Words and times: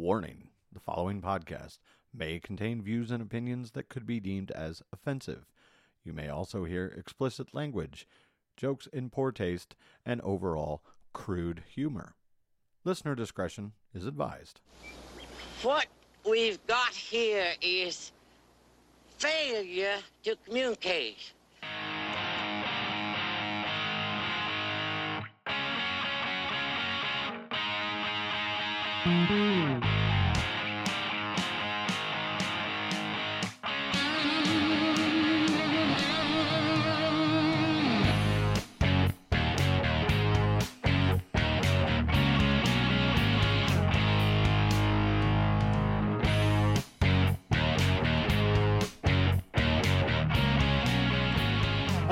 Warning 0.00 0.48
the 0.72 0.80
following 0.80 1.20
podcast 1.20 1.76
may 2.14 2.40
contain 2.40 2.80
views 2.80 3.10
and 3.10 3.22
opinions 3.22 3.72
that 3.72 3.90
could 3.90 4.06
be 4.06 4.18
deemed 4.18 4.50
as 4.50 4.82
offensive. 4.94 5.44
You 6.02 6.14
may 6.14 6.30
also 6.30 6.64
hear 6.64 6.86
explicit 6.86 7.52
language, 7.52 8.08
jokes 8.56 8.86
in 8.94 9.10
poor 9.10 9.30
taste, 9.30 9.76
and 10.06 10.22
overall 10.22 10.82
crude 11.12 11.64
humor. 11.68 12.14
Listener 12.82 13.14
discretion 13.14 13.72
is 13.92 14.06
advised. 14.06 14.62
What 15.60 15.86
we've 16.26 16.66
got 16.66 16.94
here 16.94 17.52
is 17.60 18.10
failure 19.18 19.98
to 20.22 20.34
communicate. 20.46 21.34
Hmm. 29.02 29.89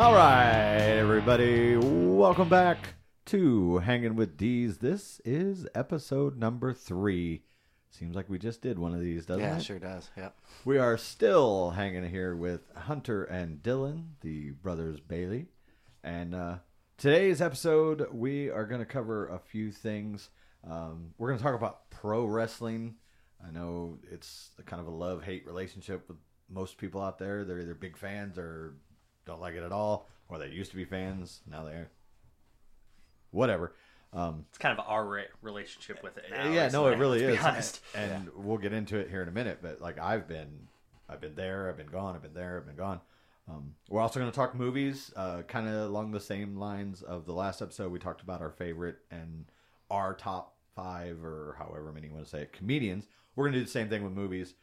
All 0.08 0.14
right, 0.14 0.78
everybody, 0.96 1.76
welcome 1.76 2.48
back 2.48 2.94
to 3.26 3.76
Hanging 3.80 4.16
with 4.16 4.38
D's. 4.38 4.78
This 4.78 5.20
is 5.22 5.66
episode 5.74 6.38
number 6.38 6.72
three. 6.72 7.42
Seems 7.90 8.16
like 8.16 8.30
we 8.30 8.38
just 8.38 8.62
did 8.62 8.78
one 8.78 8.94
of 8.94 9.00
these, 9.02 9.26
doesn't 9.26 9.42
Yeah, 9.42 9.50
it? 9.50 9.56
Yeah, 9.56 9.58
sure 9.58 9.78
does. 9.78 10.08
Yep. 10.16 10.34
We 10.64 10.78
are 10.78 10.96
still 10.96 11.72
hanging 11.72 12.08
here 12.08 12.34
with 12.34 12.62
Hunter 12.74 13.24
and 13.24 13.62
Dylan, 13.62 14.12
the 14.22 14.52
brothers 14.52 14.98
Bailey. 14.98 15.48
And 16.02 16.34
uh, 16.34 16.56
today's 16.96 17.42
episode, 17.42 18.08
we 18.10 18.48
are 18.48 18.64
going 18.64 18.80
to 18.80 18.86
cover 18.86 19.28
a 19.28 19.38
few 19.38 19.70
things. 19.70 20.30
Um, 20.66 21.12
we're 21.18 21.28
going 21.28 21.38
to 21.38 21.44
talk 21.44 21.54
about 21.54 21.90
pro 21.90 22.24
wrestling. 22.24 22.94
I 23.46 23.50
know 23.50 23.98
it's 24.10 24.52
a 24.58 24.62
kind 24.62 24.80
of 24.80 24.88
a 24.88 24.90
love 24.96 25.22
hate 25.22 25.46
relationship 25.46 26.08
with 26.08 26.16
most 26.48 26.78
people 26.78 27.02
out 27.02 27.18
there. 27.18 27.44
They're 27.44 27.60
either 27.60 27.74
big 27.74 27.98
fans 27.98 28.38
or 28.38 28.72
don't 29.28 29.40
like 29.40 29.54
it 29.54 29.62
at 29.62 29.70
all, 29.72 30.08
or 30.28 30.38
they 30.38 30.48
used 30.48 30.72
to 30.72 30.76
be 30.76 30.84
fans. 30.84 31.40
Now 31.48 31.62
they're 31.64 31.90
whatever. 33.30 33.74
Um, 34.12 34.46
It's 34.48 34.58
kind 34.58 34.76
of 34.76 34.84
our 34.86 35.06
re- 35.06 35.26
relationship 35.42 36.02
with 36.02 36.16
it. 36.16 36.24
Now, 36.30 36.50
yeah, 36.50 36.68
no, 36.68 36.86
it 36.88 36.98
really 36.98 37.22
is. 37.22 37.38
Honest. 37.44 37.80
And 37.94 38.30
we'll 38.34 38.58
get 38.58 38.72
into 38.72 38.96
it 38.96 39.10
here 39.10 39.22
in 39.22 39.28
a 39.28 39.32
minute. 39.32 39.58
But 39.62 39.80
like 39.80 39.98
I've 39.98 40.26
been, 40.26 40.68
I've 41.08 41.20
been 41.20 41.34
there, 41.34 41.68
I've 41.68 41.76
been 41.76 41.88
gone, 41.88 42.16
I've 42.16 42.22
been 42.22 42.34
there, 42.34 42.56
I've 42.56 42.66
been 42.66 42.76
gone. 42.76 43.00
Um, 43.48 43.74
we're 43.88 44.00
also 44.00 44.20
going 44.20 44.30
to 44.30 44.36
talk 44.36 44.54
movies, 44.54 45.12
uh, 45.16 45.42
kind 45.42 45.68
of 45.68 45.74
along 45.74 46.10
the 46.10 46.20
same 46.20 46.56
lines 46.56 47.02
of 47.02 47.24
the 47.24 47.32
last 47.32 47.62
episode. 47.62 47.90
We 47.90 47.98
talked 47.98 48.20
about 48.20 48.42
our 48.42 48.50
favorite 48.50 48.98
and 49.10 49.46
our 49.90 50.12
top 50.14 50.56
five, 50.74 51.24
or 51.24 51.56
however 51.58 51.90
many 51.92 52.08
you 52.08 52.12
want 52.12 52.24
to 52.24 52.30
say 52.30 52.42
it, 52.42 52.52
comedians. 52.52 53.06
We're 53.34 53.44
going 53.44 53.54
to 53.54 53.60
do 53.60 53.64
the 53.64 53.70
same 53.70 53.88
thing 53.88 54.04
with 54.04 54.12
movies. 54.12 54.54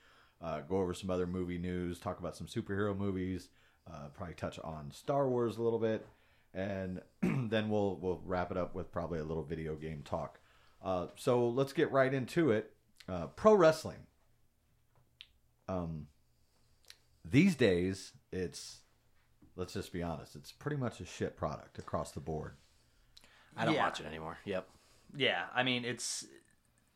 Uh, 0.42 0.60
go 0.62 0.78
over 0.78 0.94
some 0.94 1.10
other 1.10 1.26
movie 1.26 1.58
news, 1.58 1.98
talk 1.98 2.20
about 2.20 2.36
some 2.36 2.46
superhero 2.46 2.96
movies, 2.96 3.50
uh, 3.92 4.08
probably 4.14 4.36
touch 4.36 4.60
on 4.64 4.92
Star 4.92 5.28
Wars 5.30 5.58
a 5.58 5.62
little 5.64 5.80
bit, 5.80 6.06
and 6.54 7.02
then 7.22 7.70
we'll 7.70 7.98
we'll 8.02 8.22
wrap 8.26 8.52
it 8.52 8.58
up 8.58 8.74
with 8.76 8.92
probably 8.92 9.20
a 9.20 9.24
little 9.24 9.44
video 9.44 9.76
game 9.76 10.02
talk. 10.04 10.40
Uh, 10.84 11.08
so 11.16 11.48
let's 11.48 11.74
get 11.74 11.92
right 11.92 12.14
into 12.14 12.52
it. 12.52 12.72
Uh, 13.08 13.28
pro 13.28 13.54
wrestling. 13.54 14.08
Um, 15.68 16.08
these 17.24 17.56
days, 17.56 18.14
it's 18.32 18.82
let's 19.56 19.74
just 19.74 19.92
be 19.94 20.04
honest, 20.04 20.36
it's 20.36 20.52
pretty 20.52 20.78
much 20.78 21.00
a 21.00 21.06
shit 21.06 21.36
product 21.38 21.80
across 21.80 22.12
the 22.12 22.20
board. 22.20 22.56
I 23.58 23.66
don't 23.66 23.74
Yeah. 23.76 23.86
watch 23.86 24.00
it 24.00 24.06
anymore. 24.06 24.38
Yep. 24.46 24.68
Yeah, 25.16 25.46
I 25.54 25.64
mean, 25.64 25.86
it's 25.86 26.26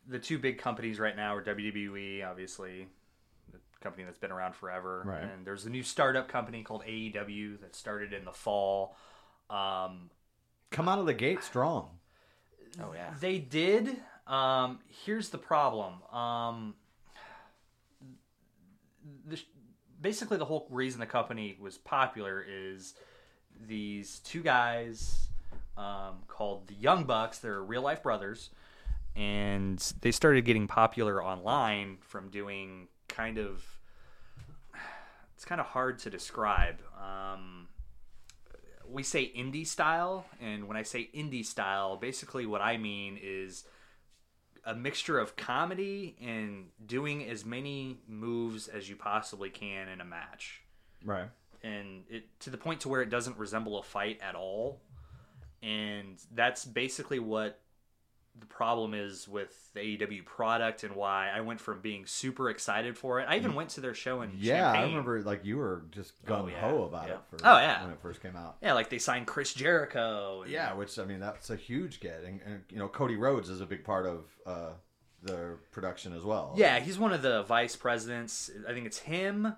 the 0.06 0.20
two 0.20 0.38
big 0.38 0.58
companies 0.58 1.00
right 1.00 1.16
now 1.16 1.36
are 1.36 1.42
WWE, 1.42 2.24
obviously, 2.24 2.84
the 2.84 2.88
company 3.82 4.04
that's 4.04 4.18
been 4.18 4.32
around 4.32 4.56
forever, 4.56 5.04
Right. 5.06 5.24
and 5.24 5.46
there's 5.46 5.66
a 5.66 5.70
new 5.70 5.84
startup 5.84 6.28
company 6.28 6.64
called 6.64 6.84
AEW 6.86 7.60
that 7.62 7.76
started 7.76 8.14
in 8.14 8.26
the 8.26 8.32
fall. 8.34 8.96
Um, 9.50 10.10
Come 10.72 10.88
out 10.88 11.00
of 11.00 11.06
the 11.06 11.14
gate 11.14 11.44
strong. 11.44 11.90
Oh 12.82 12.94
yeah. 12.94 13.14
They 13.20 13.40
did. 13.40 13.98
Um, 14.28 14.80
here's 15.04 15.30
the 15.30 15.40
problem. 15.40 16.04
Um, 16.14 16.76
the, 19.26 19.40
basically, 20.00 20.38
the 20.38 20.46
whole 20.46 20.68
reason 20.70 21.00
the 21.00 21.06
company 21.08 21.58
was 21.60 21.78
popular 21.78 22.46
is 22.48 22.94
these 23.68 24.20
two 24.20 24.42
guys 24.44 25.30
um, 25.78 26.20
called 26.28 26.68
the 26.68 26.76
Young 26.76 27.06
Bucks. 27.06 27.40
They're 27.40 27.62
real 27.64 27.82
life 27.82 28.04
brothers, 28.04 28.52
and 29.16 29.80
they 30.02 30.12
started 30.12 30.46
getting 30.46 30.68
popular 30.68 31.24
online 31.24 31.98
from 32.02 32.30
doing 32.30 32.88
kind 33.20 33.38
of. 33.38 33.64
It's 35.36 35.46
kind 35.46 35.62
of 35.62 35.68
hard 35.68 36.00
to 36.00 36.10
describe. 36.10 36.82
Um, 37.02 37.68
we 38.88 39.04
say 39.04 39.32
indie 39.36 39.68
style, 39.68 40.26
and 40.42 40.68
when 40.68 40.76
I 40.78 40.84
say 40.84 41.10
indie 41.16 41.46
style, 41.46 41.96
basically 41.98 42.46
what 42.46 42.62
I 42.62 42.78
mean 42.78 43.18
is 43.22 43.64
a 44.66 44.76
mixture 44.76 45.18
of 45.18 45.36
comedy 45.38 46.16
and 46.22 46.68
doing 46.86 47.24
as 47.26 47.46
many 47.46 48.00
moves 48.08 48.68
as 48.68 48.90
you 48.90 48.96
possibly 48.96 49.50
can 49.50 49.88
in 49.88 50.02
a 50.02 50.06
match, 50.06 50.62
Right. 51.06 51.30
and 51.64 52.04
it 52.10 52.40
to 52.42 52.50
the 52.50 52.58
point 52.58 52.82
to 52.82 52.90
where 52.90 53.02
it 53.02 53.10
doesn't 53.10 53.38
resemble 53.38 53.80
a 53.80 53.84
fight 53.84 54.20
at 54.22 54.36
all. 54.36 54.82
And 55.64 56.18
that's 56.34 56.66
basically 56.66 57.20
what 57.20 57.60
the 58.40 58.46
problem 58.46 58.94
is 58.94 59.28
with 59.28 59.74
the 59.74 59.80
AEW 59.82 60.26
product 60.26 60.84
and 60.84 60.96
why 60.96 61.30
I 61.30 61.42
went 61.42 61.60
from 61.60 61.82
being 61.82 62.06
super 62.06 62.50
excited 62.50 62.98
for 62.98 63.20
it. 63.20 63.26
I 63.30 63.36
even 63.38 63.54
went 63.56 63.70
to 63.72 63.82
their 63.82 63.94
show 63.94 64.22
in 64.22 64.32
Yeah, 64.38 64.72
I 64.72 64.84
remember 64.84 65.22
like 65.22 65.46
you 65.46 65.58
were 65.58 65.84
just 65.92 66.24
gung 66.26 66.50
yeah. 66.52 66.60
ho 66.62 66.84
about 66.84 67.08
Yeah. 67.08 67.14
it 67.16 67.20
for 67.30 67.36
Oh, 67.44 67.58
yeah. 67.60 67.84
when 67.84 67.92
it 67.94 68.02
first 68.02 68.22
came 68.22 68.36
out. 68.36 68.58
Yeah, 68.62 68.74
like 68.74 68.90
they 68.90 68.98
signed 69.00 69.28
Chris 69.28 69.54
Jericho. 69.54 70.42
and- 70.44 70.52
Yeah, 70.52 70.74
which 70.74 70.98
I 71.00 71.06
mean 71.06 71.20
that's 71.20 71.50
a 71.50 71.56
huge 71.56 72.00
get, 72.00 72.24
and, 72.24 72.42
and 72.46 72.64
you 72.70 72.78
know 72.78 72.88
Cody 72.88 73.16
Rhodes 73.16 73.50
is 73.50 73.62
a 73.62 73.66
big 73.66 73.84
part 73.84 74.06
of 74.06 74.26
uh, 74.46 74.70
the 75.22 75.58
production 75.72 76.14
as 76.14 76.24
well. 76.24 76.54
Yeah, 76.56 76.80
he's 76.80 76.98
one 76.98 77.12
of 77.14 77.22
the 77.22 77.44
vice 77.44 77.76
presidents. 77.76 78.50
I 78.68 78.74
think 78.74 78.86
it's 78.86 79.00
him, 79.00 79.54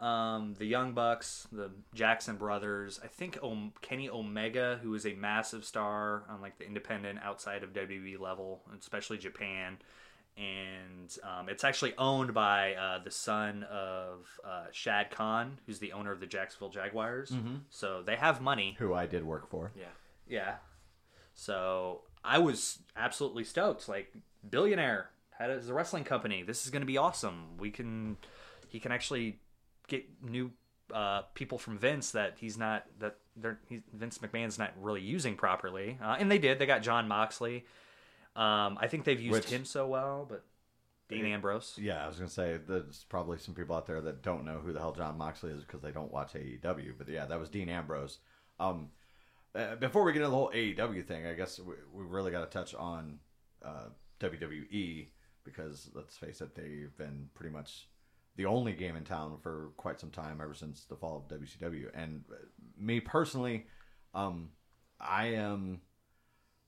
um, 0.00 0.54
the 0.58 0.66
Young 0.66 0.92
Bucks, 0.92 1.46
the 1.50 1.70
Jackson 1.94 2.36
brothers. 2.36 3.00
I 3.02 3.06
think 3.06 3.38
o- 3.42 3.72
Kenny 3.80 4.08
Omega, 4.10 4.78
who 4.82 4.94
is 4.94 5.06
a 5.06 5.14
massive 5.14 5.64
star 5.64 6.24
on 6.28 6.40
like 6.42 6.58
the 6.58 6.66
independent 6.66 7.18
outside 7.22 7.62
of 7.62 7.72
WWE 7.72 8.20
level, 8.20 8.62
especially 8.78 9.16
Japan. 9.18 9.78
And 10.36 11.16
um, 11.22 11.48
it's 11.48 11.64
actually 11.64 11.94
owned 11.96 12.34
by 12.34 12.74
uh, 12.74 12.98
the 13.02 13.10
son 13.10 13.62
of 13.70 14.26
uh, 14.44 14.64
Shad 14.70 15.10
Khan, 15.10 15.58
who's 15.66 15.78
the 15.78 15.92
owner 15.94 16.12
of 16.12 16.20
the 16.20 16.26
Jacksonville 16.26 16.68
Jaguars. 16.68 17.32
So 17.70 18.02
they 18.04 18.16
have 18.16 18.42
money. 18.42 18.76
who 18.78 18.92
I 18.92 19.06
did 19.06 19.24
work 19.24 19.48
for. 19.48 19.72
Yeah. 19.74 19.86
Yeah. 20.28 20.54
So 21.34 22.02
I 22.24 22.38
was 22.38 22.80
absolutely 22.96 23.44
stoked. 23.44 23.88
Like 23.88 24.12
billionaire 24.48 25.08
had 25.38 25.50
a, 25.50 25.58
a 25.68 25.72
wrestling 25.72 26.04
company. 26.04 26.42
This 26.42 26.64
is 26.64 26.70
going 26.70 26.82
to 26.82 26.86
be 26.86 26.98
awesome. 26.98 27.56
We 27.58 27.70
can 27.70 28.16
he 28.68 28.78
can 28.80 28.92
actually 28.92 29.38
get 29.88 30.04
new 30.22 30.50
uh, 30.94 31.22
people 31.34 31.58
from 31.58 31.78
Vince 31.78 32.12
that 32.12 32.36
he's 32.38 32.56
not 32.56 32.84
that 33.00 33.16
they're 33.36 33.58
he's, 33.68 33.80
Vince 33.92 34.18
McMahon's 34.18 34.58
not 34.58 34.72
really 34.80 35.00
using 35.00 35.36
properly. 35.36 35.98
Uh, 36.02 36.16
and 36.18 36.30
they 36.30 36.38
did. 36.38 36.58
They 36.58 36.66
got 36.66 36.82
Jon 36.82 37.08
Moxley. 37.08 37.64
Um, 38.34 38.78
I 38.80 38.86
think 38.88 39.04
they've 39.04 39.20
used 39.20 39.32
Which- 39.32 39.50
him 39.50 39.64
so 39.64 39.86
well, 39.86 40.26
but 40.28 40.44
Dean 41.08 41.24
Ambrose. 41.26 41.78
Yeah, 41.80 42.04
I 42.04 42.08
was 42.08 42.16
gonna 42.16 42.28
say 42.28 42.58
there's 42.66 43.04
probably 43.08 43.38
some 43.38 43.54
people 43.54 43.76
out 43.76 43.86
there 43.86 44.00
that 44.00 44.22
don't 44.22 44.44
know 44.44 44.58
who 44.58 44.72
the 44.72 44.80
hell 44.80 44.92
Jon 44.92 45.16
Moxley 45.16 45.52
is 45.52 45.62
because 45.62 45.80
they 45.80 45.92
don't 45.92 46.12
watch 46.12 46.34
AEW. 46.34 46.94
But 46.98 47.08
yeah, 47.08 47.26
that 47.26 47.38
was 47.38 47.48
Dean 47.48 47.68
Ambrose. 47.68 48.18
Um, 48.58 48.88
uh, 49.54 49.76
before 49.76 50.04
we 50.04 50.12
get 50.12 50.18
into 50.18 50.30
the 50.30 50.36
whole 50.36 50.50
AEW 50.52 51.06
thing, 51.06 51.26
I 51.26 51.34
guess 51.34 51.58
we, 51.58 51.74
we 51.92 52.04
really 52.04 52.30
got 52.30 52.40
to 52.40 52.58
touch 52.58 52.74
on 52.74 53.18
uh, 53.64 53.88
WWE 54.20 55.08
because 55.44 55.88
let's 55.94 56.16
face 56.16 56.40
it, 56.40 56.54
they've 56.54 56.94
been 56.98 57.28
pretty 57.34 57.52
much 57.52 57.88
the 58.36 58.46
only 58.46 58.72
game 58.72 58.96
in 58.96 59.04
town 59.04 59.38
for 59.42 59.70
quite 59.76 60.00
some 60.00 60.10
time 60.10 60.40
ever 60.42 60.54
since 60.54 60.84
the 60.84 60.96
fall 60.96 61.24
of 61.30 61.38
WCW. 61.38 61.88
And 61.94 62.24
uh, 62.30 62.36
me 62.78 63.00
personally, 63.00 63.66
um, 64.14 64.50
I 65.00 65.28
am 65.28 65.80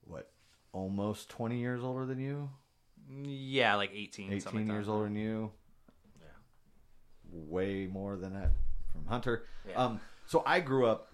what 0.02 0.30
almost 0.72 1.28
20 1.30 1.58
years 1.58 1.82
older 1.82 2.06
than 2.06 2.18
you. 2.18 2.50
Yeah, 3.10 3.74
like 3.76 3.90
18. 3.94 4.28
18 4.28 4.40
something 4.40 4.68
like 4.68 4.74
years 4.74 4.88
older 4.88 5.04
than 5.04 5.16
you. 5.16 5.52
Yeah. 6.20 6.26
Way 7.30 7.86
more 7.86 8.16
than 8.16 8.34
that 8.34 8.52
from 8.92 9.06
Hunter. 9.06 9.44
Yeah. 9.68 9.84
Um, 9.84 10.00
so 10.26 10.42
I 10.46 10.60
grew 10.60 10.86
up 10.86 11.12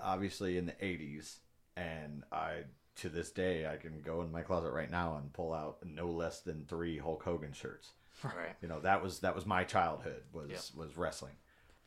obviously 0.00 0.58
in 0.58 0.66
the 0.66 0.72
80s 0.72 1.36
and 1.76 2.22
I 2.30 2.64
to 2.96 3.08
this 3.08 3.30
day, 3.30 3.66
I 3.66 3.76
can 3.76 4.00
go 4.00 4.22
in 4.22 4.32
my 4.32 4.42
closet 4.42 4.70
right 4.70 4.90
now 4.90 5.16
and 5.16 5.32
pull 5.32 5.52
out 5.52 5.78
no 5.84 6.08
less 6.08 6.40
than 6.40 6.64
three 6.66 6.98
Hulk 6.98 7.22
Hogan 7.22 7.52
shirts. 7.52 7.92
Right. 8.24 8.54
You 8.62 8.68
know, 8.68 8.80
that 8.80 9.02
was 9.02 9.20
that 9.20 9.34
was 9.34 9.46
my 9.46 9.64
childhood 9.64 10.22
was 10.32 10.50
Yep. 10.50 10.86
was 10.86 10.96
wrestling. 10.96 11.34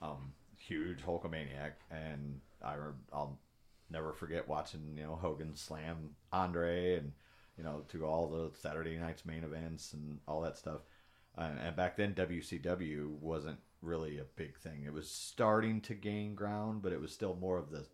Um, 0.01 0.33
huge 0.57 1.03
Hulkamaniac, 1.03 1.73
and 1.91 2.41
I 2.63 2.75
I'll 3.11 3.39
never 3.89 4.13
forget 4.13 4.47
watching 4.47 4.95
you 4.95 5.03
know 5.03 5.15
Hogan 5.15 5.55
slam 5.55 6.15
Andre 6.31 6.95
and 6.97 7.11
you 7.57 7.63
know 7.63 7.83
to 7.89 8.05
all 8.05 8.27
the 8.29 8.51
Saturday 8.57 8.97
night's 8.97 9.25
main 9.25 9.43
events 9.43 9.93
and 9.93 10.19
all 10.27 10.41
that 10.41 10.57
stuff. 10.57 10.81
Uh, 11.37 11.49
and 11.63 11.75
back 11.75 11.95
then, 11.95 12.13
WCW 12.13 13.07
wasn't 13.19 13.59
really 13.81 14.17
a 14.19 14.23
big 14.35 14.57
thing. 14.57 14.83
It 14.85 14.93
was 14.93 15.09
starting 15.09 15.79
to 15.81 15.93
gain 15.93 16.35
ground, 16.35 16.81
but 16.81 16.91
it 16.91 16.99
was 17.01 17.11
still 17.13 17.35
more 17.39 17.57
of 17.57 17.71
the 17.71 17.85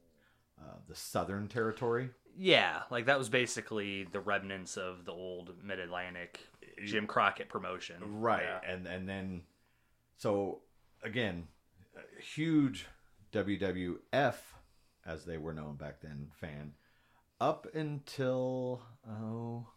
uh, 0.60 0.78
the 0.88 0.96
Southern 0.96 1.48
territory. 1.48 2.10
Yeah, 2.38 2.82
like 2.92 3.06
that 3.06 3.18
was 3.18 3.30
basically 3.30 4.04
the 4.04 4.20
remnants 4.20 4.78
of 4.78 5.06
the 5.06 5.12
old 5.14 5.54
Mid 5.64 5.80
Atlantic 5.80 6.40
Jim 6.84 7.08
Crockett 7.08 7.50
promotion. 7.50 7.96
right 8.20 8.44
Yeah. 8.44 8.72
and 8.74 8.88
and 8.88 9.08
then 9.08 9.44
so 10.18 10.62
again 11.04 11.48
huge 12.20 12.88
wwf 13.32 14.36
as 15.06 15.26
they 15.26 15.38
were 15.38 15.54
known 15.54 15.76
back 15.76 16.02
then 16.02 16.28
fan 16.40 16.74
up 17.40 17.68
until 17.76 18.82
oh 19.10 19.68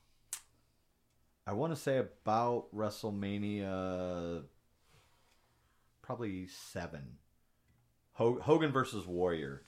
i 1.47 1.53
want 1.53 1.73
to 1.73 1.81
say 1.81 1.99
about 1.99 2.67
wrestlemania 2.75 4.45
probably 6.03 6.47
seven 6.47 7.17
hogan 8.13 8.73
versus 8.73 9.07
warrior 9.07 9.63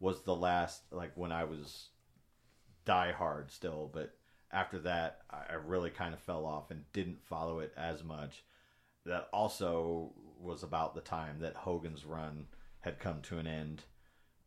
was 0.00 0.22
the 0.22 0.34
last 0.34 0.82
like 0.90 1.12
when 1.16 1.32
i 1.32 1.44
was 1.44 1.88
die 2.84 3.12
hard 3.12 3.50
still 3.50 3.90
but 3.92 4.14
after 4.52 4.78
that 4.80 5.20
I 5.30 5.44
I 5.50 5.54
really 5.54 5.90
kind 5.90 6.14
of 6.14 6.20
fell 6.20 6.44
off 6.46 6.70
and 6.70 6.84
didn't 6.92 7.22
follow 7.24 7.58
it 7.60 7.72
as 7.76 8.02
much. 8.04 8.44
That 9.06 9.28
also 9.32 10.12
was 10.40 10.62
about 10.62 10.94
the 10.94 11.00
time 11.00 11.38
that 11.40 11.54
Hogan's 11.56 12.04
run 12.04 12.46
had 12.80 12.98
come 13.00 13.20
to 13.22 13.38
an 13.38 13.46
end, 13.46 13.84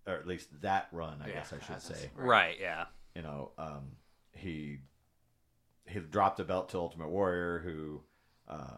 or 0.07 0.13
at 0.13 0.27
least 0.27 0.61
that 0.61 0.87
run, 0.91 1.21
I 1.23 1.27
Yeah, 1.29 1.33
guess 1.35 1.53
I 1.53 1.65
should 1.65 1.81
say. 1.81 2.09
Right, 2.15 2.57
yeah. 2.59 2.85
You 3.15 3.23
know, 3.23 3.51
um, 3.57 3.93
he 4.33 4.79
he 5.87 5.99
dropped 5.99 6.37
the 6.37 6.43
belt 6.43 6.69
to 6.69 6.77
Ultimate 6.77 7.09
Warrior, 7.09 7.59
who 7.59 8.01
uh, 8.47 8.77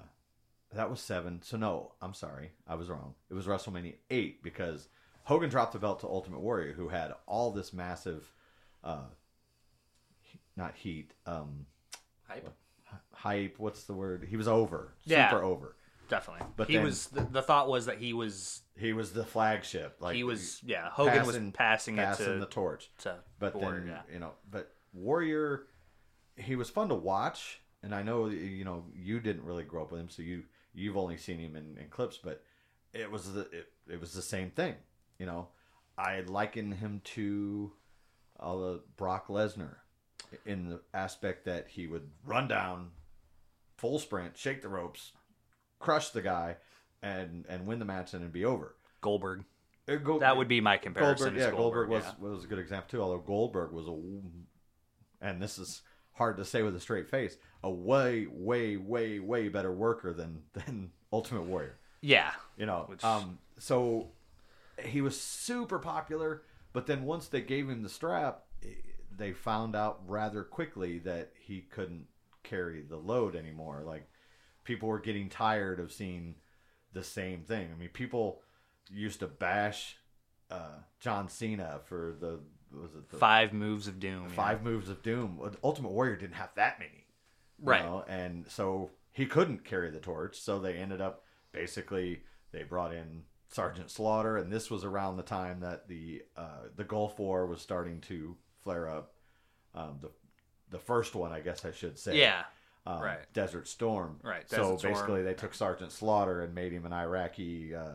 that 0.73 0.89
was 0.89 0.99
seven. 1.01 1.41
So 1.43 1.57
no, 1.57 1.93
I'm 2.01 2.13
sorry, 2.13 2.51
I 2.67 2.75
was 2.75 2.89
wrong. 2.89 3.13
It 3.29 3.33
was 3.33 3.45
WrestleMania 3.45 3.95
eight 4.09 4.41
because 4.41 4.87
Hogan 5.25 5.49
dropped 5.49 5.73
the 5.73 5.79
belt 5.79 5.99
to 6.01 6.07
Ultimate 6.07 6.39
Warrior, 6.39 6.73
who 6.73 6.89
had 6.89 7.13
all 7.27 7.51
this 7.51 7.73
massive, 7.73 8.31
uh, 8.83 9.03
he- 9.07 9.22
not 10.55 10.75
heat, 10.75 11.13
um, 11.25 11.65
Hype. 12.27 12.49
hype. 13.11 13.55
What's 13.59 13.83
the 13.83 13.93
word? 13.93 14.25
He 14.29 14.37
was 14.37 14.47
over, 14.47 14.93
Yeah. 15.03 15.29
super 15.29 15.43
over. 15.43 15.75
Definitely. 16.09 16.45
But 16.57 16.67
he 16.67 16.75
then- 16.75 16.85
was 16.85 17.07
the, 17.07 17.21
the 17.21 17.41
thought 17.41 17.67
was 17.69 17.85
that 17.87 17.97
he 17.97 18.13
was 18.13 18.61
He 18.77 18.93
was 18.93 19.13
the 19.13 19.23
flagship. 19.25 19.97
Like 19.99 20.15
he 20.15 20.23
was 20.23 20.61
yeah, 20.63 20.89
Hogan 20.91 21.25
was 21.25 21.35
passing, 21.53 21.95
passing 21.97 21.97
it 21.97 22.15
to 22.17 22.39
the 22.39 22.45
torch. 22.45 22.91
to 22.99 23.19
But 23.39 23.55
Warrior, 23.55 23.79
then 23.81 23.87
yeah. 23.89 24.01
you 24.13 24.19
know, 24.19 24.31
but 24.49 24.73
Warrior, 24.93 25.67
he 26.35 26.55
was 26.55 26.69
fun 26.69 26.89
to 26.89 26.95
watch, 26.95 27.61
and 27.81 27.95
I 27.95 28.03
know 28.03 28.27
you 28.27 28.63
know 28.65 28.85
you 28.93 29.19
didn't 29.19 29.43
really 29.45 29.63
grow 29.63 29.83
up 29.83 29.91
with 29.91 30.01
him, 30.01 30.09
so 30.09 30.21
you 30.21 30.43
you've 30.73 30.97
only 30.97 31.17
seen 31.17 31.39
him 31.39 31.55
in, 31.55 31.77
in 31.79 31.87
clips, 31.89 32.17
but 32.23 32.43
it 32.93 33.09
was 33.09 33.33
the 33.33 33.41
it, 33.51 33.67
it 33.89 33.99
was 33.99 34.13
the 34.13 34.21
same 34.21 34.49
thing. 34.51 34.75
You 35.17 35.25
know, 35.25 35.47
I 35.97 36.21
liken 36.21 36.71
him 36.73 37.01
to 37.15 37.71
uh, 38.39 38.55
the 38.55 38.81
Brock 38.97 39.27
Lesnar 39.29 39.75
in 40.45 40.69
the 40.69 40.81
aspect 40.93 41.45
that 41.45 41.67
he 41.69 41.87
would 41.87 42.09
run 42.25 42.47
down, 42.47 42.91
full 43.77 43.99
sprint, 43.99 44.37
shake 44.37 44.61
the 44.61 44.69
ropes, 44.69 45.11
crush 45.79 46.09
the 46.09 46.21
guy, 46.21 46.57
and 47.01 47.45
and 47.49 47.65
win 47.67 47.79
the 47.79 47.85
match, 47.85 48.13
and 48.13 48.21
it'd 48.21 48.33
be 48.33 48.45
over. 48.45 48.75
Goldberg. 49.01 49.43
Uh, 49.87 49.97
That 50.19 50.37
would 50.37 50.47
be 50.47 50.61
my 50.61 50.77
comparison. 50.77 51.33
Goldberg, 51.35 51.41
yeah, 51.41 51.51
Goldberg, 51.57 51.89
was 51.89 52.03
yeah. 52.03 52.13
was 52.19 52.43
a 52.45 52.47
good 52.47 52.59
example 52.59 52.89
too. 52.89 53.01
Although 53.01 53.19
Goldberg 53.19 53.71
was 53.73 53.87
a, 53.87 53.97
and 55.21 55.41
this 55.41 55.57
is 55.59 55.81
hard 56.13 56.37
to 56.37 56.45
say 56.45 56.61
with 56.61 56.75
a 56.75 56.79
straight 56.79 57.09
face, 57.09 57.37
a 57.63 57.69
way, 57.71 58.27
way, 58.31 58.77
way, 58.77 59.19
way 59.19 59.49
better 59.49 59.71
worker 59.73 60.13
than 60.13 60.43
than 60.53 60.91
Ultimate 61.11 61.43
Warrior. 61.43 61.77
Yeah. 62.01 62.31
You 62.57 62.65
know, 62.65 62.85
Which- 62.87 63.03
um, 63.03 63.39
so 63.59 64.11
he 64.83 65.01
was 65.01 65.19
super 65.19 65.79
popular, 65.79 66.43
but 66.71 66.87
then 66.87 67.03
once 67.03 67.27
they 67.27 67.41
gave 67.41 67.69
him 67.69 67.83
the 67.83 67.89
strap, 67.89 68.43
they 69.17 69.31
found 69.33 69.75
out 69.75 70.01
rather 70.07 70.43
quickly 70.43 70.99
that 70.99 71.31
he 71.39 71.61
couldn't 71.61 72.05
carry 72.43 72.81
the 72.81 72.97
load 72.97 73.35
anymore. 73.35 73.83
Like 73.85 74.07
people 74.63 74.89
were 74.89 74.99
getting 74.99 75.29
tired 75.29 75.79
of 75.79 75.91
seeing 75.91 76.35
the 76.93 77.03
same 77.03 77.41
thing. 77.43 77.69
I 77.73 77.79
mean, 77.79 77.89
people 77.89 78.41
used 78.91 79.19
to 79.21 79.27
bash 79.27 79.97
uh, 80.51 80.79
John 80.99 81.29
Cena 81.29 81.79
for 81.85 82.15
the 82.19 82.39
was 82.77 82.95
it 82.95 83.09
the 83.09 83.17
Five 83.17 83.53
moves 83.53 83.87
of 83.87 83.99
doom. 83.99 84.25
yeah. 84.29 84.35
five 84.35 84.63
moves 84.63 84.89
of 84.89 85.03
doom. 85.03 85.39
Ultimate 85.63 85.91
Warrior 85.91 86.15
didn't 86.15 86.35
have 86.35 86.49
that 86.55 86.79
many, 86.79 87.05
Right. 87.61 87.83
know, 87.83 88.03
and 88.07 88.45
so 88.49 88.89
he 89.11 89.25
couldn't 89.27 89.63
carry 89.63 89.91
the 89.91 89.99
torch. 89.99 90.39
So 90.39 90.59
they 90.59 90.73
ended 90.75 90.99
up 90.99 91.23
basically 91.51 92.23
they 92.51 92.63
brought 92.63 92.93
in 92.93 93.23
Sergeant 93.47 93.91
Slaughter, 93.91 94.37
and 94.37 94.51
this 94.51 94.71
was 94.71 94.83
around 94.83 95.17
the 95.17 95.23
time 95.23 95.59
that 95.59 95.87
the 95.87 96.23
uh, 96.35 96.67
the 96.75 96.83
Gulf 96.83 97.19
War 97.19 97.45
was 97.45 97.61
starting 97.61 98.01
to 98.01 98.35
flare 98.63 98.89
up. 98.89 99.13
Um, 99.75 99.97
the 100.01 100.09
the 100.69 100.79
first 100.79 101.13
one, 101.15 101.31
I 101.31 101.39
guess 101.39 101.65
I 101.65 101.71
should 101.71 101.99
say, 101.99 102.17
Yeah. 102.19 102.43
um, 102.87 103.01
right. 103.01 103.31
Desert 103.33 103.67
Storm. 103.67 104.19
Right, 104.23 104.49
so 104.49 104.77
Storm. 104.77 104.93
basically, 104.93 105.23
they 105.23 105.33
took 105.35 105.53
Sergeant 105.53 105.91
Slaughter 105.91 106.41
and 106.41 106.55
made 106.55 106.71
him 106.73 106.85
an 106.85 106.93
Iraqi 106.93 107.75
uh, 107.75 107.91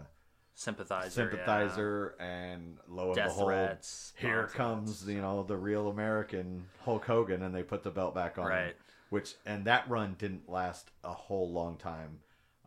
Sympathizer. 0.55 1.11
sympathizer, 1.11 2.15
and 2.21 2.79
lo 2.89 3.07
and 3.09 3.15
Death 3.17 3.29
behold, 3.29 3.49
threats, 3.49 4.13
here 4.19 4.47
comes 4.47 5.05
you 5.09 5.21
know 5.21 5.43
the 5.45 5.57
real 5.57 5.89
American 5.89 6.67
Hulk 6.85 7.05
Hogan, 7.05 7.43
and 7.43 7.55
they 7.55 7.63
put 7.63 7.83
the 7.83 7.91
belt 7.91 8.15
back 8.15 8.39
on 8.39 8.45
him. 8.47 8.51
Right. 8.51 8.77
Which 9.11 9.35
and 9.47 9.65
that 9.67 9.89
run 9.89 10.17
didn't 10.19 10.49
last 10.49 10.91
a 11.05 11.13
whole 11.13 11.51
long 11.51 11.77
time 11.79 12.19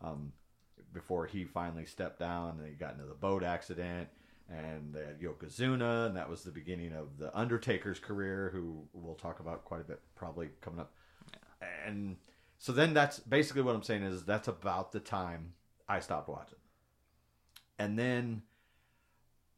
um, 0.02 0.32
before 0.92 1.26
he 1.26 1.44
finally 1.44 1.84
stepped 1.86 2.18
down. 2.18 2.58
and 2.58 2.66
he 2.68 2.74
got 2.74 2.94
into 2.94 3.04
the 3.06 3.14
boat 3.14 3.44
accident, 3.44 4.08
and 4.52 4.94
they 4.94 5.00
had 5.00 5.20
Yokozuna, 5.20 6.06
and 6.06 6.16
that 6.16 6.28
was 6.28 6.42
the 6.42 6.50
beginning 6.50 6.92
of 6.92 7.18
the 7.18 7.36
Undertaker's 7.36 7.98
career, 7.98 8.50
who 8.52 8.84
we'll 8.92 9.14
talk 9.14 9.40
about 9.40 9.64
quite 9.64 9.80
a 9.80 9.84
bit 9.84 10.00
probably 10.14 10.50
coming 10.60 10.80
up. 10.80 10.92
And 11.86 12.16
so 12.58 12.72
then 12.72 12.94
that's 12.94 13.18
basically 13.18 13.62
what 13.62 13.74
I'm 13.74 13.82
saying 13.82 14.02
is 14.02 14.24
that's 14.24 14.48
about 14.48 14.92
the 14.92 15.00
time 15.00 15.54
I 15.88 16.00
stopped 16.00 16.28
watching. 16.28 16.58
And 17.78 17.98
then 17.98 18.42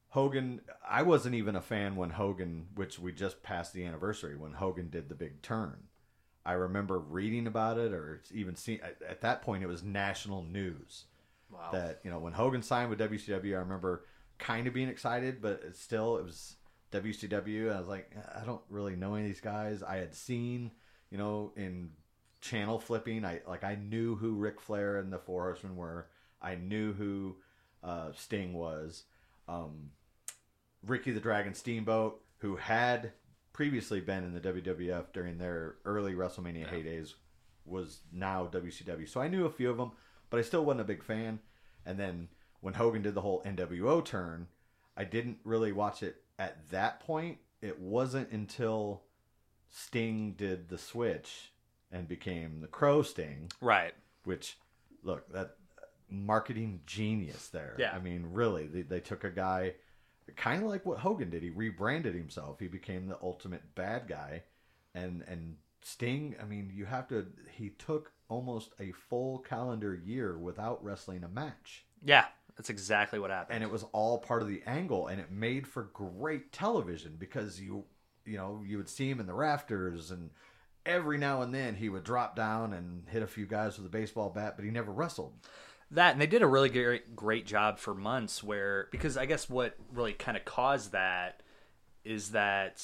Hogan, 0.08 0.60
I 0.88 1.02
wasn't 1.02 1.34
even 1.34 1.56
a 1.56 1.60
fan 1.60 1.96
when 1.96 2.10
Hogan, 2.10 2.68
which 2.74 2.98
we 2.98 3.12
just 3.12 3.42
passed 3.42 3.72
the 3.72 3.84
anniversary, 3.84 4.36
when 4.36 4.52
Hogan 4.52 4.88
did 4.88 5.08
the 5.08 5.14
big 5.14 5.42
turn. 5.42 5.88
I 6.46 6.52
remember 6.52 6.98
reading 6.98 7.46
about 7.46 7.78
it 7.78 7.92
or 7.92 8.22
even 8.32 8.54
seeing, 8.54 8.80
at, 8.80 8.96
at 9.08 9.20
that 9.22 9.42
point, 9.42 9.64
it 9.64 9.66
was 9.66 9.82
national 9.82 10.42
news 10.42 11.06
Wow. 11.50 11.70
that, 11.72 12.00
you 12.04 12.10
know, 12.10 12.18
when 12.18 12.32
Hogan 12.32 12.62
signed 12.62 12.90
with 12.90 12.98
WCW, 12.98 13.54
I 13.54 13.60
remember 13.60 14.04
kind 14.38 14.66
of 14.66 14.74
being 14.74 14.88
excited, 14.88 15.40
but 15.40 15.62
it 15.64 15.76
still, 15.76 16.18
it 16.18 16.24
was 16.24 16.56
WCW. 16.92 17.74
I 17.74 17.78
was 17.78 17.88
like, 17.88 18.10
I 18.34 18.44
don't 18.44 18.62
really 18.68 18.96
know 18.96 19.14
any 19.14 19.24
of 19.24 19.30
these 19.30 19.40
guys. 19.40 19.82
I 19.82 19.96
had 19.96 20.14
seen, 20.14 20.70
you 21.10 21.18
know, 21.18 21.52
in 21.56 21.90
channel 22.40 22.78
flipping, 22.78 23.24
I 23.24 23.40
like 23.48 23.64
I 23.64 23.74
knew 23.74 24.16
who 24.16 24.34
Ric 24.34 24.60
Flair 24.60 24.98
and 24.98 25.12
the 25.12 25.18
Four 25.18 25.44
Horsemen 25.44 25.76
were. 25.76 26.08
I 26.42 26.56
knew 26.56 26.92
who 26.92 27.36
uh, 27.82 28.12
Sting 28.14 28.52
was. 28.52 29.04
Um, 29.48 29.90
Ricky 30.86 31.12
the 31.12 31.20
Dragon 31.20 31.54
Steamboat, 31.54 32.20
who 32.38 32.56
had 32.56 33.12
previously 33.52 34.00
been 34.00 34.24
in 34.24 34.34
the 34.34 34.40
WWF 34.40 35.12
during 35.12 35.38
their 35.38 35.76
early 35.84 36.14
WrestleMania 36.14 36.68
heydays, 36.68 37.14
was 37.64 38.00
now 38.12 38.48
WCW. 38.52 39.08
So 39.08 39.20
I 39.20 39.28
knew 39.28 39.46
a 39.46 39.50
few 39.50 39.70
of 39.70 39.78
them, 39.78 39.92
but 40.28 40.38
I 40.38 40.42
still 40.42 40.64
wasn't 40.64 40.82
a 40.82 40.84
big 40.84 41.02
fan. 41.02 41.40
And 41.86 41.98
then 41.98 42.28
when 42.64 42.72
Hogan 42.74 43.02
did 43.02 43.12
the 43.14 43.20
whole 43.20 43.42
NWO 43.44 44.02
turn, 44.02 44.46
I 44.96 45.04
didn't 45.04 45.36
really 45.44 45.70
watch 45.70 46.02
it 46.02 46.22
at 46.38 46.70
that 46.70 47.00
point. 47.00 47.36
It 47.60 47.78
wasn't 47.78 48.30
until 48.30 49.02
Sting 49.68 50.32
did 50.32 50.68
the 50.70 50.78
switch 50.78 51.52
and 51.92 52.08
became 52.08 52.60
the 52.60 52.66
Crow 52.66 53.02
Sting, 53.02 53.50
Right. 53.60 53.92
which 54.24 54.56
look 55.02 55.30
that 55.32 55.56
marketing 56.08 56.80
genius 56.86 57.48
there. 57.48 57.76
Yeah. 57.78 57.92
I 57.94 57.98
mean, 57.98 58.28
really, 58.32 58.66
they, 58.66 58.82
they 58.82 59.00
took 59.00 59.24
a 59.24 59.30
guy 59.30 59.74
kind 60.36 60.62
of 60.62 60.68
like 60.70 60.86
what 60.86 60.98
Hogan 61.00 61.28
did. 61.28 61.42
He 61.42 61.50
rebranded 61.50 62.14
himself. 62.14 62.58
He 62.60 62.68
became 62.68 63.08
the 63.08 63.18
ultimate 63.22 63.74
bad 63.74 64.08
guy, 64.08 64.42
and 64.94 65.22
and 65.28 65.56
Sting. 65.82 66.34
I 66.40 66.44
mean, 66.46 66.72
you 66.74 66.86
have 66.86 67.08
to. 67.08 67.26
He 67.52 67.70
took 67.70 68.10
almost 68.28 68.70
a 68.80 68.92
full 68.92 69.40
calendar 69.40 69.94
year 69.94 70.38
without 70.38 70.82
wrestling 70.82 71.24
a 71.24 71.28
match, 71.28 71.84
Yeah. 72.02 72.24
That's 72.56 72.70
exactly 72.70 73.18
what 73.18 73.30
happened. 73.30 73.56
and 73.56 73.64
it 73.64 73.70
was 73.70 73.84
all 73.92 74.18
part 74.18 74.42
of 74.42 74.48
the 74.48 74.62
angle, 74.66 75.08
and 75.08 75.20
it 75.20 75.30
made 75.30 75.66
for 75.66 75.84
great 75.92 76.52
television 76.52 77.16
because 77.18 77.60
you 77.60 77.84
you 78.24 78.38
know, 78.38 78.62
you 78.66 78.78
would 78.78 78.88
see 78.88 79.10
him 79.10 79.20
in 79.20 79.26
the 79.26 79.34
rafters, 79.34 80.10
and 80.10 80.30
every 80.86 81.18
now 81.18 81.42
and 81.42 81.54
then 81.54 81.74
he 81.74 81.88
would 81.90 82.04
drop 82.04 82.34
down 82.34 82.72
and 82.72 83.06
hit 83.10 83.22
a 83.22 83.26
few 83.26 83.44
guys 83.46 83.76
with 83.76 83.86
a 83.86 83.90
baseball 83.90 84.30
bat, 84.30 84.54
but 84.56 84.64
he 84.64 84.70
never 84.70 84.92
wrestled. 84.92 85.32
that 85.90 86.12
and 86.12 86.20
they 86.20 86.26
did 86.26 86.42
a 86.42 86.46
really 86.46 86.68
great 86.70 87.14
great 87.14 87.46
job 87.46 87.78
for 87.78 87.94
months 87.94 88.42
where 88.42 88.88
because 88.90 89.16
I 89.16 89.26
guess 89.26 89.48
what 89.50 89.76
really 89.92 90.12
kind 90.14 90.36
of 90.36 90.44
caused 90.44 90.92
that 90.92 91.42
is 92.04 92.30
that 92.30 92.82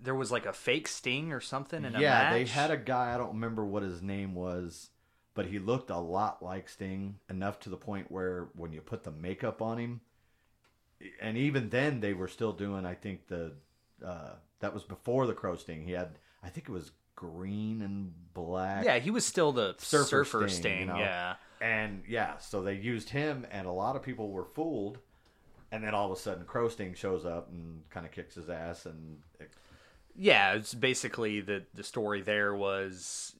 there 0.00 0.14
was 0.14 0.30
like 0.30 0.46
a 0.46 0.52
fake 0.52 0.86
sting 0.88 1.32
or 1.32 1.40
something 1.40 1.84
in 1.84 1.96
a 1.96 2.00
yeah, 2.00 2.10
match. 2.10 2.32
they 2.32 2.44
had 2.44 2.70
a 2.70 2.76
guy. 2.76 3.14
I 3.14 3.18
don't 3.18 3.34
remember 3.34 3.64
what 3.64 3.82
his 3.82 4.00
name 4.02 4.34
was, 4.34 4.90
but 5.38 5.46
he 5.46 5.60
looked 5.60 5.88
a 5.90 5.96
lot 5.96 6.42
like 6.42 6.68
Sting, 6.68 7.14
enough 7.30 7.60
to 7.60 7.70
the 7.70 7.76
point 7.76 8.10
where 8.10 8.48
when 8.56 8.72
you 8.72 8.80
put 8.80 9.04
the 9.04 9.12
makeup 9.12 9.62
on 9.62 9.78
him, 9.78 10.00
and 11.20 11.36
even 11.38 11.68
then 11.68 12.00
they 12.00 12.12
were 12.12 12.26
still 12.26 12.52
doing. 12.52 12.84
I 12.84 12.94
think 12.94 13.28
the 13.28 13.52
uh, 14.04 14.32
that 14.58 14.74
was 14.74 14.82
before 14.82 15.28
the 15.28 15.34
Crow 15.34 15.54
Sting. 15.54 15.84
He 15.84 15.92
had, 15.92 16.18
I 16.42 16.48
think 16.48 16.68
it 16.68 16.72
was 16.72 16.90
green 17.14 17.82
and 17.82 18.12
black. 18.34 18.84
yeah, 18.84 18.98
he 18.98 19.12
was 19.12 19.24
still 19.24 19.52
the 19.52 19.76
Surfer 19.78 20.24
surfer, 20.24 20.48
Sting, 20.48 20.60
sting. 20.60 20.80
you 20.80 20.86
know? 20.86 20.98
Yeah, 20.98 21.34
And 21.60 22.02
yeah, 22.08 22.38
so 22.38 22.60
they 22.60 22.74
used 22.74 23.10
him, 23.10 23.46
and 23.52 23.68
a 23.68 23.70
lot 23.70 23.94
of 23.94 24.02
people 24.02 24.32
were 24.32 24.44
fooled. 24.44 24.98
And 25.70 25.84
then 25.84 25.94
all 25.94 26.10
of 26.10 26.18
a 26.18 26.20
sudden, 26.20 26.46
Crow 26.46 26.68
Sting 26.68 26.94
shows 26.94 27.24
up 27.24 27.48
and 27.52 27.88
kind 27.90 28.04
of 28.04 28.10
kicks 28.10 28.34
his 28.34 28.50
ass, 28.50 28.86
and 28.86 29.18
it, 29.38 29.52
yeah. 30.16 30.54
It's 30.54 30.74
basically 30.74 31.40
the 31.42 31.62
the 31.74 31.84
story 31.84 32.22
there 32.22 32.56
was 32.56 33.36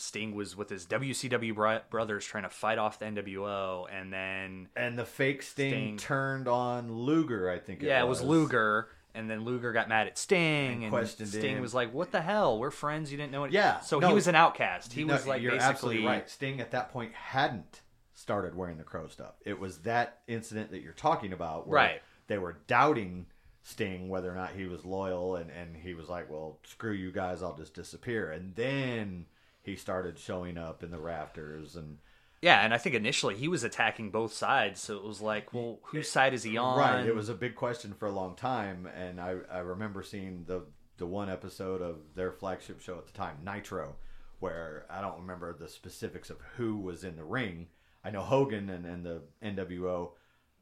Sting 0.00 0.34
was 0.34 0.56
with 0.56 0.68
his 0.70 0.86
WCW 0.86 1.54
bro- 1.54 1.80
brothers 1.90 2.24
trying 2.24 2.44
to 2.44 2.48
fight 2.50 2.78
off 2.78 2.98
the 2.98 3.06
NWO, 3.06 3.86
and 3.92 4.12
then 4.12 4.68
and 4.76 4.98
the 4.98 5.04
fake 5.04 5.42
Sting, 5.42 5.70
Sting. 5.72 5.96
turned 5.96 6.48
on 6.48 6.92
Luger. 6.92 7.50
I 7.50 7.58
think. 7.58 7.82
It 7.82 7.86
yeah, 7.86 8.02
was. 8.04 8.20
it 8.20 8.22
was 8.24 8.30
Luger. 8.30 8.88
And 9.14 9.28
then 9.28 9.42
Luger 9.44 9.72
got 9.72 9.88
mad 9.88 10.06
at 10.06 10.16
Sting, 10.16 10.84
And 10.84 10.94
and, 10.94 11.08
Sting 11.08 11.56
him. 11.56 11.60
was 11.62 11.74
like, 11.74 11.92
"What 11.92 12.12
the 12.12 12.20
hell? 12.20 12.58
We're 12.58 12.70
friends. 12.70 13.10
You 13.10 13.16
didn't 13.16 13.32
know 13.32 13.44
it." 13.44 13.52
Yeah, 13.52 13.80
So 13.80 13.98
no, 13.98 14.08
he 14.08 14.14
was 14.14 14.28
an 14.28 14.34
outcast. 14.36 14.92
He 14.92 15.02
No, 15.02 15.14
was 15.14 15.26
like 15.26 15.42
you're 15.42 15.52
basically 15.52 15.70
absolutely 15.72 16.06
right. 16.06 16.30
Sting 16.30 16.60
at 16.60 16.70
that 16.70 16.92
point 16.92 17.12
hadn't 17.14 17.80
started 18.14 18.54
wearing 18.54 18.76
the 18.78 18.84
crow 18.84 19.08
stuff. 19.08 19.34
It 19.44 19.58
was 19.58 19.78
that 19.78 20.20
incident 20.28 20.70
that 20.70 20.82
you're 20.82 20.92
talking 20.92 21.32
about, 21.32 21.66
where 21.66 21.76
Right. 21.76 22.02
They 22.28 22.38
were 22.38 22.58
doubting 22.68 23.26
Sting 23.62 24.08
whether 24.08 24.30
or 24.30 24.34
not 24.36 24.52
he 24.52 24.66
was 24.66 24.84
loyal, 24.84 25.34
and 25.36 25.50
and 25.50 25.74
he 25.76 25.94
was 25.94 26.08
like, 26.08 26.30
"Well, 26.30 26.58
screw 26.64 26.92
you 26.92 27.10
guys, 27.10 27.42
I'll 27.42 27.56
just 27.56 27.74
disappear." 27.74 28.30
And 28.30 28.54
then 28.54 29.26
he 29.68 29.76
started 29.76 30.18
showing 30.18 30.58
up 30.58 30.82
in 30.82 30.90
the 30.90 30.98
rafters, 30.98 31.76
and 31.76 31.98
Yeah, 32.42 32.64
and 32.64 32.72
I 32.72 32.78
think 32.78 32.94
initially 32.94 33.36
he 33.36 33.48
was 33.48 33.64
attacking 33.64 34.10
both 34.10 34.32
sides, 34.32 34.80
so 34.80 34.96
it 34.96 35.04
was 35.04 35.20
like, 35.20 35.52
well, 35.52 35.78
whose 35.84 36.10
side 36.10 36.34
is 36.34 36.42
he 36.42 36.56
on? 36.56 36.78
right, 36.78 37.06
it 37.06 37.14
was 37.14 37.28
a 37.28 37.34
big 37.34 37.54
question 37.54 37.94
for 37.94 38.06
a 38.06 38.12
long 38.12 38.34
time. 38.34 38.86
And 38.86 39.20
I 39.20 39.36
I 39.50 39.58
remember 39.58 40.02
seeing 40.02 40.44
the 40.46 40.62
the 40.96 41.06
one 41.06 41.30
episode 41.30 41.80
of 41.80 41.96
their 42.14 42.32
flagship 42.32 42.80
show 42.80 42.98
at 42.98 43.06
the 43.06 43.12
time, 43.12 43.36
Nitro, 43.44 43.94
where 44.40 44.84
I 44.90 45.00
don't 45.00 45.20
remember 45.20 45.52
the 45.52 45.68
specifics 45.68 46.28
of 46.30 46.38
who 46.56 46.76
was 46.76 47.04
in 47.04 47.16
the 47.16 47.24
ring. 47.24 47.68
I 48.04 48.10
know 48.10 48.22
Hogan 48.22 48.68
and, 48.70 48.84
and 48.86 49.04
the 49.04 49.22
NWO, 49.42 50.10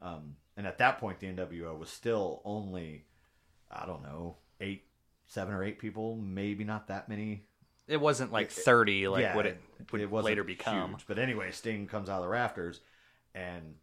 um, 0.01 0.35
and 0.55 0.67
at 0.67 0.77
that 0.79 0.99
point 0.99 1.19
the 1.19 1.27
NWO 1.27 1.77
was 1.77 1.89
still 1.89 2.41
only, 2.45 3.05
I 3.71 3.85
don't 3.85 4.03
know, 4.03 4.37
eight, 4.61 4.83
seven 5.25 5.53
or 5.53 5.63
eight 5.63 5.79
people, 5.79 6.15
maybe 6.15 6.63
not 6.63 6.87
that 6.87 7.09
many. 7.09 7.46
It 7.87 8.01
wasn't 8.01 8.31
like 8.31 8.51
thirty, 8.51 9.07
like 9.07 9.21
Yeah, 9.21 9.35
what 9.35 9.45
it 9.45 9.61
would 9.91 10.11
wasn't 10.11 10.25
later 10.25 10.43
become. 10.43 10.91
huge. 10.91 11.05
But 11.07 11.19
anyway, 11.19 11.51
Sting 11.51 11.87
comes 11.87 12.09
out 12.09 12.17
of 12.17 12.23
the 12.23 12.29
rafters, 12.29 12.81
and 13.33 13.75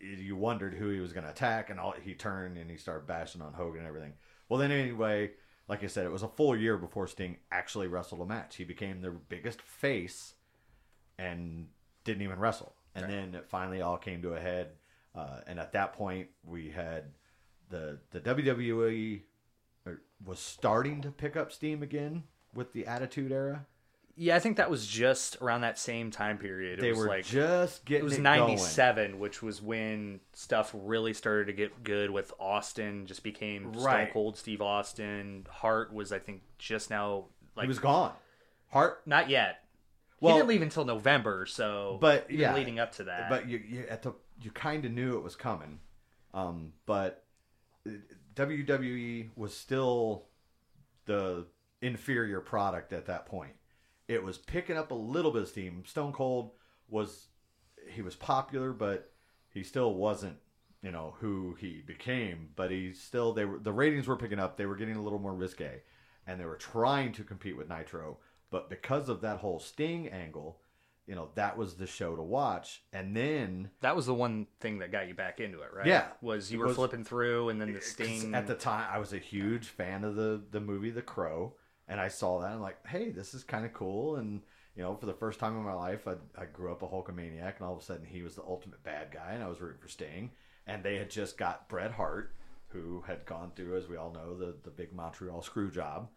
you 0.00 0.36
wondered 0.36 0.74
who 0.74 0.90
he 0.90 1.00
was 1.00 1.12
going 1.12 1.24
to 1.24 1.30
attack, 1.30 1.70
and 1.70 1.80
all, 1.80 1.94
he 2.00 2.14
turned 2.14 2.58
and 2.58 2.70
he 2.70 2.76
started 2.76 3.06
bashing 3.06 3.42
on 3.42 3.52
Hogan 3.54 3.80
and 3.80 3.88
everything. 3.88 4.12
Well, 4.48 4.60
then 4.60 4.70
anyway, 4.70 5.32
like 5.68 5.82
I 5.82 5.88
said, 5.88 6.06
it 6.06 6.12
was 6.12 6.22
a 6.22 6.28
full 6.28 6.56
year 6.56 6.76
before 6.76 7.08
Sting 7.08 7.38
actually 7.50 7.88
wrestled 7.88 8.20
a 8.20 8.26
match. 8.26 8.56
He 8.56 8.64
became 8.64 9.00
their 9.00 9.12
biggest 9.12 9.60
face, 9.60 10.34
and 11.18 11.68
didn't 12.04 12.22
even 12.22 12.38
wrestle. 12.38 12.74
And 12.94 13.10
then 13.10 13.34
it 13.34 13.46
finally 13.48 13.82
all 13.82 13.98
came 13.98 14.22
to 14.22 14.34
a 14.34 14.40
head. 14.40 14.70
Uh, 15.14 15.40
and 15.46 15.58
at 15.58 15.72
that 15.72 15.92
point, 15.92 16.28
we 16.44 16.70
had 16.70 17.04
the 17.68 17.98
the 18.10 18.20
WWE 18.20 19.22
er, 19.86 20.02
was 20.24 20.38
starting 20.38 21.02
to 21.02 21.10
pick 21.10 21.36
up 21.36 21.52
steam 21.52 21.82
again 21.82 22.22
with 22.54 22.72
the 22.72 22.86
Attitude 22.86 23.32
Era. 23.32 23.66
Yeah, 24.18 24.34
I 24.34 24.38
think 24.38 24.56
that 24.56 24.70
was 24.70 24.86
just 24.86 25.36
around 25.42 25.60
that 25.60 25.78
same 25.78 26.10
time 26.10 26.38
period. 26.38 26.78
It 26.78 26.82
They 26.82 26.88
was 26.90 26.98
were 27.00 27.06
like 27.08 27.26
just 27.26 27.84
getting 27.84 28.00
it 28.00 28.04
was 28.04 28.14
going. 28.14 28.22
ninety 28.22 28.56
seven, 28.56 29.18
which 29.18 29.42
was 29.42 29.60
when 29.60 30.20
stuff 30.32 30.70
really 30.74 31.12
started 31.12 31.48
to 31.48 31.52
get 31.52 31.84
good 31.84 32.10
with 32.10 32.32
Austin. 32.40 33.04
Just 33.06 33.22
became 33.22 33.74
Stone 33.74 34.08
Cold 34.14 34.38
Steve 34.38 34.62
Austin. 34.62 35.46
Hart 35.50 35.92
was, 35.92 36.12
I 36.12 36.18
think, 36.18 36.40
just 36.58 36.88
now 36.88 37.26
like 37.56 37.64
he 37.64 37.68
was 37.68 37.78
gone. 37.78 38.12
Hart, 38.70 39.02
not 39.06 39.28
yet. 39.28 39.64
Well- 40.18 40.32
he 40.34 40.38
didn't 40.38 40.48
leave 40.48 40.62
until 40.62 40.86
November, 40.86 41.44
so 41.44 41.98
but 42.00 42.30
yeah, 42.30 42.54
leading 42.54 42.78
up 42.78 42.92
to 42.92 43.04
that. 43.04 43.28
But 43.28 43.46
you, 43.46 43.58
you 43.58 43.84
at 43.90 44.02
the 44.02 44.14
you 44.40 44.50
kind 44.50 44.86
of 44.86 44.92
knew 44.92 45.18
it 45.18 45.22
was 45.22 45.36
coming. 45.36 45.80
Um, 46.32 46.72
but 46.86 47.22
uh, 47.86 47.90
WWE 48.34 49.28
was 49.36 49.54
still 49.54 50.24
the 51.06 51.46
inferior 51.82 52.40
product 52.40 52.92
at 52.92 53.06
that 53.06 53.26
point. 53.26 53.52
It 54.08 54.22
was 54.22 54.38
picking 54.38 54.76
up 54.76 54.90
a 54.90 54.94
little 54.94 55.30
bit 55.30 55.42
of 55.42 55.48
steam. 55.48 55.84
Stone 55.86 56.12
Cold 56.12 56.52
was 56.88 57.28
he 57.88 58.02
was 58.02 58.14
popular, 58.14 58.72
but 58.72 59.12
he 59.50 59.62
still 59.62 59.94
wasn't 59.94 60.36
you 60.82 60.90
know 60.92 61.14
who 61.18 61.56
he 61.58 61.82
became. 61.84 62.50
But 62.54 62.70
he 62.70 62.92
still 62.92 63.32
they 63.32 63.44
were 63.44 63.58
the 63.58 63.72
ratings 63.72 64.06
were 64.06 64.16
picking 64.16 64.38
up. 64.38 64.56
They 64.56 64.66
were 64.66 64.76
getting 64.76 64.96
a 64.96 65.02
little 65.02 65.18
more 65.18 65.34
risque, 65.34 65.82
and 66.26 66.40
they 66.40 66.44
were 66.44 66.56
trying 66.56 67.12
to 67.12 67.24
compete 67.24 67.56
with 67.56 67.68
Nitro. 67.68 68.18
But 68.50 68.70
because 68.70 69.08
of 69.08 69.20
that 69.22 69.38
whole 69.38 69.58
Sting 69.58 70.08
angle, 70.08 70.60
you 71.06 71.14
know 71.14 71.30
that 71.34 71.56
was 71.56 71.74
the 71.74 71.86
show 71.86 72.14
to 72.14 72.22
watch. 72.22 72.82
And 72.92 73.16
then 73.16 73.70
that 73.80 73.96
was 73.96 74.06
the 74.06 74.14
one 74.14 74.46
thing 74.60 74.78
that 74.78 74.92
got 74.92 75.08
you 75.08 75.14
back 75.14 75.40
into 75.40 75.62
it, 75.62 75.70
right? 75.74 75.86
Yeah. 75.86 76.06
was 76.20 76.52
you 76.52 76.58
were 76.60 76.66
was- 76.66 76.76
flipping 76.76 77.04
through, 77.04 77.48
and 77.48 77.60
then 77.60 77.72
the 77.72 77.80
Sting 77.80 78.34
at 78.34 78.46
the 78.46 78.54
time 78.54 78.88
I 78.92 78.98
was 78.98 79.12
a 79.12 79.18
huge 79.18 79.66
fan 79.66 80.04
of 80.04 80.14
the 80.14 80.42
the 80.50 80.60
movie 80.60 80.90
The 80.90 81.02
Crow, 81.02 81.54
and 81.88 82.00
I 82.00 82.08
saw 82.08 82.40
that 82.40 82.46
and 82.46 82.54
I'm 82.56 82.62
like, 82.62 82.84
hey, 82.86 83.10
this 83.10 83.34
is 83.34 83.44
kind 83.44 83.64
of 83.64 83.72
cool. 83.72 84.16
And 84.16 84.42
you 84.76 84.82
know, 84.82 84.94
for 84.94 85.06
the 85.06 85.14
first 85.14 85.40
time 85.40 85.56
in 85.56 85.64
my 85.64 85.72
life, 85.72 86.06
I, 86.06 86.14
I 86.40 86.44
grew 86.44 86.70
up 86.70 86.82
a 86.82 86.86
Hulkamaniac, 86.86 87.56
and 87.56 87.66
all 87.66 87.72
of 87.72 87.80
a 87.80 87.84
sudden 87.84 88.04
he 88.04 88.22
was 88.22 88.34
the 88.34 88.42
ultimate 88.42 88.82
bad 88.82 89.10
guy, 89.10 89.32
and 89.32 89.42
I 89.42 89.48
was 89.48 89.60
rooting 89.60 89.80
for 89.80 89.88
Sting. 89.88 90.30
And 90.66 90.82
they 90.82 90.96
had 90.96 91.10
just 91.10 91.38
got 91.38 91.68
Bret 91.68 91.92
Hart, 91.92 92.34
who 92.68 93.02
had 93.06 93.24
gone 93.24 93.52
through, 93.56 93.76
as 93.76 93.88
we 93.88 93.96
all 93.96 94.12
know, 94.12 94.36
the 94.36 94.54
the 94.62 94.70
big 94.70 94.92
Montreal 94.92 95.42
screw 95.42 95.70
job. 95.70 96.08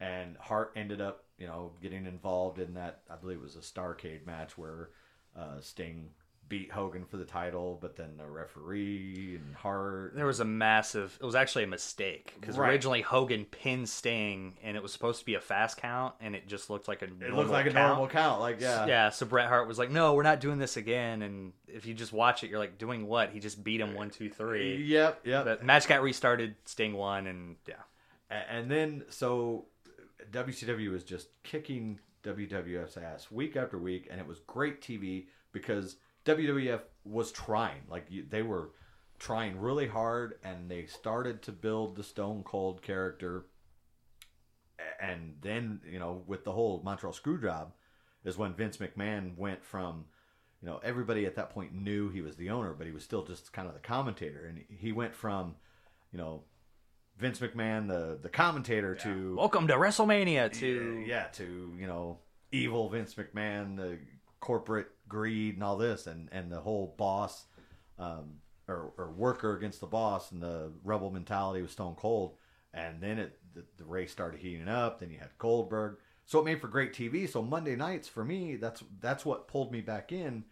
And 0.00 0.36
Hart 0.38 0.72
ended 0.74 1.00
up, 1.00 1.24
you 1.38 1.46
know, 1.46 1.72
getting 1.82 2.06
involved 2.06 2.58
in 2.58 2.74
that. 2.74 3.02
I 3.10 3.16
believe 3.16 3.36
it 3.36 3.42
was 3.42 3.56
a 3.56 3.58
Starcade 3.58 4.26
match 4.26 4.56
where 4.56 4.90
uh, 5.36 5.60
Sting 5.60 6.08
beat 6.50 6.70
Hogan 6.70 7.06
for 7.06 7.16
the 7.16 7.24
title, 7.24 7.78
but 7.80 7.96
then 7.96 8.18
the 8.18 8.26
referee 8.26 9.38
and 9.42 9.54
Hart. 9.54 10.14
There 10.14 10.26
was 10.26 10.40
a 10.40 10.44
massive. 10.44 11.16
It 11.18 11.24
was 11.24 11.34
actually 11.34 11.64
a 11.64 11.68
mistake 11.68 12.34
because 12.38 12.58
Right. 12.58 12.68
originally 12.70 13.00
Hogan 13.00 13.46
pinned 13.46 13.88
Sting, 13.88 14.58
and 14.62 14.76
it 14.76 14.82
was 14.82 14.92
supposed 14.92 15.20
to 15.20 15.24
be 15.24 15.34
a 15.36 15.40
fast 15.40 15.78
count, 15.78 16.14
and 16.20 16.34
it 16.36 16.46
just 16.46 16.68
looked 16.68 16.88
like 16.88 17.00
a. 17.00 17.06
It 17.06 17.32
looked 17.32 17.48
like 17.50 17.64
a 17.66 17.72
normal 17.72 18.06
count, 18.08 18.40
like 18.40 18.60
yeah, 18.60 18.84
Yeah. 18.84 19.08
So 19.08 19.24
Bret 19.24 19.48
Hart 19.48 19.66
was 19.66 19.78
like, 19.78 19.90
"No, 19.90 20.12
we're 20.12 20.22
not 20.24 20.40
doing 20.40 20.58
this 20.58 20.76
again." 20.76 21.22
And 21.22 21.52
if 21.66 21.86
you 21.86 21.94
just 21.94 22.12
watch 22.12 22.44
it, 22.44 22.50
you're 22.50 22.58
like, 22.58 22.76
"Doing 22.76 23.06
what?" 23.06 23.30
He 23.30 23.40
just 23.40 23.64
beat 23.64 23.80
him 23.80 23.94
one, 23.94 24.10
two, 24.10 24.28
three. 24.28 24.76
Yep, 24.84 25.20
yep. 25.24 25.44
But 25.46 25.64
match 25.64 25.86
got 25.88 26.02
restarted. 26.02 26.56
Sting 26.66 26.92
won, 26.92 27.26
and 27.26 27.56
yeah, 27.66 27.76
and 28.50 28.70
then 28.70 29.04
so 29.08 29.66
WCW 30.32 30.90
was 30.90 31.04
just 31.04 31.28
kicking 31.42 32.00
WWF's 32.22 32.96
ass 32.96 33.30
week 33.30 33.56
after 33.56 33.78
week, 33.78 34.08
and 34.10 34.20
it 34.20 34.26
was 34.26 34.40
great 34.40 34.82
TV 34.82 35.26
because 35.52 35.96
WWF 36.24 36.80
was 37.04 37.32
trying, 37.32 37.82
like 37.88 38.06
they 38.28 38.42
were 38.42 38.70
trying 39.18 39.58
really 39.60 39.86
hard, 39.86 40.38
and 40.44 40.70
they 40.70 40.86
started 40.86 41.42
to 41.42 41.52
build 41.52 41.96
the 41.96 42.02
Stone 42.02 42.44
Cold 42.44 42.82
character. 42.82 43.46
And 45.00 45.36
then 45.40 45.80
you 45.90 45.98
know, 45.98 46.22
with 46.26 46.44
the 46.44 46.52
whole 46.52 46.82
Montreal 46.84 47.14
Screwjob, 47.14 47.72
is 48.24 48.36
when 48.36 48.54
Vince 48.54 48.76
McMahon 48.78 49.36
went 49.36 49.64
from 49.64 50.04
you 50.62 50.68
know, 50.68 50.80
everybody 50.82 51.24
at 51.24 51.36
that 51.36 51.50
point 51.50 51.74
knew 51.74 52.10
he 52.10 52.20
was 52.20 52.36
the 52.36 52.50
owner, 52.50 52.74
but 52.74 52.86
he 52.86 52.92
was 52.92 53.02
still 53.02 53.24
just 53.24 53.52
kind 53.52 53.66
of 53.66 53.74
the 53.74 53.80
commentator. 53.80 54.44
And 54.46 54.62
he 54.68 54.92
went 54.92 55.14
from, 55.14 55.54
you 56.12 56.18
know, 56.18 56.42
Vince 57.18 57.38
McMahon, 57.40 57.88
the 57.88 58.18
the 58.20 58.28
commentator, 58.28 58.94
to 58.96 59.36
welcome 59.36 59.66
to 59.68 59.74
WrestleMania. 59.74 60.52
To 60.58 61.04
yeah, 61.06 61.24
to 61.34 61.74
you 61.78 61.86
know, 61.86 62.18
evil 62.52 62.88
Vince 62.88 63.14
McMahon, 63.14 63.76
the 63.76 63.98
corporate 64.40 64.88
greed 65.10 65.56
and 65.56 65.62
all 65.62 65.76
this, 65.76 66.06
and 66.06 66.30
and 66.32 66.50
the 66.50 66.60
whole 66.60 66.94
boss, 66.96 67.44
um, 67.98 68.36
or, 68.66 68.94
or 68.96 69.12
worker 69.12 69.54
against 69.54 69.80
the 69.80 69.86
boss, 69.86 70.32
and 70.32 70.42
the 70.42 70.72
rebel 70.82 71.10
mentality 71.10 71.60
was 71.60 71.72
Stone 71.72 71.96
Cold. 71.96 72.36
And 72.72 73.02
then 73.02 73.18
it 73.18 73.38
the, 73.52 73.64
the 73.76 73.84
race 73.84 74.12
started 74.12 74.40
heating 74.40 74.68
up. 74.68 75.00
Then 75.00 75.10
you 75.10 75.18
had 75.18 75.36
Goldberg. 75.36 75.98
So 76.24 76.38
it 76.38 76.44
made 76.44 76.60
for 76.60 76.68
great 76.68 76.94
TV. 76.94 77.28
So 77.28 77.42
Monday 77.42 77.76
nights 77.76 78.08
for 78.08 78.24
me, 78.24 78.56
that's 78.56 78.82
that's 79.00 79.26
what 79.26 79.48
pulled 79.48 79.72
me 79.72 79.80
back 79.80 80.12
in, 80.12 80.44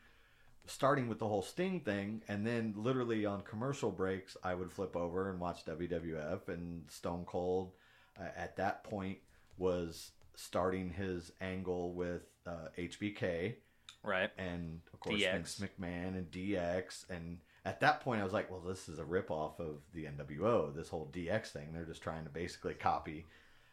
starting 0.66 1.08
with 1.08 1.20
the 1.20 1.28
whole 1.28 1.42
Sting 1.42 1.80
thing, 1.80 2.22
and 2.28 2.46
then 2.46 2.74
literally 2.76 3.24
on 3.24 3.42
commercial 3.42 3.90
breaks, 3.92 4.36
I 4.42 4.54
would 4.54 4.72
flip 4.72 4.96
over 4.96 5.30
and 5.30 5.40
watch 5.40 5.64
WWF 5.64 6.48
and 6.48 6.90
Stone 6.90 7.24
Cold. 7.26 7.72
uh, 8.20 8.28
at 8.36 8.56
that 8.56 8.84
point 8.84 9.18
was 9.56 10.10
starting 10.34 10.90
his 10.90 11.32
angle 11.40 11.92
with 11.92 12.22
uh, 12.46 12.68
HBK 12.76 13.54
Right. 14.08 14.30
and 14.38 14.80
of 14.92 15.00
course 15.00 15.20
DX. 15.20 15.32
Vince 15.32 15.60
McMahon 15.60 16.08
and 16.16 16.30
DX. 16.30 17.08
And 17.10 17.38
at 17.64 17.80
that 17.80 18.00
point, 18.00 18.20
I 18.20 18.24
was 18.24 18.32
like, 18.32 18.50
well, 18.50 18.60
this 18.60 18.88
is 18.88 18.98
a 18.98 19.04
ripoff 19.04 19.60
of 19.60 19.82
the 19.92 20.04
NWO. 20.04 20.74
This 20.74 20.88
whole 20.88 21.10
DX 21.12 21.48
thing, 21.48 21.68
they're 21.72 21.84
just 21.84 22.02
trying 22.02 22.24
to 22.24 22.30
basically 22.30 22.74
copy. 22.74 23.26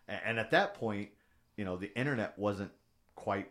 And 0.08 0.40
at 0.40 0.52
that 0.52 0.76
point, 0.76 1.10
you 1.58 1.66
know, 1.66 1.78
the 1.78 1.98
internet 1.98 2.38
wasn't 2.38 2.72
quite, 3.16 3.50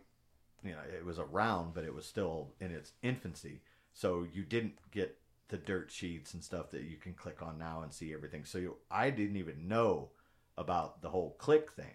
you 0.63 0.73
know, 0.73 0.79
it 0.97 1.05
was 1.05 1.19
around, 1.19 1.75
but 1.75 1.85
it 1.85 1.95
was 1.95 2.07
still 2.07 2.53
in 2.61 2.71
its 2.71 2.93
infancy. 3.03 3.63
So 3.93 4.27
you 4.33 4.43
didn't 4.45 4.75
get 4.93 5.17
the 5.49 5.57
dirt 5.57 5.91
sheets 5.91 6.35
and 6.35 6.43
stuff 6.43 6.71
that 6.71 6.83
you 6.83 6.97
can 6.97 7.15
Kliq 7.15 7.43
on 7.43 7.59
now 7.59 7.83
and 7.83 7.93
see 7.93 8.13
everything. 8.13 8.45
So 8.45 8.59
you, 8.59 8.77
I 8.91 9.11
didn't 9.11 9.37
even 9.37 9.69
know 9.69 10.11
about 10.57 11.03
the 11.03 11.09
whole 11.09 11.37
click 11.39 11.73
thing 11.73 11.95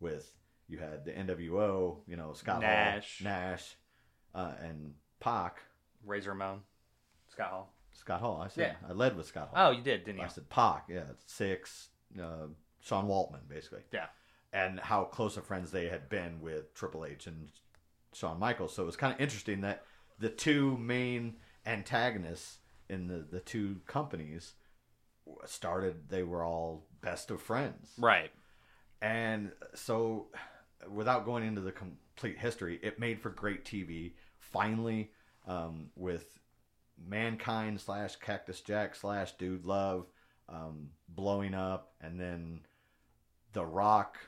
with 0.00 0.34
you 0.68 0.78
had 0.78 1.04
the 1.04 1.12
NWO, 1.12 1.98
you 2.06 2.16
know, 2.16 2.32
Scott 2.32 2.60
Nash. 2.60 3.22
Hall, 3.22 3.30
Nash, 3.30 3.76
uh, 4.36 4.52
and 4.62 4.94
Pac, 5.18 5.58
Razor 6.04 6.30
Ramon, 6.30 6.60
Scott 7.28 7.50
Hall. 7.50 7.72
Scott 7.92 8.20
Hall. 8.20 8.40
I 8.44 8.48
said 8.48 8.76
Yeah. 8.82 8.88
I 8.88 8.92
led 8.92 9.16
with 9.16 9.26
Scott 9.26 9.48
Hall. 9.52 9.68
Oh, 9.68 9.70
you 9.72 9.82
did, 9.82 10.04
didn't 10.04 10.18
you? 10.18 10.24
I 10.24 10.28
said 10.28 10.48
Pac, 10.50 10.84
yeah, 10.88 11.04
six, 11.26 11.88
uh, 12.22 12.46
Sean 12.80 13.08
Waltman, 13.08 13.48
basically, 13.48 13.80
Yeah. 13.92 14.06
and 14.52 14.78
how 14.78 15.04
close 15.04 15.36
of 15.36 15.44
friends 15.46 15.70
they 15.72 15.88
had 15.88 16.08
been 16.08 16.40
with 16.40 16.72
Triple 16.74 17.04
H 17.06 17.26
and 17.26 17.50
Shawn 18.12 18.38
Michaels. 18.38 18.74
So 18.74 18.82
it 18.82 18.86
was 18.86 18.96
kind 18.96 19.14
of 19.14 19.20
interesting 19.20 19.62
that 19.62 19.84
the 20.18 20.28
two 20.28 20.76
main 20.76 21.36
antagonists 21.64 22.58
in 22.88 23.08
the 23.08 23.18
the 23.18 23.40
two 23.40 23.80
companies 23.86 24.54
started. 25.44 26.08
They 26.08 26.22
were 26.22 26.44
all 26.44 26.86
best 27.00 27.30
of 27.30 27.42
friends, 27.42 27.94
Right. 27.98 28.30
and 29.00 29.52
so 29.74 30.28
without 30.88 31.24
going 31.24 31.42
into 31.44 31.60
the 31.60 31.72
complete 31.72 32.38
history 32.38 32.78
it 32.82 32.98
made 33.00 33.20
for 33.20 33.30
great 33.30 33.64
tv 33.64 34.12
finally 34.52 35.10
um, 35.46 35.86
with 35.96 36.38
mankind 37.06 37.80
slash 37.80 38.16
cactus 38.16 38.60
jack 38.60 38.94
slash 38.94 39.32
dude 39.32 39.64
love 39.64 40.06
um, 40.48 40.88
blowing 41.08 41.54
up 41.54 41.92
and 42.00 42.18
then 42.18 42.60
the 43.52 43.64
rock 43.64 44.18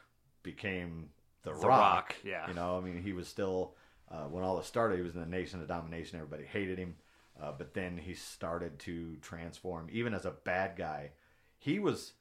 became 0.43 1.09
the, 1.43 1.51
The 1.51 1.57
rock, 1.57 1.69
Rock, 1.69 2.17
yeah. 2.25 2.47
you 2.49 2.55
know 2.55 2.77
i 2.77 2.81
mean 2.81 3.03
he 3.03 3.13
was 3.13 3.27
still 3.29 3.75
uh, 4.11 4.25
when 4.25 4.43
all 4.45 4.57
this 4.57 4.67
started 4.67 4.97
he 4.97 5.03
was 5.03 5.15
in 5.15 5.21
the 5.21 5.27
nation 5.27 5.61
of 5.61 5.69
domination 5.69 6.19
everybody 6.19 6.45
hated 6.45 6.79
him. 6.79 6.95
Uh, 7.41 7.53
but 7.57 7.73
then 7.73 7.97
he 7.97 8.15
started 8.15 8.77
to 8.81 9.15
transform 9.23 9.87
even 9.93 10.13
as 10.13 10.25
a 10.25 10.33
bad 10.33 10.75
guy. 10.77 11.11
He 11.59 11.79
was 11.79 12.15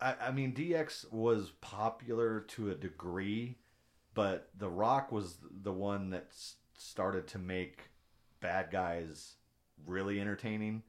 I, 0.00 0.14
I 0.20 0.30
mean, 0.32 0.52
DX 0.52 1.10
was 1.10 1.52
popular 1.62 2.40
to 2.48 2.70
a 2.70 2.74
degree, 2.74 3.56
but 4.12 4.50
The 4.58 4.68
Rock 4.68 5.12
was 5.12 5.38
the 5.62 5.72
one 5.72 6.10
that 6.10 6.26
s- 6.30 6.56
started 6.82 7.26
to 7.28 7.38
make 7.38 7.90
bad 8.40 8.70
guys 8.70 9.34
really 9.86 10.20
entertaining. 10.20 10.82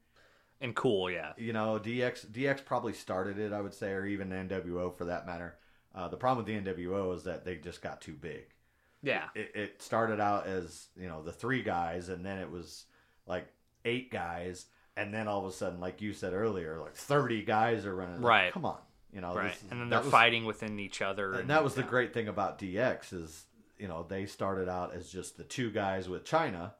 And 0.62 0.76
cool, 0.76 1.12
yeah. 1.12 1.34
You 1.38 1.52
know, 1.54 1.80
DX 1.80 2.28
DX 2.28 2.64
probably 2.64 2.94
started 2.94 3.38
it, 3.38 3.52
I 3.52 3.62
would 3.62 3.74
say, 3.74 3.92
or 3.92 4.06
even 4.06 4.30
NWO 4.30 4.96
for 4.98 5.06
that 5.06 5.26
matter. 5.26 5.56
Uh, 5.94 6.08
the 6.08 6.18
problem 6.18 6.46
with 6.46 6.66
the 6.66 6.72
NWO 6.72 7.16
is 7.16 7.24
that 7.24 7.44
they 7.46 7.56
just 7.58 7.82
got 7.82 8.02
too 8.02 8.14
big. 8.14 8.46
Yeah. 9.02 9.26
It, 9.36 9.52
it 9.54 9.82
started 9.82 10.20
out 10.22 10.48
as 10.48 10.88
you 10.98 11.08
know 11.08 11.22
the 11.22 11.34
three 11.34 11.62
guys, 11.64 12.10
and 12.10 12.26
then 12.26 12.38
it 12.38 12.50
was 12.50 12.86
like 13.28 13.48
eight 13.84 14.10
guys, 14.12 14.68
and 14.96 15.14
then 15.14 15.28
all 15.28 15.40
of 15.46 15.52
a 15.52 15.56
sudden, 15.56 15.80
like 15.82 16.02
you 16.02 16.14
said 16.14 16.32
earlier, 16.34 16.80
like 16.80 16.96
thirty 16.96 17.44
guys 17.44 17.86
are 17.86 17.96
running. 17.96 18.22
Like, 18.22 18.24
Right. 18.30 18.54
come 18.54 18.66
on, 18.66 18.80
you 19.14 19.20
know. 19.20 19.36
Right. 19.36 19.52
is- 19.54 19.64
And 19.70 19.82
then 19.82 19.90
they're 19.90 20.00
was- 20.00 20.10
fighting 20.10 20.46
within 20.46 20.80
each 20.80 21.02
other. 21.02 21.34
and 21.34 21.50
that 21.50 21.64
was 21.64 21.76
the 21.76 21.84
great 21.84 22.14
thing 22.14 22.30
about 22.30 22.58
DX 22.58 23.12
is 23.12 23.46
you 23.84 23.90
know 23.90 24.06
they 24.08 24.25
started 24.25 24.70
out 24.70 24.96
as 24.96 25.10
just 25.12 25.36
the 25.36 25.44
two 25.44 25.70
guys 25.70 26.08
with 26.08 26.24
Chyna, 26.24 26.72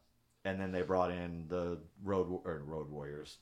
and 0.46 0.58
then 0.58 0.72
they 0.72 0.84
brought 0.84 1.12
in 1.12 1.48
the 1.50 1.80
Road 2.02 2.28
or 2.46 2.64
Road 2.66 2.90
Warriors. 2.90 3.40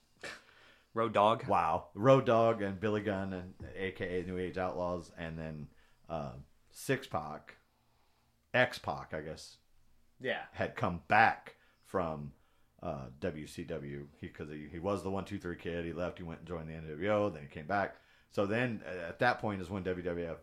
Road 0.95 1.13
Dog. 1.13 1.45
Wow, 1.47 1.89
Road 1.93 2.25
Dog 2.25 2.63
and 2.63 2.79
Billy 2.79 3.01
Gunn 3.01 3.33
and 3.33 3.53
AKA 3.77 4.23
New 4.23 4.39
Age 4.39 4.57
Outlaws, 4.57 5.11
and 5.15 5.37
then 5.37 5.67
uh, 6.09 6.31
Six 6.71 7.05
Pac, 7.05 7.55
X 8.51 8.79
Pac, 8.79 9.13
I 9.13 9.21
guess, 9.21 9.57
Yeah. 10.19 10.41
had 10.53 10.75
come 10.75 11.01
back 11.07 11.55
from 11.85 12.31
uh, 12.81 13.09
WCW 13.19 14.05
because 14.21 14.49
he, 14.49 14.69
he 14.71 14.79
was 14.79 15.03
the 15.03 15.11
one 15.11 15.23
two 15.25 15.37
three 15.37 15.55
kid. 15.55 15.85
He 15.85 15.93
left. 15.93 16.17
He 16.17 16.23
went 16.23 16.39
and 16.39 16.47
joined 16.47 16.67
the 16.67 16.73
NWO. 16.73 17.31
Then 17.31 17.43
he 17.43 17.47
came 17.47 17.67
back. 17.67 17.95
So 18.31 18.47
then 18.47 18.81
at 19.07 19.19
that 19.19 19.37
point 19.39 19.61
is 19.61 19.69
when 19.69 19.83
WWF 19.83 20.37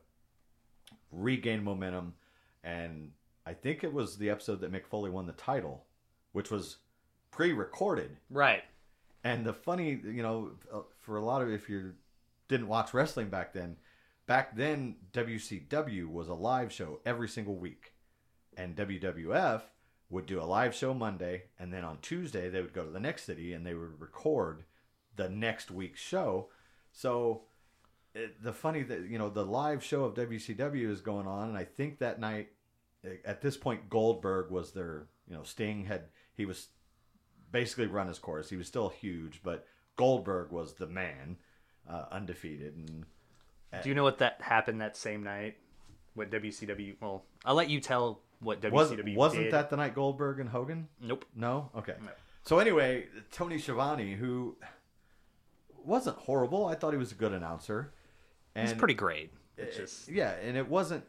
regained 1.11 1.65
momentum, 1.65 2.15
and 2.63 3.13
I 3.47 3.55
think 3.55 3.83
it 3.83 3.93
was 3.93 4.17
the 4.17 4.31
episode 4.31 4.61
that 4.61 4.73
Mick 4.73 4.87
Foley 4.87 5.11
won 5.11 5.27
the 5.27 5.33
title, 5.33 5.87
which 6.33 6.51
was 6.51 6.79
pre-recorded. 7.31 8.17
Right. 8.31 8.63
And 9.25 9.45
the 9.45 9.53
funny, 9.53 10.01
you 10.05 10.23
know, 10.23 10.53
uh, 10.73 10.81
for 10.99 11.17
a 11.17 11.25
lot 11.25 11.43
of 11.43 11.51
if 11.51 11.69
you 11.69 11.95
didn't 12.49 12.69
watch 12.69 12.95
wrestling 12.95 13.29
back 13.29 13.53
then, 13.53 13.77
back 14.27 14.57
then 14.57 14.97
WCW 15.13 16.11
was 16.11 16.29
a 16.29 16.35
live 16.35 16.73
show 16.73 17.01
every 17.05 17.29
single 17.29 17.57
week, 17.57 17.95
and 18.57 18.77
WWF 18.77 19.63
would 20.11 20.27
do 20.27 20.41
a 20.41 20.45
live 20.45 20.75
show 20.75 20.95
Monday, 20.95 21.45
and 21.59 21.73
then 21.73 21.85
on 21.85 21.99
Tuesday 22.01 22.49
they 22.49 22.61
would 22.61 22.73
go 22.73 22.85
to 22.85 22.91
the 22.91 23.01
next 23.01 23.25
city 23.25 23.53
and 23.53 23.67
they 23.67 23.75
would 23.75 24.01
record 24.01 24.65
the 25.17 25.29
next 25.29 25.71
week's 25.71 26.01
show. 26.01 26.49
So 26.93 27.43
it, 28.15 28.43
the 28.43 28.53
funny 28.53 28.83
that 28.83 29.09
you 29.09 29.19
know 29.19 29.31
the 29.31 29.45
live 29.45 29.85
show 29.85 30.05
of 30.05 30.15
WCW 30.15 30.91
is 30.91 31.01
going 31.01 31.27
on, 31.27 31.49
and 31.49 31.59
I 31.59 31.65
think 31.65 31.99
that 31.99 32.21
night 32.21 32.49
at 33.25 33.41
this 33.41 33.57
point 33.57 33.89
Goldberg 33.89 34.51
was 34.51 34.73
their 34.73 35.07
you 35.29 35.37
know 35.37 35.43
Sting 35.43 35.85
had 35.85 36.05
he 36.35 36.45
was 36.47 36.69
basically 37.51 37.87
run 37.87 38.09
his 38.09 38.19
course. 38.19 38.51
He 38.51 38.57
was 38.57 38.67
still 38.67 38.89
huge, 38.89 39.41
but 39.43 39.67
Goldberg 39.97 40.51
was 40.51 40.75
the 40.75 40.87
man, 40.87 41.37
uh, 41.89 42.05
undefeated. 42.11 42.75
And 42.77 43.05
Do 43.83 43.89
you 43.89 43.95
know 43.95 44.05
what 44.05 44.19
that 44.19 44.41
happened 44.41 44.81
that 44.81 44.97
same 44.97 45.23
night? 45.23 45.57
What 46.15 46.31
WCW? 46.31 46.97
Well, 47.01 47.25
I'll 47.45 47.55
let 47.55 47.71
you 47.71 47.81
tell 47.81 48.21
what 48.41 48.61
WCW 48.61 48.73
was, 48.73 49.17
wasn't 49.17 49.45
did. 49.45 49.53
that 49.53 49.71
the 49.71 49.77
night 49.77 49.95
Goldberg 49.95 50.41
and 50.41 50.49
Hogan? 50.49 50.89
Nope. 51.01 51.25
No. 51.35 51.71
Okay. 51.77 51.95
No. 52.03 52.11
So 52.45 52.59
anyway, 52.59 53.07
Tony 53.31 53.59
Schiavone, 53.59 54.15
who 54.15 54.57
wasn't 55.85 56.17
horrible, 56.17 56.67
I 56.67 56.75
thought 56.75 56.93
he 56.93 56.99
was 56.99 57.13
a 57.13 57.17
good 57.17 57.33
announcer. 57.33 57.93
And 58.55 58.69
It's 58.69 58.79
pretty 58.79 58.95
great. 58.95 59.33
It's 59.57 59.77
just 59.77 60.09
yeah, 60.09 60.33
and 60.43 60.57
it 60.57 60.69
wasn't. 60.69 61.05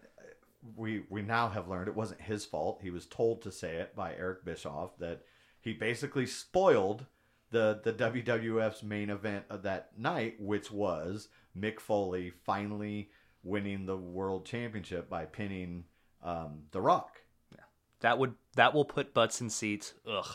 We 0.76 1.04
we 1.10 1.22
now 1.22 1.50
have 1.50 1.68
learned 1.68 1.88
it 1.88 1.96
wasn't 1.96 2.22
his 2.22 2.46
fault. 2.46 2.80
He 2.82 2.90
was 2.90 3.06
told 3.06 3.42
to 3.44 3.52
say 3.52 3.76
it 3.78 3.96
by 3.96 4.14
Eric 4.14 4.44
Bischoff 4.44 4.98
that 5.00 5.22
he 5.62 5.74
basically 5.74 6.26
spoiled 6.26 7.06
the 7.52 7.80
the 7.84 7.94
WWF's 7.94 8.84
main 8.84 9.10
event 9.10 9.46
of 9.50 9.64
that 9.64 9.92
night, 9.98 10.36
which 10.40 10.72
was 10.72 11.30
Mick 11.58 11.80
Foley 11.80 12.32
finally 12.46 13.10
winning 13.44 13.86
the 13.86 13.96
world 13.98 14.46
championship 14.46 15.10
by 15.10 15.26
pinning 15.26 15.86
um, 16.24 16.64
The 16.72 16.82
Rock. 16.82 17.22
Yeah, 17.54 17.64
that 18.02 18.20
would 18.20 18.34
that 18.56 18.74
will 18.74 18.86
put 18.86 19.14
butts 19.14 19.40
in 19.42 19.50
seats. 19.50 19.94
Ugh. 20.08 20.28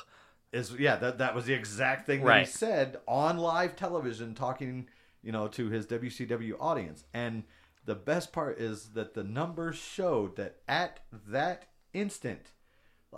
Is 0.53 0.73
yeah, 0.79 0.97
that 0.97 1.19
that 1.19 1.35
was 1.35 1.45
the 1.47 1.53
exact 1.55 2.07
thing 2.07 2.21
that 2.21 2.27
Right. 2.27 2.47
he 2.47 2.53
said 2.53 2.99
on 3.09 3.39
live 3.39 3.75
television, 3.77 4.35
talking 4.35 4.89
you 5.25 5.33
know 5.33 5.49
to 5.49 5.69
his 5.71 5.87
WCW 5.87 6.55
audience. 6.61 7.05
And 7.15 7.45
the 7.85 7.95
best 7.95 8.33
part 8.33 8.59
is 8.59 8.91
that 8.91 9.15
the 9.15 9.25
numbers 9.25 9.77
showed 9.77 10.37
that 10.37 10.57
at 10.69 11.01
that 11.29 11.67
instant, 11.93 12.53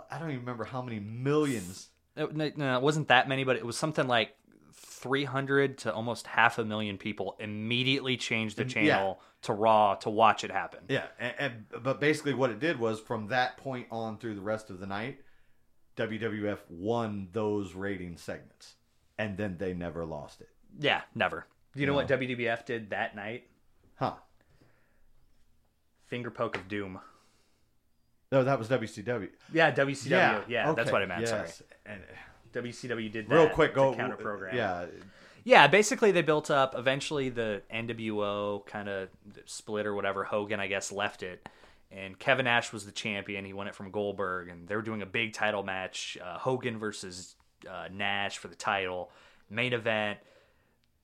I 0.09 0.19
don't 0.19 0.29
even 0.29 0.41
remember 0.41 0.65
how 0.65 0.81
many 0.81 0.99
millions. 0.99 1.89
It, 2.15 2.35
no, 2.35 2.51
no, 2.55 2.75
it 2.77 2.81
wasn't 2.81 3.09
that 3.09 3.27
many, 3.29 3.43
but 3.43 3.55
it 3.57 3.65
was 3.65 3.77
something 3.77 4.07
like 4.07 4.33
300 4.73 5.77
to 5.79 5.93
almost 5.93 6.27
half 6.27 6.57
a 6.57 6.65
million 6.65 6.97
people 6.97 7.35
immediately 7.39 8.17
changed 8.17 8.57
the 8.57 8.63
Yeah. 8.63 8.69
channel 8.69 9.21
to 9.43 9.53
Raw 9.53 9.95
to 9.95 10.09
watch 10.09 10.43
it 10.43 10.51
happen. 10.51 10.81
Yeah, 10.89 11.05
and, 11.19 11.33
and 11.39 11.83
but 11.83 11.99
basically 11.99 12.33
what 12.33 12.49
it 12.49 12.59
did 12.59 12.79
was 12.79 12.99
from 12.99 13.27
that 13.27 13.57
point 13.57 13.87
on 13.91 14.17
through 14.17 14.35
the 14.35 14.41
rest 14.41 14.69
of 14.69 14.79
the 14.79 14.87
night, 14.87 15.19
WWF 15.95 16.59
won 16.69 17.29
those 17.31 17.73
rating 17.73 18.17
segments, 18.17 18.75
and 19.17 19.37
then 19.37 19.57
they 19.57 19.73
never 19.73 20.05
lost 20.05 20.41
it. 20.41 20.49
Yeah, 20.79 21.01
never. 21.15 21.47
Do 21.77 21.81
you 21.81 21.87
know 21.87 21.93
No. 21.93 21.97
what 21.97 22.07
WWF 22.07 22.65
did 22.65 22.89
that 22.89 23.15
night? 23.15 23.43
Huh? 23.97 24.13
Finger 26.07 26.31
poke 26.31 26.55
of 26.57 26.67
doom. 26.67 26.99
No, 28.31 28.43
that 28.43 28.57
was 28.57 28.67
WCW. 28.67 29.29
Yeah, 29.53 29.71
WCW. 29.71 30.43
Yeah, 30.47 30.73
that's 30.73 30.79
okay, 30.79 30.91
what 30.91 31.01
I 31.03 31.05
meant. 31.05 31.21
yes. 31.21 31.61
And 31.85 32.01
Sorry. 32.53 32.71
WCW 32.71 33.11
did 33.11 33.29
that. 33.29 33.35
real 33.35 33.49
quick, 33.49 33.75
go 33.75 33.93
counter 33.93 34.15
program. 34.15 34.55
Yeah, 34.55 34.87
Yeah, 35.43 35.67
basically 35.67 36.11
they 36.11 36.23
built 36.23 36.49
up. 36.49 36.73
Eventually, 36.75 37.29
the 37.29 37.61
NWO 37.71 38.65
kind 38.65 38.89
of 38.89 39.09
split 39.45 39.85
or 39.85 39.93
whatever. 39.93 40.23
Hogan, 40.23 40.59
I 40.59 40.65
guess, 40.67 40.91
left 40.91 41.21
it, 41.23 41.47
and 41.91 42.17
Kevin 42.17 42.45
Nash 42.45 42.73
was 42.73 42.85
the 42.85 42.91
champion. 42.91 43.45
He 43.45 43.53
won 43.53 43.67
it 43.67 43.75
from 43.75 43.91
Goldberg, 43.91 44.49
and 44.49 44.67
they 44.67 44.75
were 44.75 44.81
doing 44.81 45.01
a 45.03 45.05
big 45.05 45.33
title 45.33 45.61
match: 45.63 46.17
uh, 46.23 46.37
Hogan 46.39 46.79
versus 46.79 47.35
uh, 47.69 47.87
Nash 47.91 48.39
for 48.39 48.47
the 48.47 48.55
title. 48.55 49.11
Main 49.49 49.73
event. 49.73 50.19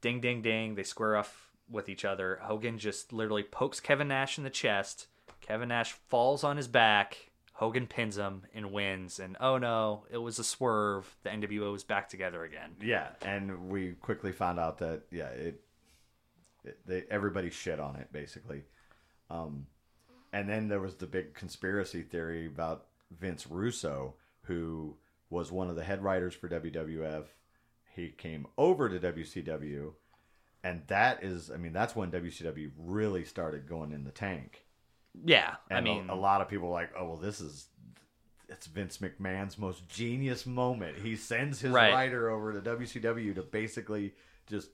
Ding, 0.04 0.20
ding, 0.20 0.42
ding. 0.42 0.76
They 0.76 0.84
square 0.84 1.16
off 1.16 1.50
with 1.72 1.88
each 1.88 2.04
other. 2.04 2.38
Hogan 2.42 2.78
just 2.78 3.14
literally 3.14 3.42
pokes 3.42 3.80
Kevin 3.80 4.10
Nash 4.10 4.38
in 4.38 4.44
the 4.44 4.50
chest. 4.50 5.08
Kevin 5.40 5.70
Nash 5.70 5.94
falls 6.10 6.44
on 6.44 6.58
his 6.58 6.68
back. 6.68 7.32
Hogan 7.54 7.88
pins 7.88 8.18
him 8.18 8.44
and 8.54 8.74
wins. 8.74 9.18
And 9.18 9.38
oh 9.40 9.58
no, 9.58 10.04
it 10.12 10.18
was 10.18 10.40
a 10.40 10.44
swerve. 10.44 11.16
The 11.24 11.30
NWO 11.30 11.74
is 11.74 11.86
back 11.86 12.10
together 12.10 12.44
again. 12.44 12.72
Yeah, 12.82 13.08
and 13.22 13.70
we 13.70 13.94
quickly 13.94 14.34
found 14.34 14.60
out 14.60 14.80
that 14.80 15.04
yeah, 15.10 15.30
it, 15.30 15.62
it 16.66 16.80
they 16.86 17.06
everybody 17.10 17.50
shit 17.50 17.80
on 17.80 17.96
it 17.96 18.12
basically. 18.12 18.64
Um, 19.30 19.68
and 20.34 20.50
then 20.50 20.68
there 20.68 20.82
was 20.82 20.96
the 20.96 21.08
big 21.08 21.34
conspiracy 21.34 22.02
theory 22.02 22.46
about 22.48 22.88
Vince 23.10 23.48
Russo, 23.48 24.16
who 24.42 24.98
was 25.30 25.50
one 25.50 25.70
of 25.70 25.78
the 25.78 25.84
head 25.86 26.04
writers 26.04 26.34
for 26.34 26.50
WWF. 26.50 27.28
He 27.96 28.10
came 28.10 28.48
over 28.58 28.90
to 28.90 29.00
WCW, 29.00 29.94
and 30.64 30.82
that 30.88 31.24
is, 31.24 31.52
I 31.52 31.58
mean, 31.58 31.74
that's 31.74 31.96
when 31.96 32.12
WCW 32.12 32.72
really 32.78 33.24
started 33.26 33.68
going 33.68 33.92
in 33.92 34.04
the 34.04 34.12
tank. 34.12 34.66
Yeah, 35.24 35.56
And 35.70 35.78
I 35.78 35.82
mean, 35.82 36.10
a, 36.10 36.14
a 36.14 36.16
lot 36.16 36.42
of 36.42 36.50
people 36.50 36.70
were 36.70 36.74
like, 36.74 36.92
oh 36.98 37.06
well, 37.06 37.18
this 37.18 37.40
is 37.40 37.68
it's 38.50 38.68
Vince 38.68 38.98
McMahon's 38.98 39.58
most 39.58 39.88
genius 39.88 40.46
moment. 40.46 40.98
He 40.98 41.16
sends 41.16 41.60
his 41.60 41.72
Right. 41.72 41.94
writer 41.94 42.30
over 42.30 42.52
to 42.54 42.62
WCW 42.62 43.36
to 43.36 43.42
basically 43.44 44.14
just 44.48 44.70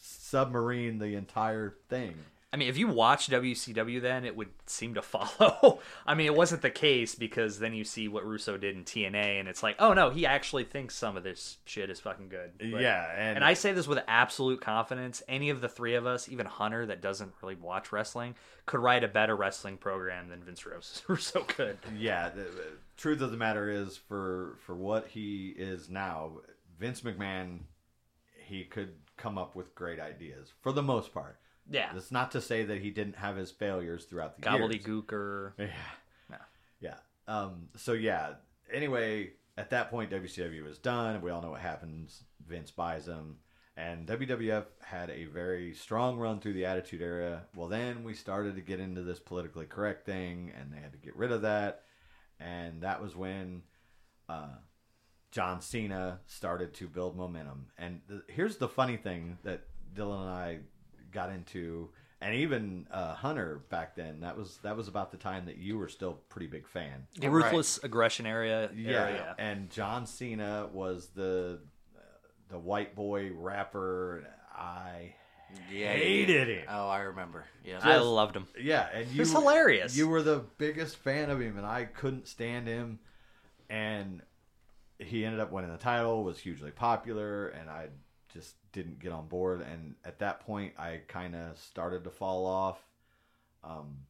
submarine 0.00 0.98
the 0.98 1.14
entire 1.14 1.76
thing. 1.88 2.14
I 2.54 2.56
mean, 2.56 2.68
if 2.68 2.78
you 2.78 2.86
watch 2.86 3.26
WCW, 3.30 4.00
then 4.00 4.24
it 4.24 4.36
would 4.36 4.50
seem 4.66 4.94
to 4.94 5.02
follow. 5.02 5.80
I 6.06 6.14
mean, 6.14 6.26
it 6.26 6.36
wasn't 6.36 6.62
the 6.62 6.70
case 6.70 7.16
because 7.16 7.58
then 7.58 7.74
you 7.74 7.82
see 7.82 8.06
what 8.06 8.24
Russo 8.24 8.56
did 8.56 8.76
in 8.76 8.84
TNA, 8.84 9.40
and 9.40 9.48
it's 9.48 9.60
like, 9.64 9.74
oh 9.80 9.92
no, 9.92 10.10
he 10.10 10.24
actually 10.24 10.62
thinks 10.62 10.94
some 10.94 11.16
of 11.16 11.24
this 11.24 11.58
shit 11.64 11.90
is 11.90 11.98
fucking 11.98 12.28
good. 12.28 12.52
But- 12.58 12.80
yeah, 12.80 13.10
and, 13.16 13.38
And 13.38 13.44
I 13.44 13.54
say 13.54 13.72
this 13.72 13.88
with 13.88 13.98
absolute 14.06 14.60
confidence. 14.60 15.20
Any 15.26 15.50
of 15.50 15.60
the 15.60 15.68
three 15.68 15.96
of 15.96 16.06
us, 16.06 16.28
even 16.28 16.46
Hunter, 16.46 16.86
that 16.86 17.02
doesn't 17.02 17.32
really 17.42 17.56
watch 17.56 17.90
wrestling, 17.90 18.36
could 18.66 18.78
write 18.78 19.02
a 19.02 19.08
better 19.08 19.34
wrestling 19.34 19.76
program 19.76 20.28
than 20.28 20.44
Vince 20.44 20.64
Russo 21.08 21.40
could. 21.40 21.76
yeah, 21.98 22.28
the, 22.28 22.42
the 22.42 22.66
truth 22.96 23.20
of 23.20 23.32
the 23.32 23.36
matter 23.36 23.68
is 23.68 23.96
for 23.96 24.58
for 24.64 24.76
what 24.76 25.08
he 25.08 25.48
is 25.58 25.90
now, 25.90 26.34
Vince 26.78 27.00
McMahon, 27.00 27.62
he 28.46 28.62
could 28.62 28.92
come 29.16 29.38
up 29.38 29.56
with 29.56 29.74
great 29.74 29.98
ideas 29.98 30.52
for 30.62 30.70
the 30.70 30.82
most 30.82 31.12
part. 31.12 31.36
Yeah, 31.70 31.90
That's 31.94 32.12
not 32.12 32.30
to 32.32 32.40
say 32.40 32.64
that 32.64 32.80
he 32.82 32.90
didn't 32.90 33.16
have 33.16 33.36
his 33.36 33.50
failures 33.50 34.04
throughout 34.04 34.38
the 34.40 34.50
years. 34.50 34.84
gobbledygooker. 34.84 35.52
Yeah. 35.58 35.66
No. 36.30 36.36
Yeah. 36.80 36.96
Um, 37.26 37.68
so 37.76 37.92
yeah. 37.92 38.34
Anyway, 38.72 39.30
at 39.56 39.70
that 39.70 39.90
point, 39.90 40.10
WCW 40.10 40.62
was 40.64 40.78
done. 40.78 41.20
We 41.22 41.30
all 41.30 41.40
know 41.42 41.50
what 41.50 41.60
happens. 41.60 42.24
Vince 42.46 42.70
buys 42.70 43.06
them, 43.06 43.38
and 43.76 44.06
WWF 44.06 44.64
had 44.82 45.08
a 45.10 45.24
very 45.24 45.72
strong 45.74 46.18
run 46.18 46.40
through 46.40 46.52
the 46.54 46.66
Attitude 46.66 47.00
Era. 47.00 47.44
Well, 47.54 47.68
then 47.68 48.04
we 48.04 48.12
started 48.14 48.56
to 48.56 48.60
get 48.60 48.80
into 48.80 49.02
this 49.02 49.18
politically 49.20 49.66
correct 49.66 50.04
thing, 50.04 50.52
and 50.58 50.72
they 50.72 50.78
had 50.80 50.92
to 50.92 50.98
get 50.98 51.16
rid 51.16 51.32
of 51.32 51.42
that. 51.42 51.84
And 52.40 52.82
that 52.82 53.00
was 53.00 53.14
when 53.16 53.62
uh, 54.28 54.48
John 55.30 55.60
Cena 55.62 56.20
started 56.26 56.74
to 56.74 56.88
build 56.88 57.16
momentum. 57.16 57.66
And 57.78 58.00
th- 58.08 58.22
here's 58.28 58.56
the 58.58 58.68
funny 58.68 58.96
thing 58.96 59.38
that 59.44 59.62
Dylan 59.94 60.20
and 60.22 60.30
I 60.30 60.58
got 61.14 61.30
into, 61.30 61.88
and 62.20 62.34
even 62.34 62.86
uh, 62.92 63.14
Hunter 63.14 63.62
back 63.70 63.96
then. 63.96 64.20
That 64.20 64.36
was 64.36 64.58
that 64.62 64.76
was 64.76 64.88
about 64.88 65.10
the 65.10 65.16
time 65.16 65.46
that 65.46 65.56
you 65.56 65.78
were 65.78 65.88
still 65.88 66.10
a 66.10 66.32
pretty 66.32 66.48
big 66.48 66.66
fan. 66.68 67.06
The 67.16 67.30
ruthless 67.30 67.82
aggression 67.82 68.26
area. 68.26 68.68
Yeah, 68.76 69.04
area. 69.06 69.34
and 69.38 69.70
John 69.70 70.06
Cena 70.06 70.68
was 70.72 71.08
the 71.14 71.60
the 72.50 72.58
white 72.58 72.94
boy 72.94 73.30
rapper. 73.34 74.26
I 74.54 75.14
Yeah, 75.72 75.92
hated 75.92 76.48
yeah. 76.48 76.54
him. 76.54 76.64
Oh, 76.68 76.88
I 76.88 77.00
remember. 77.00 77.44
Yeah. 77.64 77.80
I 77.82 77.96
loved 77.98 78.36
him. 78.36 78.46
Yeah, 78.60 78.88
and 78.92 79.10
you 79.10 79.20
was 79.20 79.32
hilarious. 79.32 79.96
You 79.96 80.08
were 80.08 80.22
the 80.22 80.44
biggest 80.58 80.96
fan 80.96 81.30
of 81.30 81.40
him, 81.40 81.56
and 81.56 81.66
I 81.66 81.84
couldn't 81.86 82.28
stand 82.28 82.66
him. 82.68 82.98
And 83.70 84.20
he 84.98 85.24
ended 85.24 85.40
up 85.40 85.50
winning 85.50 85.72
the 85.72 85.78
title, 85.78 86.22
was 86.22 86.38
hugely 86.38 86.70
popular, 86.70 87.48
and 87.48 87.68
I 87.68 87.88
just 88.34 88.56
didn't 88.72 88.98
get 88.98 89.12
on 89.12 89.28
board. 89.28 89.62
And 89.62 89.94
at 90.04 90.18
that 90.18 90.40
point, 90.40 90.74
I 90.76 91.00
kind 91.06 91.34
of 91.34 91.56
started 91.56 92.04
to 92.04 92.10
fall 92.10 92.44
off. 92.44 92.84
Um, 93.62 94.00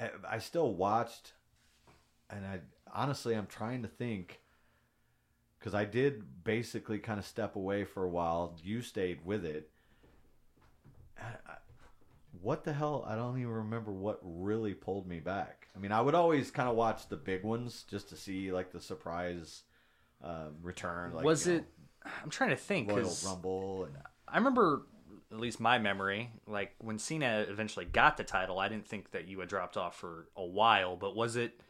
I- 0.00 0.38
still 0.38 0.74
watched, 0.74 1.34
and 2.28 2.44
I 2.44 2.60
honestly, 2.92 3.34
I'm 3.34 3.46
trying 3.46 3.82
to 3.82 3.88
think 3.88 4.40
because 5.58 5.74
I 5.74 5.84
did 5.84 6.42
basically 6.42 6.98
kind 6.98 7.20
of 7.20 7.26
step 7.26 7.54
away 7.54 7.84
for 7.84 8.02
a 8.02 8.08
while. 8.08 8.56
You 8.64 8.82
stayed 8.82 9.24
with 9.24 9.44
it. 9.44 9.70
I- 11.20 11.36
I- 11.46 11.58
What 12.40 12.64
the 12.64 12.72
hell? 12.72 13.04
I 13.06 13.14
don't 13.14 13.38
even 13.38 13.52
remember 13.52 13.92
what 13.92 14.18
really 14.22 14.74
pulled 14.74 15.06
me 15.06 15.20
back. 15.20 15.68
I 15.76 15.78
mean, 15.78 15.92
I 15.92 16.00
would 16.00 16.14
always 16.14 16.50
kind 16.50 16.68
of 16.68 16.74
watch 16.74 17.08
the 17.08 17.16
big 17.16 17.44
ones 17.44 17.84
just 17.84 18.08
to 18.08 18.16
see 18.16 18.50
like 18.50 18.72
the 18.72 18.80
surprise 18.80 19.62
uh, 20.22 20.48
return. 20.62 21.12
Like, 21.12 21.24
was 21.24 21.46
it? 21.46 21.64
I'm 22.22 22.30
trying 22.30 22.50
to 22.50 22.56
think. 22.56 22.90
Royal 22.90 23.14
Rumble? 23.24 23.84
And, 23.84 23.94
I 24.28 24.38
remember, 24.38 24.82
at 25.30 25.38
least 25.38 25.60
my 25.60 25.78
memory, 25.78 26.30
like 26.46 26.74
when 26.78 26.98
Cena 26.98 27.46
eventually 27.48 27.84
got 27.84 28.16
the 28.16 28.24
title, 28.24 28.58
I 28.58 28.68
didn't 28.68 28.86
think 28.86 29.10
that 29.12 29.28
you 29.28 29.40
had 29.40 29.48
dropped 29.48 29.76
off 29.76 29.96
for 29.96 30.28
a 30.36 30.44
while, 30.44 30.96
but 30.96 31.14
was 31.14 31.36
it 31.36 31.60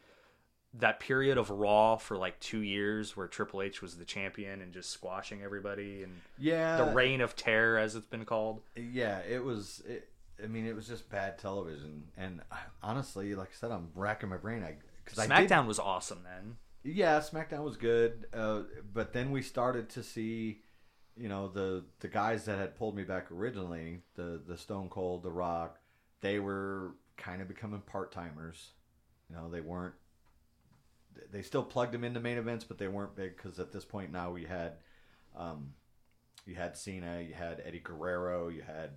that 0.75 0.99
period 0.99 1.37
of 1.37 1.49
Raw 1.49 1.97
for 1.97 2.17
like 2.17 2.39
two 2.39 2.61
years 2.61 3.15
where 3.15 3.27
Triple 3.27 3.61
H 3.61 3.81
was 3.81 3.97
the 3.97 4.05
champion 4.05 4.61
and 4.61 4.73
just 4.73 4.89
squashing 4.89 5.43
everybody 5.43 6.03
and 6.03 6.21
yeah, 6.37 6.77
the 6.77 6.91
reign 6.93 7.21
of 7.21 7.35
terror, 7.35 7.77
as 7.77 7.95
it's 7.95 8.07
been 8.07 8.25
called? 8.25 8.61
Yeah, 8.75 9.19
it 9.19 9.43
was. 9.43 9.83
It, 9.87 10.09
I 10.43 10.47
mean, 10.47 10.65
it 10.65 10.75
was 10.75 10.87
just 10.87 11.09
bad 11.09 11.37
television. 11.37 12.05
And 12.17 12.41
I, 12.51 12.57
honestly, 12.81 13.35
like 13.35 13.49
I 13.49 13.55
said, 13.59 13.71
I'm 13.71 13.89
racking 13.93 14.29
my 14.29 14.37
brain. 14.37 14.63
I 14.63 14.75
because 15.03 15.19
I 15.19 15.27
did 15.27 15.49
SmackDown 15.49 15.67
was 15.67 15.79
awesome 15.79 16.21
then. 16.23 16.57
Yeah, 16.83 17.19
SmackDown 17.19 17.63
was 17.63 17.77
good, 17.77 18.27
uh, 18.33 18.61
but 18.93 19.13
then 19.13 19.31
we 19.31 19.41
started 19.41 19.89
to 19.91 20.03
see, 20.03 20.61
you 21.15 21.29
know, 21.29 21.47
the 21.47 21.85
the 21.99 22.07
guys 22.07 22.45
that 22.45 22.59
had 22.59 22.75
pulled 22.77 22.95
me 22.95 23.03
back 23.03 23.31
originally, 23.31 24.01
the 24.15 24.41
the 24.45 24.57
Stone 24.57 24.89
Cold, 24.89 25.23
the 25.23 25.31
Rock, 25.31 25.79
they 26.21 26.39
were 26.39 26.95
kind 27.17 27.41
of 27.41 27.47
becoming 27.47 27.81
part 27.81 28.11
timers. 28.11 28.71
You 29.29 29.35
know, 29.35 29.49
they 29.49 29.61
weren't. 29.61 29.93
They 31.31 31.41
still 31.43 31.63
plugged 31.63 31.93
them 31.93 32.03
into 32.03 32.19
main 32.19 32.37
events, 32.37 32.65
but 32.65 32.77
they 32.77 32.87
weren't 32.87 33.15
big 33.15 33.37
because 33.37 33.59
at 33.59 33.71
this 33.71 33.85
point 33.85 34.11
now 34.11 34.31
we 34.31 34.45
had, 34.45 34.73
um, 35.35 35.73
you 36.47 36.55
had 36.55 36.75
Cena, 36.75 37.21
you 37.21 37.35
had 37.35 37.61
Eddie 37.63 37.79
Guerrero, 37.79 38.47
you 38.47 38.63
had 38.63 38.91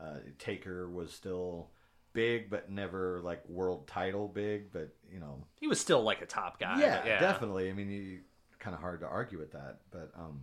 uh, 0.00 0.18
Taker 0.38 0.88
was 0.88 1.12
still 1.12 1.70
big, 2.12 2.50
but 2.50 2.70
never 2.70 3.20
like 3.22 3.48
world 3.48 3.86
title 3.86 4.28
big, 4.28 4.72
but 4.72 4.94
you 5.10 5.20
know 5.20 5.44
He 5.60 5.66
was 5.68 5.80
still 5.80 6.02
like 6.02 6.22
a 6.22 6.26
top 6.26 6.58
guy. 6.60 6.80
yeah, 6.80 7.02
yeah, 7.06 7.20
definitely. 7.20 7.70
I 7.70 7.72
mean, 7.72 7.90
you 7.90 8.20
kind 8.58 8.74
of 8.74 8.80
hard 8.80 9.00
to 9.00 9.06
argue 9.06 9.38
with 9.38 9.52
that, 9.52 9.80
but 9.90 10.10
um, 10.16 10.42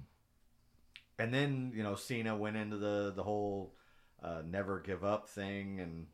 and 1.18 1.34
then 1.34 1.72
you 1.76 1.84
know 1.84 1.96
Cena 1.96 2.36
went 2.36 2.58
into 2.58 2.78
the 2.78 3.14
the 3.16 3.24
whole 3.24 3.76
uh, 4.24 4.42
never 4.46 4.80
give 4.80 5.04
up 5.04 5.28
thing, 5.30 5.80
and 5.80 6.08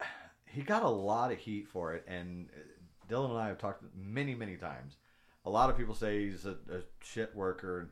he 0.46 0.62
got 0.62 0.82
a 0.82 0.88
lot 0.88 1.32
of 1.32 1.38
heat 1.38 1.68
for 1.68 1.94
it. 1.94 2.04
And 2.06 2.48
uh, 2.54 3.12
Dylan 3.12 3.30
and 3.30 3.38
I 3.38 3.48
have 3.48 3.58
talked 3.58 3.84
many, 3.94 4.34
many 4.34 4.56
times. 4.56 4.96
A 5.44 5.50
lot 5.50 5.70
of 5.70 5.76
people 5.76 5.94
say 5.94 6.24
he's 6.24 6.44
a, 6.44 6.56
a 6.70 6.82
shit 7.00 7.34
worker, 7.34 7.90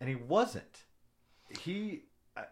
and 0.00 0.08
he 0.08 0.14
wasn't. 0.14 0.84
He 1.60 2.04
uh, 2.36 2.42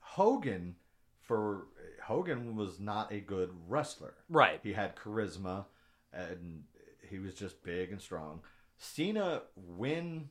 Hogan 0.00 0.76
for 1.22 1.66
Hogan 2.02 2.56
was 2.56 2.78
not 2.80 3.12
a 3.12 3.20
good 3.20 3.50
wrestler. 3.68 4.14
Right. 4.28 4.60
He 4.62 4.72
had 4.72 4.96
charisma, 4.96 5.66
and 6.12 6.64
he 7.08 7.18
was 7.18 7.34
just 7.34 7.62
big 7.62 7.92
and 7.92 8.00
strong. 8.00 8.40
Cena, 8.78 9.42
when 9.76 10.30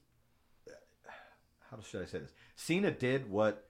how 1.70 1.78
should 1.82 2.02
I 2.02 2.06
say 2.06 2.20
this? 2.20 2.34
Cena 2.56 2.92
did 2.92 3.30
what 3.30 3.68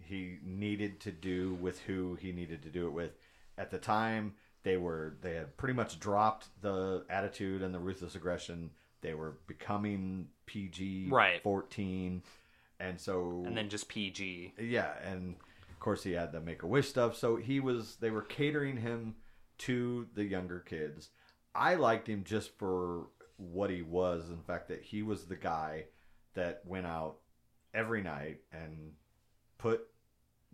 he 0.00 0.38
needed 0.42 1.00
to 1.00 1.12
do 1.12 1.54
with 1.60 1.80
who 1.80 2.14
he 2.14 2.32
needed 2.32 2.62
to 2.62 2.70
do 2.70 2.86
it 2.86 2.92
with. 2.92 3.12
At 3.58 3.70
the 3.70 3.78
time, 3.78 4.34
they 4.62 4.76
were 4.76 5.16
they 5.20 5.34
had 5.34 5.56
pretty 5.56 5.74
much 5.74 6.00
dropped 6.00 6.48
the 6.62 7.04
attitude 7.10 7.62
and 7.62 7.74
the 7.74 7.78
ruthless 7.78 8.14
aggression. 8.14 8.70
They 9.00 9.14
were 9.14 9.38
becoming 9.46 10.28
PG 10.46 11.08
Right. 11.10 11.42
fourteen, 11.42 12.22
and 12.80 13.00
so 13.00 13.42
And 13.46 13.56
then 13.56 13.68
just 13.68 13.88
PG. 13.88 14.54
yeah, 14.58 14.94
and 15.04 15.36
of 15.78 15.82
course 15.82 16.02
he 16.02 16.10
had 16.10 16.32
the 16.32 16.40
Make 16.40 16.64
a 16.64 16.66
Wish 16.66 16.88
stuff. 16.88 17.16
So 17.16 17.36
he 17.36 17.60
was 17.60 17.98
they 18.00 18.10
were 18.10 18.22
catering 18.22 18.78
him 18.78 19.14
to 19.58 20.08
the 20.12 20.24
younger 20.24 20.58
kids. 20.58 21.10
I 21.54 21.76
liked 21.76 22.08
him 22.08 22.24
just 22.24 22.58
for 22.58 23.06
what 23.36 23.70
he 23.70 23.82
was. 23.82 24.28
In 24.28 24.42
fact, 24.42 24.66
that 24.70 24.82
he 24.82 25.04
was 25.04 25.26
the 25.26 25.36
guy 25.36 25.84
that 26.34 26.62
went 26.66 26.86
out 26.86 27.18
every 27.72 28.02
night 28.02 28.40
and 28.50 28.94
put 29.56 29.82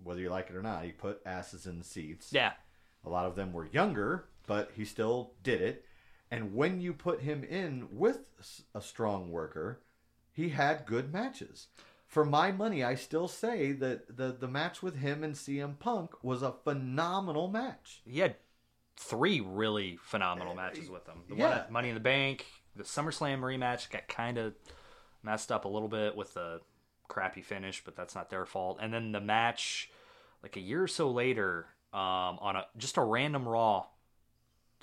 whether 0.02 0.20
you 0.20 0.28
like 0.28 0.50
it 0.50 0.56
or 0.56 0.62
not, 0.62 0.84
he 0.84 0.92
put 0.92 1.22
asses 1.24 1.64
in 1.64 1.78
the 1.78 1.84
seats. 1.84 2.28
Yeah. 2.30 2.52
A 3.02 3.08
lot 3.08 3.24
of 3.24 3.34
them 3.34 3.54
were 3.54 3.70
younger, 3.72 4.26
but 4.46 4.72
he 4.74 4.84
still 4.84 5.32
did 5.42 5.62
it. 5.62 5.86
And 6.30 6.54
when 6.54 6.82
you 6.82 6.92
put 6.92 7.22
him 7.22 7.44
in 7.44 7.88
with 7.92 8.18
a 8.74 8.82
strong 8.82 9.30
worker, 9.30 9.80
he 10.32 10.50
had 10.50 10.84
good 10.84 11.10
matches. 11.10 11.68
For 12.14 12.24
my 12.24 12.52
money, 12.52 12.84
I 12.84 12.94
still 12.94 13.26
say 13.26 13.72
that 13.72 14.16
the 14.16 14.36
the 14.38 14.46
match 14.46 14.82
with 14.82 14.96
him 14.96 15.24
and 15.24 15.34
CM 15.34 15.76
Punk 15.80 16.12
was 16.22 16.42
a 16.42 16.52
phenomenal 16.52 17.48
match. 17.48 18.02
He 18.06 18.20
had 18.20 18.36
three 18.96 19.40
really 19.40 19.98
phenomenal 20.00 20.54
matches 20.54 20.88
with 20.88 21.04
them. 21.06 21.24
The 21.28 21.34
one 21.34 21.50
yeah. 21.50 21.56
at 21.56 21.72
Money 21.72 21.88
in 21.88 21.94
the 21.94 22.00
Bank, 22.00 22.46
the 22.76 22.84
SummerSlam 22.84 23.40
rematch 23.40 23.90
got 23.90 24.06
kind 24.06 24.38
of 24.38 24.54
messed 25.24 25.50
up 25.50 25.64
a 25.64 25.68
little 25.68 25.88
bit 25.88 26.16
with 26.16 26.34
the 26.34 26.60
crappy 27.08 27.42
finish, 27.42 27.82
but 27.84 27.96
that's 27.96 28.14
not 28.14 28.30
their 28.30 28.46
fault. 28.46 28.78
And 28.80 28.94
then 28.94 29.10
the 29.10 29.20
match, 29.20 29.90
like 30.40 30.56
a 30.56 30.60
year 30.60 30.84
or 30.84 30.88
so 30.88 31.10
later, 31.10 31.66
um, 31.92 32.38
on 32.38 32.54
a 32.54 32.66
just 32.76 32.96
a 32.96 33.02
random 33.02 33.48
Raw 33.48 33.86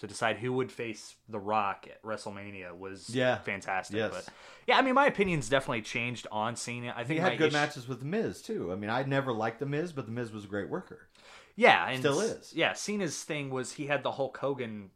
to 0.01 0.07
decide 0.07 0.37
who 0.37 0.51
would 0.53 0.71
face 0.71 1.15
The 1.29 1.39
Rock 1.39 1.87
at 1.89 2.01
WrestleMania 2.03 2.75
was 2.77 3.09
Yeah. 3.15 3.37
fantastic. 3.37 3.95
Yes. 3.97 4.11
But 4.11 4.27
yeah, 4.67 4.77
I 4.77 4.81
mean, 4.81 4.95
my 4.95 5.05
opinion's 5.05 5.47
definitely 5.47 5.83
changed 5.83 6.25
on 6.31 6.55
Cena. 6.55 6.91
I 6.95 7.03
think 7.03 7.19
He 7.19 7.23
had 7.23 7.37
good 7.37 7.47
issue- 7.49 7.53
matches 7.57 7.87
with 7.87 7.99
the 7.99 8.05
Miz 8.05 8.41
too. 8.41 8.71
I 8.71 8.75
mean, 8.75 8.89
I 8.89 9.03
never 9.03 9.31
liked 9.31 9.59
the 9.59 9.65
Miz, 9.65 9.93
but 9.93 10.05
the 10.07 10.11
Miz 10.11 10.31
was 10.31 10.43
a 10.45 10.47
great 10.47 10.69
worker. 10.69 11.07
Yeah, 11.55 11.87
and 11.87 11.99
Still 11.99 12.19
is. 12.19 12.51
Yeah, 12.53 12.73
Cena's 12.73 13.23
thing 13.23 13.49
was 13.51 13.73
he 13.73 13.85
had 13.87 14.01
the 14.03 14.11
Hulk 14.13 14.37
Hogan 14.37 14.89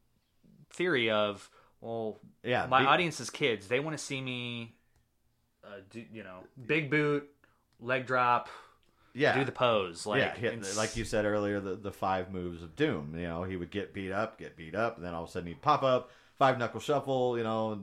theory 0.72 1.10
of, 1.12 1.50
well, 1.82 2.20
Yeah, 2.44 2.65
my 2.65 2.82
be- 2.82 2.88
audience 2.88 3.20
is 3.20 3.30
kids. 3.30 3.68
They 3.68 3.80
want 3.80 3.96
to 3.98 4.04
see 4.04 4.22
me, 4.22 4.76
uh, 5.63 5.82
do, 5.89 6.04
you 6.12 6.24
know, 6.24 6.39
big 6.65 6.89
boot, 6.89 7.30
leg 7.80 8.08
drop, 8.08 8.50
Yeah, 9.15 9.38
do 9.38 9.45
the 9.45 9.51
pose. 9.51 10.06
Like, 10.06 10.19
yeah, 10.41 10.49
it's- 10.49 10.78
like 10.78 10.95
you 10.97 11.04
said 11.06 11.25
earlier, 11.25 11.60
the, 11.60 11.75
the 11.75 11.91
five 11.91 12.32
moves 12.32 12.62
of 12.62 12.75
doom. 12.75 13.13
You 13.15 13.28
know, 13.28 13.43
he 13.43 13.56
would 13.56 13.71
get 13.71 13.93
beat 13.93 14.12
up, 14.12 14.38
get 14.38 14.56
beat 14.58 14.75
up, 14.75 14.97
and 14.97 15.06
then 15.06 15.13
all 15.13 15.23
of 15.23 15.30
a 15.30 15.32
sudden 15.32 15.47
he'd 15.47 15.62
pop 15.62 15.84
up, 15.84 16.12
five 16.38 16.58
knuckle 16.60 16.80
shuffle, 16.82 17.38
you 17.38 17.43
know, 17.43 17.80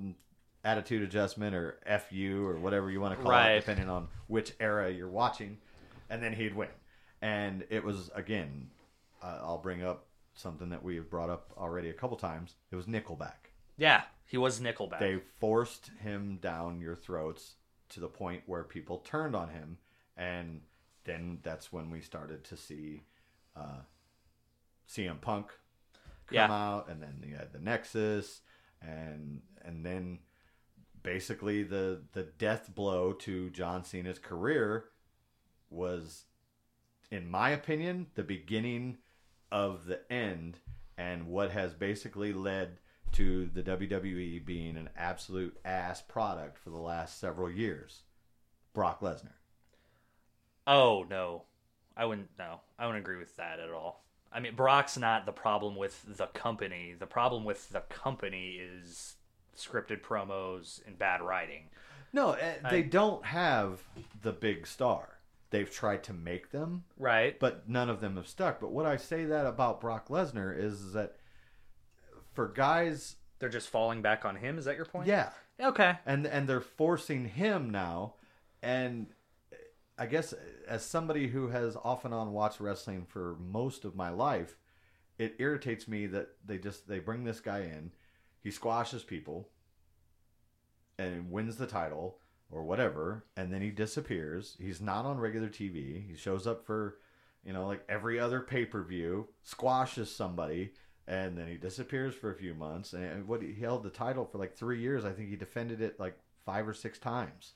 attitude 0.64 1.02
adjustment 1.02 1.54
or 1.56 1.78
FU 2.08 2.46
or 2.46 2.56
whatever 2.56 2.90
you 2.90 3.00
want 3.00 3.16
to 3.16 3.22
call 3.22 3.32
Right. 3.32 3.52
it, 3.52 3.60
depending 3.60 3.88
on 3.88 4.08
which 4.28 4.52
era 4.60 4.90
you're 4.90 5.08
watching, 5.08 5.58
and 6.10 6.22
then 6.22 6.32
he'd 6.34 6.54
win. 6.54 6.68
And 7.20 7.64
it 7.70 7.82
was 7.82 8.10
again, 8.14 8.70
uh, 9.22 9.38
I'll 9.42 9.58
bring 9.58 9.82
up 9.82 10.06
something 10.34 10.68
that 10.70 10.82
we 10.82 10.96
have 10.96 11.10
brought 11.10 11.30
up 11.30 11.52
already 11.58 11.88
a 11.90 11.92
couple 11.94 12.16
times. 12.16 12.54
It 12.70 12.76
was 12.76 12.86
Nickelback. 12.86 13.50
Yeah, 13.76 14.02
he 14.26 14.36
was 14.36 14.60
Nickelback. 14.60 14.98
They 15.00 15.18
forced 15.40 15.90
him 16.00 16.38
down 16.40 16.80
your 16.80 16.94
throats 16.94 17.54
to 17.90 18.00
the 18.00 18.08
point 18.08 18.42
where 18.46 18.64
people 18.64 18.98
turned 18.98 19.34
on 19.34 19.48
him, 19.48 19.78
and 20.16 20.60
then 21.04 21.38
that's 21.42 21.72
when 21.72 21.90
we 21.90 22.00
started 22.00 22.44
to 22.44 22.56
see 22.56 23.02
uh, 23.56 23.80
CM 24.88 25.20
Punk 25.20 25.48
come 26.26 26.34
Yeah. 26.36 26.50
out, 26.52 26.88
and 26.88 27.02
then 27.02 27.22
you 27.26 27.36
had 27.36 27.52
the 27.52 27.58
Nexus, 27.58 28.40
and 28.80 29.42
and 29.62 29.84
then 29.84 30.20
basically 31.02 31.62
the 31.62 32.02
the 32.12 32.22
death 32.24 32.74
blow 32.74 33.12
to 33.12 33.50
John 33.50 33.84
Cena's 33.84 34.18
career 34.18 34.86
was, 35.70 36.24
in 37.10 37.28
my 37.30 37.50
opinion, 37.50 38.06
the 38.14 38.22
beginning 38.22 38.98
of 39.50 39.86
the 39.86 40.00
end, 40.12 40.58
and 40.96 41.26
what 41.26 41.50
has 41.50 41.74
basically 41.74 42.32
led 42.32 42.78
to 43.12 43.46
the 43.52 43.62
WWE 43.62 44.44
being 44.44 44.76
an 44.78 44.88
absolute 44.96 45.58
ass 45.64 46.00
product 46.00 46.58
for 46.58 46.70
the 46.70 46.78
last 46.78 47.18
several 47.20 47.50
years. 47.50 48.02
Brock 48.72 49.00
Lesnar. 49.00 49.34
Oh 50.66 51.04
no, 51.08 51.44
I 51.96 52.04
wouldn't. 52.04 52.30
No, 52.38 52.60
I 52.78 52.86
wouldn't 52.86 53.02
agree 53.04 53.18
with 53.18 53.36
that 53.36 53.58
at 53.60 53.70
all. 53.70 54.04
I 54.32 54.40
mean, 54.40 54.54
Brock's 54.54 54.96
not 54.96 55.26
the 55.26 55.32
problem 55.32 55.76
with 55.76 56.02
the 56.16 56.26
company. 56.28 56.94
The 56.98 57.06
problem 57.06 57.44
with 57.44 57.68
the 57.68 57.80
company 57.80 58.52
is 58.60 59.16
scripted 59.56 60.00
promos 60.00 60.84
and 60.86 60.98
bad 60.98 61.20
writing. 61.20 61.64
No, 62.14 62.32
eh, 62.32 62.54
they 62.70 62.82
don't 62.82 63.24
have 63.26 63.82
the 64.22 64.32
big 64.32 64.66
star. 64.66 65.18
They've 65.50 65.70
tried 65.70 66.02
to 66.04 66.14
make 66.14 66.50
them, 66.50 66.84
Right. 66.98 67.38
but 67.38 67.68
none 67.68 67.90
of 67.90 68.00
them 68.00 68.16
have 68.16 68.26
stuck. 68.26 68.58
But 68.58 68.70
what 68.72 68.86
I 68.86 68.96
say 68.96 69.26
that 69.26 69.44
about 69.44 69.82
Brock 69.82 70.08
Lesnar 70.08 70.56
is 70.56 70.92
that 70.94 71.16
for 72.32 72.48
guys, 72.48 73.16
They're 73.38 73.50
just 73.50 73.68
falling 73.68 74.00
back 74.00 74.24
on 74.24 74.36
him. 74.36 74.56
Is 74.56 74.64
that 74.64 74.76
your 74.76 74.86
point? 74.86 75.08
yeah, 75.08 75.30
Okay. 75.60 75.98
and 76.06 76.26
and 76.26 76.48
they're 76.48 76.60
forcing 76.62 77.26
him 77.28 77.68
now 77.68 78.14
and 78.62 79.12
i 80.02 80.06
guess 80.06 80.34
as 80.66 80.84
somebody 80.84 81.28
who 81.28 81.48
has 81.48 81.76
off 81.76 82.04
and 82.04 82.12
on 82.12 82.32
watched 82.32 82.60
wrestling 82.60 83.04
for 83.06 83.36
most 83.38 83.84
of 83.84 83.94
my 83.94 84.10
life 84.10 84.56
it 85.18 85.36
irritates 85.38 85.86
me 85.86 86.06
that 86.06 86.28
they 86.44 86.58
just 86.58 86.88
they 86.88 86.98
bring 86.98 87.24
this 87.24 87.40
guy 87.40 87.60
in 87.60 87.92
he 88.40 88.50
squashes 88.50 89.04
people 89.04 89.48
and 90.98 91.30
wins 91.30 91.56
the 91.56 91.66
title 91.66 92.18
or 92.50 92.64
whatever 92.64 93.24
and 93.36 93.52
then 93.52 93.62
he 93.62 93.70
disappears. 93.70 94.56
He's 94.60 94.80
not 94.80 95.04
on 95.04 95.18
regular 95.18 95.48
tv 95.48 96.06
he 96.06 96.16
shows 96.16 96.46
up 96.46 96.66
for 96.66 96.98
you 97.44 97.52
know 97.52 97.66
like 97.66 97.84
every 97.88 98.18
other 98.18 98.40
pay-per-view 98.40 99.28
squashes 99.42 100.14
somebody 100.14 100.72
and 101.06 101.36
then 101.36 101.48
he 101.48 101.56
disappears 101.56 102.14
for 102.14 102.30
a 102.30 102.36
few 102.36 102.54
months. 102.54 102.92
And 102.92 103.26
what 103.26 103.42
he 103.42 103.54
held 103.54 103.82
the 103.82 103.90
title 103.90 104.24
for 104.24 104.38
like 104.38 104.56
three 104.56 104.80
years. 104.80 105.04
I 105.04 105.10
think 105.10 105.30
he 105.30 105.36
defended 105.36 105.80
it 105.80 105.98
like 105.98 106.16
five 106.44 106.66
or 106.66 106.74
six 106.74 106.98
times 106.98 107.54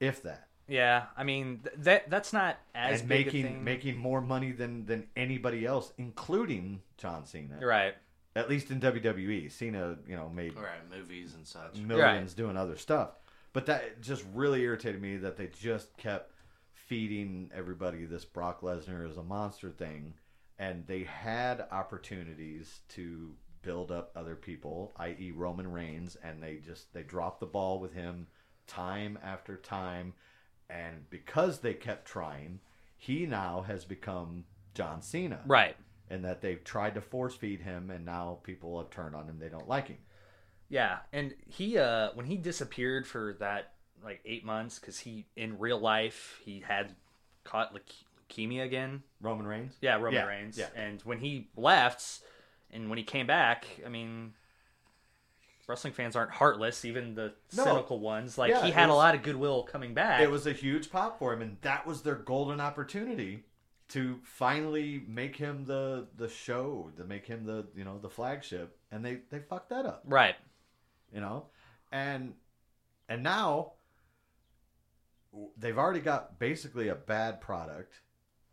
if 0.00 0.22
that 0.22 0.47
Yeah, 0.68 1.06
I 1.16 1.24
mean 1.24 1.60
th- 1.64 1.74
that 1.78 2.10
that's 2.10 2.32
not 2.32 2.58
as 2.74 3.00
and 3.00 3.08
big 3.08 3.22
a 3.22 3.24
making 3.26 3.42
thing. 3.44 3.64
making 3.64 3.96
more 3.96 4.20
money 4.20 4.52
than 4.52 4.84
than 4.86 5.06
anybody 5.16 5.64
else 5.66 5.92
including 5.98 6.82
john 6.98 7.24
cena 7.24 7.58
right. 7.64 7.94
at 8.36 8.48
least 8.50 8.70
in 8.70 8.78
wwe 8.80 9.50
cena 9.50 9.96
you 10.06 10.14
know 10.14 10.28
made 10.28 10.54
Right, 10.54 10.88
movies 10.90 11.34
and 11.34 11.46
such. 11.46 11.76
millions 11.78 12.34
doing 12.34 12.56
other 12.56 12.76
stuff. 12.76 13.10
But 13.54 13.64
that 13.66 14.02
just 14.02 14.24
really 14.34 14.60
irritated 14.62 15.00
me 15.00 15.16
that 15.16 15.36
they 15.38 15.46
just 15.46 15.96
kept 15.96 16.32
feeding 16.74 17.50
everybody 17.54 18.04
this 18.04 18.24
Brock 18.24 18.60
Lesnar 18.60 19.08
is 19.08 19.16
a 19.16 19.22
monster 19.22 19.70
thing, 19.70 20.14
and 20.58 20.86
they 20.86 21.04
had 21.04 21.64
opportunities 21.70 22.80
to 22.90 23.32
build 23.62 23.90
up 23.90 24.12
other 24.14 24.36
people, 24.36 24.92
i.e., 24.98 25.32
Roman 25.34 25.70
Reigns, 25.72 26.16
and 26.22 26.42
they 26.42 26.56
just 26.56 26.92
they 26.92 27.02
dropped 27.02 27.40
the 27.40 27.46
ball 27.46 27.80
with 27.80 27.92
him 27.94 28.26
time 28.66 29.18
after 29.22 29.56
time, 29.56 30.12
and 30.70 31.08
because 31.10 31.60
they 31.60 31.74
kept 31.74 32.06
trying, 32.06 32.60
he 32.96 33.26
now 33.26 33.62
has 33.62 33.84
become 33.84 34.44
John 34.74 35.02
Cena, 35.02 35.40
Right. 35.46 35.76
and 36.10 36.24
that 36.24 36.40
they've 36.40 36.62
tried 36.62 36.94
to 36.94 37.00
force 37.00 37.34
feed 37.34 37.60
him, 37.60 37.90
and 37.90 38.04
now 38.04 38.38
people 38.42 38.78
have 38.78 38.90
turned 38.90 39.14
on 39.14 39.26
him. 39.26 39.38
They 39.38 39.48
don't 39.48 39.68
like 39.68 39.88
him. 39.88 39.98
Yeah, 40.68 40.98
and 41.12 41.34
he 41.46 41.78
uh 41.78 42.10
when 42.14 42.26
he 42.26 42.36
disappeared 42.36 43.06
for 43.06 43.34
that 43.40 43.72
like 44.04 44.20
8 44.24 44.44
months 44.44 44.78
cuz 44.78 44.98
he 45.00 45.26
in 45.34 45.58
real 45.58 45.78
life 45.78 46.38
he 46.44 46.60
had 46.60 46.94
caught 47.44 47.74
leuke- 47.74 48.04
leukemia 48.28 48.64
again. 48.64 49.02
Roman 49.20 49.46
Reigns. 49.46 49.76
Yeah, 49.80 49.94
Roman 49.96 50.12
Yeah, 50.14 50.26
Reigns. 50.26 50.58
yeah. 50.58 50.68
And 50.76 51.00
when 51.02 51.18
he 51.20 51.48
left 51.56 52.20
and 52.70 52.90
when 52.90 52.98
he 52.98 53.04
came 53.04 53.26
back, 53.26 53.66
I 53.84 53.88
mean 53.88 54.34
wrestling 55.68 55.92
fans 55.92 56.16
aren't 56.16 56.32
heartless, 56.32 56.84
even 56.84 57.14
the 57.14 57.34
No. 57.54 57.64
cynical 57.64 58.00
ones. 58.00 58.38
Like 58.38 58.50
Yeah, 58.50 58.64
he 58.64 58.72
had 58.72 58.88
a 58.88 58.94
lot 58.94 59.14
of 59.14 59.22
goodwill 59.22 59.62
coming 59.62 59.94
back. 59.94 60.22
It 60.22 60.30
was 60.30 60.46
a 60.46 60.52
huge 60.52 60.90
pop 60.90 61.18
for 61.18 61.32
him, 61.32 61.42
and 61.42 61.58
that 61.60 61.86
was 61.86 62.02
their 62.02 62.16
golden 62.16 62.60
opportunity 62.60 63.44
to 63.90 64.18
finally 64.22 65.04
make 65.06 65.36
him 65.36 65.64
the 65.66 66.08
the 66.16 66.28
show, 66.28 66.90
to 66.96 67.04
make 67.04 67.26
him 67.26 67.44
the 67.44 67.66
you 67.76 67.84
know 67.84 67.98
the 67.98 68.10
flagship, 68.10 68.78
and 68.90 69.04
they 69.04 69.20
they 69.30 69.38
fucked 69.38 69.68
that 69.70 69.86
up, 69.86 70.02
right. 70.06 70.34
you 71.12 71.20
know, 71.20 71.46
and 71.92 72.34
and 73.08 73.22
now 73.22 73.72
they've 75.56 75.78
already 75.78 76.00
got 76.00 76.38
basically 76.38 76.88
a 76.88 76.94
bad 76.94 77.40
product, 77.40 78.00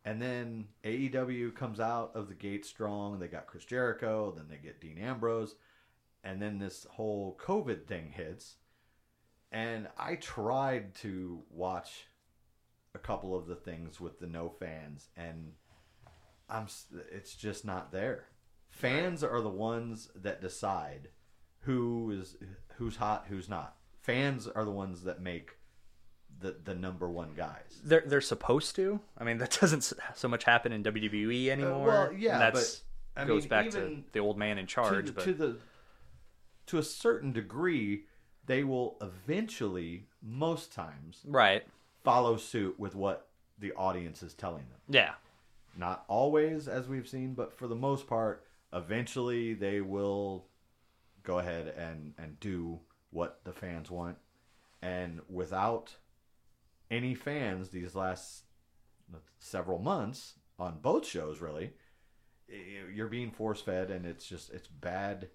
and 0.04 0.21
then 0.21 0.67
AEW 0.84 1.56
comes 1.56 1.80
out 1.80 2.12
of 2.15 2.28
the 2.28 2.36
gate 2.36 2.65
strong. 2.65 3.19
They 3.19 3.28
got 3.28 3.47
Chris 3.47 3.65
Jericho, 3.65 4.34
then 4.36 4.47
they 4.49 4.58
get 4.58 4.80
Dean 4.82 4.97
Ambrose, 4.97 5.56
and 6.26 6.42
then 6.42 6.58
this 6.60 6.86
whole 6.92 7.38
COVID 7.42 7.86
thing 7.86 8.12
hits, 8.14 8.56
and 9.52 9.88
I 9.98 10.16
tried 10.16 10.96
to 10.96 11.44
watch 11.50 12.08
a 12.94 13.00
couple 13.00 13.36
of 13.36 13.48
the 13.48 13.56
things 13.56 14.00
with 14.02 14.20
the 14.20 14.28
no 14.28 14.50
fans 14.50 15.10
and 15.18 15.52
I'm 16.50 16.68
it's 17.12 17.36
just 17.36 17.66
not 17.66 17.92
there. 17.92 18.26
Fans 18.70 19.24
are 19.24 19.42
the 19.42 19.50
ones 19.50 20.10
that 20.16 20.42
decide 20.42 21.10
who 21.62 22.12
is 22.12 22.38
who's 22.78 22.98
hot, 22.98 23.26
who's 23.30 23.50
not. 23.50 23.76
Fans 24.02 24.48
are 24.48 24.66
the 24.66 24.72
ones 24.72 25.04
that 25.04 25.22
make 25.22 25.52
the 26.40 26.56
the 26.64 26.76
number 26.76 27.10
one 27.10 27.34
guys. 27.36 27.82
They're 27.84 28.04
they're 28.06 28.22
supposed 28.22 28.76
to. 28.76 29.00
I 29.18 29.24
mean, 29.24 29.38
that 29.40 29.58
doesn't 29.60 29.94
so 30.16 30.28
much 30.28 30.44
happen 30.44 30.72
in 30.72 30.84
WWE 30.84 31.48
uh, 31.48 31.52
anymore. 31.52 31.88
well, 31.88 32.14
yeah, 32.14 32.34
and 32.34 32.42
that's 32.42 32.84
I 33.16 33.26
goes 33.26 33.44
mean, 33.44 33.50
back 33.50 33.70
to 33.72 34.04
the 34.12 34.20
old 34.20 34.38
man 34.38 34.58
in 34.58 34.68
charge. 34.68 35.08
the- 35.08 35.12
but 35.14 35.24
to 35.24 35.34
the 35.34 35.58
to 36.67 36.78
a 36.78 36.84
certain 36.84 37.32
degree, 37.32 38.06
they 38.45 38.63
will 38.63 38.97
eventually, 39.01 40.08
most 40.21 40.71
times, 40.73 41.21
right, 41.25 41.63
follow 42.04 42.38
suit 42.38 42.80
with 42.80 42.95
what 42.95 43.28
the 43.60 43.71
audience 43.73 44.21
is 44.21 44.34
telling 44.34 44.65
them. 44.69 44.80
yeah, 44.89 45.13
Not 45.78 46.04
always, 46.08 46.67
as 46.67 46.88
we've 46.88 47.08
seen, 47.08 47.34
but 47.34 47.54
for 47.54 47.67
the 47.67 47.75
most 47.75 48.08
part, 48.08 48.45
eventually 48.73 49.54
they 49.54 49.82
will 49.82 50.45
go 51.23 51.39
ahead 51.39 51.73
and, 51.78 52.13
and 52.17 52.39
do 52.39 52.80
what 53.12 53.39
the 53.45 53.54
fans 53.54 53.89
want. 53.89 54.17
And 54.82 55.21
without 55.30 55.95
any 56.91 57.15
fans 57.15 57.69
these 57.69 57.95
last 57.95 58.43
uh, 59.13 59.17
several 59.39 59.80
months 59.80 60.34
on 60.60 60.80
both 60.82 61.06
shows, 61.08 61.39
really, 61.41 61.73
you're 62.93 63.08
being 63.08 63.32
force 63.32 63.62
fed, 63.62 63.89
and 63.89 64.06
it's 64.06 64.28
just 64.28 64.51
it's 64.51 64.67
bad. 64.67 65.30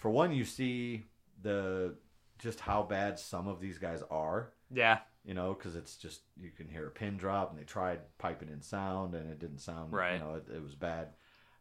For 0.00 0.10
one, 0.10 0.32
you 0.32 0.44
see 0.44 1.04
the 1.42 1.94
just 2.38 2.58
how 2.60 2.82
bad 2.82 3.18
some 3.18 3.46
of 3.48 3.60
these 3.60 3.78
guys 3.78 4.02
are 4.10 4.50
Yeah. 4.70 5.00
you 5.24 5.34
know, 5.34 5.52
because 5.52 5.76
it's 5.76 5.96
just 5.96 6.22
you 6.40 6.50
can 6.50 6.68
hear 6.68 6.86
a 6.86 6.90
pin 6.90 7.16
drop, 7.18 7.50
and 7.50 7.58
they 7.60 7.64
tried 7.64 8.00
piping 8.18 8.48
in 8.48 8.62
sound, 8.62 9.14
and 9.14 9.30
it 9.30 9.38
didn't 9.38 9.58
sound 9.58 9.92
Right. 9.92 10.14
You 10.14 10.18
know, 10.20 10.34
it, 10.36 10.46
it 10.56 10.62
was 10.62 10.74
bad. 10.74 11.08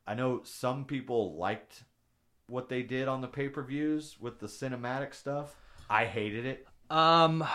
I 0.08 0.16
know 0.16 0.42
some 0.44 0.86
people 0.86 1.36
liked 1.36 1.84
what 2.48 2.70
they 2.70 2.82
did 2.82 3.08
on 3.10 3.22
the 3.22 3.28
pay 3.28 3.50
per 3.50 3.62
views 3.62 4.16
with 4.20 4.40
the 4.40 4.48
cinematic 4.48 5.14
stuff. 5.14 5.56
I 5.90 6.06
hated 6.06 6.46
it. 6.46 6.66
Um, 6.90 7.46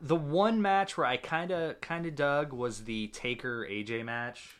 the 0.00 0.16
one 0.16 0.62
match 0.62 0.96
where 0.96 1.06
I 1.06 1.16
kind 1.16 1.50
of 1.50 1.80
kind 1.80 2.06
of 2.06 2.14
dug 2.14 2.52
was 2.52 2.84
the 2.84 3.08
Taker 3.08 3.66
AJ 3.68 4.04
match. 4.04 4.56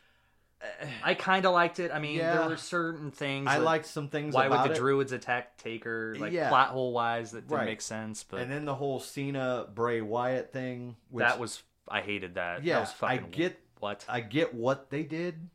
I 1.03 1.13
kind 1.13 1.45
of 1.45 1.53
liked 1.53 1.79
it. 1.79 1.91
I 1.91 1.99
mean, 1.99 2.17
Yeah. 2.17 2.37
there 2.37 2.49
were 2.49 2.57
certain 2.57 3.11
things. 3.11 3.47
I 3.47 3.57
like, 3.57 3.65
liked 3.65 3.85
some 3.85 4.09
things. 4.09 4.35
why 4.35 4.47
would 4.49 4.69
the 4.69 4.73
it. 4.73 4.77
Druids 4.77 5.11
attack 5.11 5.57
Taker? 5.57 6.15
Like 6.19 6.33
Yeah. 6.33 6.49
plot 6.49 6.69
hole 6.69 6.91
wise, 6.93 7.31
that 7.31 7.41
didn't 7.47 7.57
Right. 7.57 7.65
make 7.65 7.81
sense. 7.81 8.23
But 8.23 8.41
and 8.41 8.51
then 8.51 8.65
the 8.65 8.75
whole 8.75 8.99
Cena 8.99 9.67
Bray 9.73 10.01
Wyatt 10.01 10.51
thing. 10.51 10.97
Which, 11.09 11.23
that 11.23 11.39
was 11.39 11.63
I 11.87 12.01
hated 12.01 12.35
that. 12.35 12.63
yeah. 12.63 12.75
that 12.75 12.79
was 12.81 12.95
I 13.01 13.17
get 13.17 13.59
what. 13.79 14.05
I 14.09 14.19
get 14.21 14.53
what 14.53 14.89
they 14.89 15.03
did, 15.03 15.49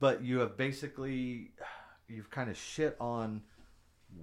but 0.00 0.22
you 0.22 0.40
have 0.40 0.56
basically 0.56 1.52
you've 2.08 2.30
kind 2.30 2.50
of 2.50 2.56
shit 2.56 2.96
on 3.00 3.42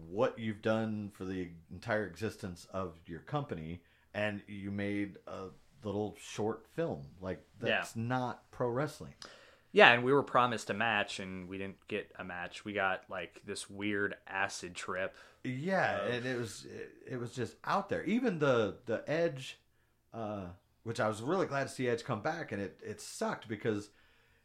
what 0.10 0.38
you've 0.38 0.62
done 0.62 1.10
for 1.14 1.24
the 1.24 1.50
entire 1.72 2.06
existence 2.06 2.68
of 2.74 3.00
your 3.06 3.22
company, 3.22 3.82
and 4.14 4.42
you 4.48 4.72
made 4.72 5.16
a 5.26 5.46
little 5.84 6.16
short 6.20 6.68
film. 6.74 7.06
Like 7.22 7.42
that's 7.60 7.96
not 7.96 8.52
pro 8.52 8.68
wrestling. 8.68 9.14
Yeah, 9.72 9.92
and 9.92 10.04
we 10.04 10.14
were 10.14 10.24
promised 10.24 10.70
a 10.70 10.74
match, 10.74 11.20
and 11.20 11.48
we 11.48 11.58
didn't 11.58 11.88
get 11.88 12.12
a 12.18 12.24
match. 12.24 12.66
We 12.66 12.74
got 12.74 13.04
like 13.10 13.42
this 13.46 13.70
weird 13.70 14.16
acid 14.28 14.76
trip. 14.76 15.16
Yeah, 15.44 16.02
Of- 16.02 16.14
and 16.14 16.26
it 16.26 16.38
was 16.38 16.66
it, 16.66 17.14
it 17.14 17.20
was 17.20 17.32
just 17.32 17.56
out 17.64 17.90
there. 17.90 18.04
Even 18.04 18.40
the 18.40 18.78
the 18.86 19.04
Edge, 19.08 19.60
uh, 20.14 20.48
which 20.84 21.00
I 21.00 21.08
was 21.08 21.22
really 21.22 21.48
glad 21.48 21.68
to 21.68 21.74
see 21.74 21.88
Edge 21.88 22.04
come 22.04 22.22
back, 22.22 22.52
and 22.52 22.62
it 22.62 22.80
it 22.84 23.02
sucked 23.02 23.48
because 23.48 23.90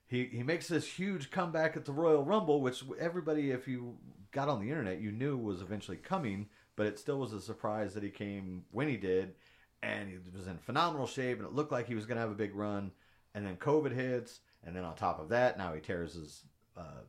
he 0.07 0.27
he 0.27 0.43
makes 0.43 0.69
this 0.69 0.87
huge 0.87 1.31
comeback 1.31 1.77
at 1.77 1.85
the 1.85 1.93
Royal 1.93 2.25
Rumble, 2.25 2.61
which 2.61 2.83
everybody, 3.01 3.51
if 3.51 3.67
you 3.67 3.97
got 4.33 4.49
on 4.49 4.61
the 4.61 4.69
internet, 4.71 5.01
you 5.01 5.13
knew 5.13 5.37
was 5.39 5.63
eventually 5.63 5.97
coming, 5.97 6.49
but 6.77 6.87
it 6.87 6.99
still 6.99 7.19
was 7.19 7.33
a 7.33 7.41
surprise 7.41 7.95
that 7.95 8.03
he 8.03 8.11
came 8.11 8.65
when 8.71 8.89
he 8.89 8.97
did, 8.97 9.35
and 9.83 10.09
he 10.09 10.17
was 10.35 10.47
in 10.47 10.59
phenomenal 10.59 11.07
shape, 11.07 11.39
and 11.39 11.47
it 11.47 11.55
looked 11.55 11.73
like 11.73 11.87
he 11.87 11.95
was 11.95 12.07
going 12.07 12.17
to 12.17 12.23
have 12.23 12.31
a 12.31 12.35
big 12.35 12.55
run, 12.55 12.91
and 13.35 13.47
then 13.47 13.57
COVID 13.57 13.93
hits, 13.95 14.41
and 14.64 14.75
then 14.77 14.85
on 14.85 14.94
top 14.94 15.20
of 15.20 15.29
that, 15.31 15.59
now 15.59 15.72
he 15.75 15.81
tears 15.81 16.14
his 16.14 16.42
uh, 16.77 17.03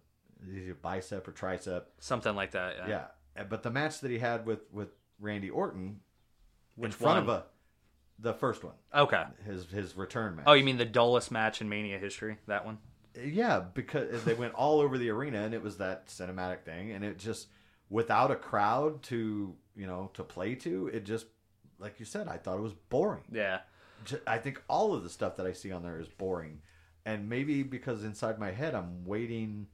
bicep 0.81 1.27
or 1.27 1.31
tricep. 1.31 1.83
Something 1.99 2.35
like 2.35 2.51
that. 2.51 2.75
Yeah. 2.87 3.05
Yeah, 3.35 3.43
but 3.45 3.63
the 3.63 3.71
match 3.71 3.99
that 4.01 4.11
he 4.11 4.19
had 4.19 4.45
with 4.45 4.61
with 4.71 4.89
Randy 5.19 5.49
Orton 5.49 5.99
in 6.77 6.83
Which 6.83 6.93
front 6.93 7.25
one? 7.27 7.35
of 7.35 7.43
a 7.43 7.45
the 8.19 8.33
first 8.33 8.63
one, 8.63 8.75
Okay. 8.93 9.23
his 9.45 9.65
his 9.65 9.97
return 9.97 10.35
match. 10.35 10.45
Oh, 10.47 10.53
you 10.53 10.63
mean 10.63 10.77
the 10.77 10.85
dullest 10.85 11.31
match 11.31 11.59
in 11.61 11.67
Mania 11.67 11.97
history? 11.97 12.37
That 12.47 12.65
one? 12.65 12.77
yeah, 13.23 13.59
because 13.59 14.23
they 14.23 14.33
went 14.33 14.53
all 14.53 14.79
over 14.79 14.97
the 14.97 15.09
arena 15.09 15.41
and 15.43 15.53
it 15.53 15.61
was 15.63 15.77
that 15.77 16.07
cinematic 16.07 16.61
thing, 16.61 16.91
and 16.91 17.03
it 17.03 17.17
just 17.17 17.47
without 17.89 18.29
a 18.31 18.35
crowd 18.35 19.01
to 19.03 19.55
you 19.75 19.87
know 19.87 20.11
to 20.13 20.23
play 20.23 20.53
to, 20.55 20.87
it 20.93 21.05
just 21.05 21.25
like 21.79 21.99
you 21.99 22.05
said, 22.05 22.27
I 22.27 22.37
thought 22.37 22.57
it 22.57 22.61
was 22.61 22.73
boring. 22.73 23.23
Yeah. 23.31 23.61
I 24.27 24.37
think 24.37 24.61
all 24.67 24.93
of 24.93 25.01
the 25.03 25.09
stuff 25.09 25.37
that 25.37 25.45
I 25.47 25.53
see 25.53 25.71
on 25.71 25.81
there 25.81 25.99
is 25.99 26.07
boring, 26.07 26.61
and 27.05 27.29
maybe 27.29 27.63
because 27.63 28.03
inside 28.03 28.39
my 28.39 28.51
head 28.51 28.75
I'm 28.75 29.05
waiting 29.05 29.67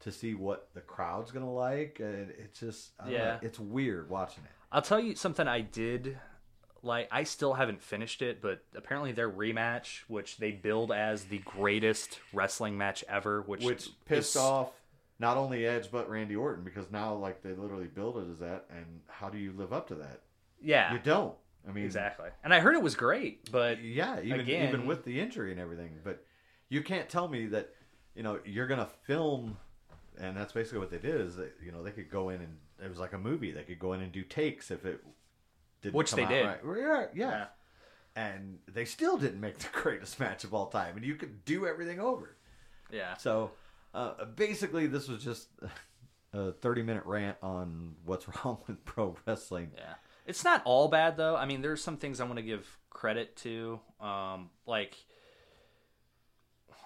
to 0.00 0.12
see 0.12 0.34
what 0.34 0.68
the 0.74 0.80
crowd's 0.80 1.30
gonna 1.30 1.52
like, 1.52 1.98
and 2.00 2.30
it's 2.38 2.60
just 2.60 2.96
don't 2.98 3.08
know, 3.08 3.14
Yeah. 3.14 3.38
it's 3.42 3.58
weird 3.58 4.10
watching 4.10 4.44
it. 4.44 4.50
I'll 4.70 4.82
tell 4.82 5.00
you 5.00 5.14
something 5.14 5.46
I 5.48 5.60
did 5.62 6.18
like 6.82 7.08
I 7.10 7.24
still 7.24 7.54
haven't 7.54 7.80
finished 7.80 8.20
it, 8.20 8.42
but 8.42 8.62
apparently 8.76 9.12
their 9.12 9.30
rematch, 9.30 10.00
which 10.08 10.36
they 10.36 10.50
build 10.50 10.92
as 10.92 11.24
the 11.24 11.38
greatest 11.38 12.20
wrestling 12.34 12.76
match 12.76 13.02
ever, 13.08 13.40
which 13.42 13.64
which 13.64 13.88
pissed 14.04 14.36
is- 14.36 14.42
off 14.42 14.72
not 15.18 15.36
only 15.38 15.64
Edge 15.66 15.90
but 15.90 16.10
Randy 16.10 16.36
Orton 16.36 16.64
because 16.64 16.90
now 16.90 17.14
like 17.14 17.40
they 17.42 17.52
literally 17.54 17.86
build 17.86 18.18
it 18.18 18.30
as 18.30 18.38
that, 18.40 18.66
and 18.68 19.00
how 19.08 19.30
do 19.30 19.38
you 19.38 19.52
live 19.52 19.72
up 19.72 19.88
to 19.88 19.94
that? 19.94 20.20
Yeah, 20.60 20.92
You 20.92 20.98
don't. 20.98 21.34
I 21.66 21.72
mean, 21.72 21.84
exactly. 21.86 22.28
And 22.42 22.52
I 22.52 22.60
heard 22.60 22.74
it 22.74 22.82
was 22.82 22.94
great, 22.94 23.50
but 23.50 23.82
yeah, 23.82 24.20
even 24.20 24.40
Again- 24.40 24.68
even 24.68 24.84
with 24.86 25.04
the 25.04 25.18
injury 25.20 25.50
and 25.52 25.58
everything, 25.60 25.98
but 26.04 26.22
you 26.74 26.82
can't 26.82 27.08
tell 27.08 27.28
me 27.28 27.46
that 27.46 27.70
you 28.14 28.22
know 28.22 28.38
you're 28.44 28.66
gonna 28.66 28.88
film, 29.06 29.56
and 30.18 30.36
that's 30.36 30.52
basically 30.52 30.80
what 30.80 30.90
they 30.90 30.98
did. 30.98 31.20
Is 31.20 31.36
that 31.36 31.54
you 31.64 31.72
know 31.72 31.82
they 31.82 31.92
could 31.92 32.10
go 32.10 32.28
in 32.30 32.40
and 32.40 32.56
it 32.84 32.88
was 32.90 32.98
like 32.98 33.12
a 33.12 33.18
movie. 33.18 33.52
They 33.52 33.62
could 33.62 33.78
go 33.78 33.92
in 33.92 34.00
and 34.02 34.10
do 34.12 34.22
takes 34.22 34.70
if 34.70 34.84
it 34.84 35.00
didn't 35.82 35.94
Which 35.94 36.10
come 36.10 36.18
they 36.18 36.24
out 36.24 36.62
did. 36.62 36.64
right. 36.64 36.78
Yeah, 36.78 37.06
yeah. 37.14 37.30
Yeah. 37.30 37.46
And 38.16 38.58
they 38.72 38.84
still 38.84 39.16
didn't 39.16 39.40
make 39.40 39.58
the 39.58 39.68
greatest 39.72 40.20
match 40.20 40.44
of 40.44 40.54
all 40.54 40.66
time, 40.66 40.96
and 40.96 41.04
you 41.04 41.14
could 41.16 41.44
do 41.44 41.66
everything 41.66 42.00
over. 42.00 42.36
yeah. 42.92 43.16
So 43.16 43.52
uh, 43.92 44.24
basically, 44.24 44.86
this 44.86 45.08
was 45.08 45.22
just 45.22 45.48
a 46.32 46.52
30 46.52 46.82
minute 46.82 47.04
rant 47.06 47.36
on 47.42 47.94
what's 48.04 48.26
wrong 48.44 48.58
with 48.66 48.84
pro 48.84 49.16
wrestling. 49.26 49.70
Yeah. 49.76 49.94
It's 50.26 50.42
not 50.44 50.62
all 50.64 50.88
bad 50.88 51.16
though. 51.16 51.36
I 51.36 51.44
mean, 51.46 51.60
there's 51.60 51.82
some 51.82 51.96
things 51.96 52.20
I 52.20 52.24
want 52.24 52.36
to 52.36 52.42
give 52.42 52.66
credit 52.90 53.36
to. 53.38 53.78
Um, 54.00 54.50
like 54.66 54.96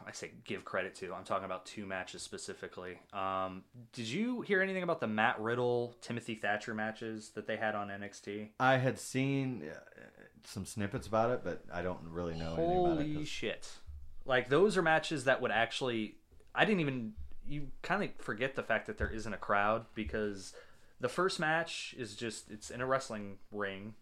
I 0.06 0.12
say 0.12 0.30
give 0.44 0.64
credit 0.64 0.94
to. 0.96 1.12
I'm 1.14 1.24
talking 1.24 1.44
about 1.44 1.66
two 1.66 1.86
matches 1.86 2.22
specifically. 2.22 2.98
Um, 3.12 3.64
did 3.92 4.06
you 4.06 4.40
hear 4.42 4.62
anything 4.62 4.82
about 4.82 5.00
the 5.00 5.06
Matt 5.06 5.40
Riddle 5.40 5.94
Timothy 6.00 6.34
Thatcher 6.34 6.74
matches 6.74 7.30
that 7.30 7.46
they 7.46 7.56
had 7.56 7.74
on 7.74 7.88
NXT? 7.88 8.50
I 8.60 8.76
had 8.76 8.98
seen 8.98 9.64
uh, 9.70 9.78
some 10.44 10.64
snippets 10.64 11.06
about 11.06 11.30
it, 11.30 11.40
but 11.44 11.62
I 11.72 11.82
don't 11.82 12.00
really 12.10 12.34
know 12.34 12.54
anything 12.56 13.12
about 13.12 13.22
it. 13.22 13.26
Shit. 13.26 13.70
Like 14.24 14.48
those 14.48 14.76
are 14.76 14.82
matches 14.82 15.24
that 15.24 15.40
would 15.40 15.50
actually 15.50 16.16
I 16.54 16.64
didn't 16.64 16.80
even 16.80 17.12
you 17.46 17.68
kind 17.82 18.04
of 18.04 18.10
forget 18.18 18.54
the 18.54 18.62
fact 18.62 18.86
that 18.86 18.98
there 18.98 19.10
isn't 19.10 19.32
a 19.32 19.38
crowd 19.38 19.86
because 19.94 20.52
the 21.00 21.08
first 21.08 21.40
match 21.40 21.94
is 21.98 22.14
just 22.14 22.50
it's 22.50 22.70
in 22.70 22.80
a 22.80 22.86
wrestling 22.86 23.38
ring, 23.52 23.94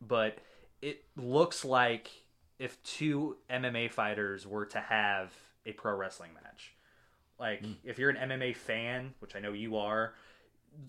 but 0.00 0.38
it 0.82 1.04
looks 1.16 1.64
like 1.64 2.10
if 2.58 2.82
two 2.82 3.36
MMA 3.50 3.90
fighters 3.90 4.46
were 4.46 4.66
to 4.66 4.80
have 4.80 5.32
a 5.66 5.72
pro 5.72 5.94
wrestling 5.94 6.30
match. 6.34 6.74
Like 7.38 7.60
hmm. 7.60 7.72
if 7.84 7.98
you're 7.98 8.10
an 8.10 8.30
MMA 8.30 8.56
fan, 8.56 9.14
which 9.20 9.34
I 9.34 9.40
know 9.40 9.52
you 9.52 9.76
are, 9.76 10.14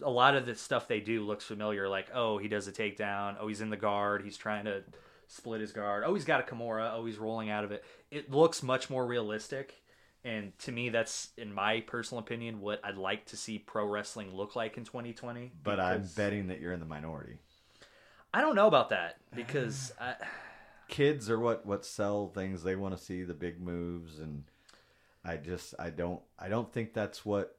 a 0.02 0.10
lot 0.10 0.36
of 0.36 0.46
the 0.46 0.56
stuff 0.56 0.88
they 0.88 1.00
do 1.00 1.24
looks 1.24 1.46
familiar. 1.46 1.88
Like, 1.88 2.08
oh, 2.14 2.38
he 2.38 2.48
does 2.48 2.68
a 2.68 2.72
takedown. 2.72 3.36
Oh, 3.40 3.48
he's 3.48 3.62
in 3.62 3.70
the 3.70 3.78
guard. 3.78 4.24
He's 4.24 4.38
trying 4.38 4.66
to 4.66 4.84
split 5.28 5.62
his 5.62 5.72
guard. 5.72 6.04
Oh, 6.06 6.14
he's 6.14 6.26
got 6.26 6.40
a 6.40 6.44
Kimura. 6.44 6.92
Oh, 6.94 7.06
he's 7.06 7.18
rolling 7.18 7.50
out 7.50 7.64
of 7.64 7.72
it. 7.72 7.84
It 8.12 8.32
looks 8.32 8.64
much 8.64 8.90
more 8.90 9.06
realistic. 9.06 9.82
And 10.24 10.58
to 10.60 10.72
me, 10.72 10.90
that's, 10.90 11.30
in 11.38 11.54
my 11.54 11.82
personal 11.82 12.20
opinion, 12.20 12.60
what 12.60 12.82
I'd 12.84 12.98
like 12.98 13.28
to 13.28 13.38
see 13.38 13.60
pro 13.60 13.86
wrestling 13.86 14.34
look 14.34 14.56
like 14.56 14.76
in 14.78 14.84
2020. 14.84 15.52
but 15.64 15.80
I'm 15.80 16.08
betting 16.16 16.48
that 16.48 16.60
you're 16.60 16.74
in 16.74 16.80
the 16.80 16.86
minority. 16.86 17.38
I 18.34 18.42
don't 18.42 18.56
know 18.56 18.68
about 18.68 18.90
that 18.90 19.18
because 19.36 19.94
I, 20.02 20.16
Kids 20.88 21.30
are 21.30 21.40
what 21.40 21.66
what 21.66 21.86
sell 21.86 22.28
things. 22.28 22.64
They 22.64 22.76
want 22.76 22.98
to 22.98 23.04
see 23.04 23.24
the 23.24 23.34
big 23.34 23.60
moves, 23.62 24.20
and 24.20 24.44
I 25.24 25.38
just 25.38 25.74
I 25.80 25.90
don't 25.90 26.22
I 26.38 26.48
don't 26.48 26.72
think 26.72 26.94
that's 26.94 27.26
what 27.26 27.58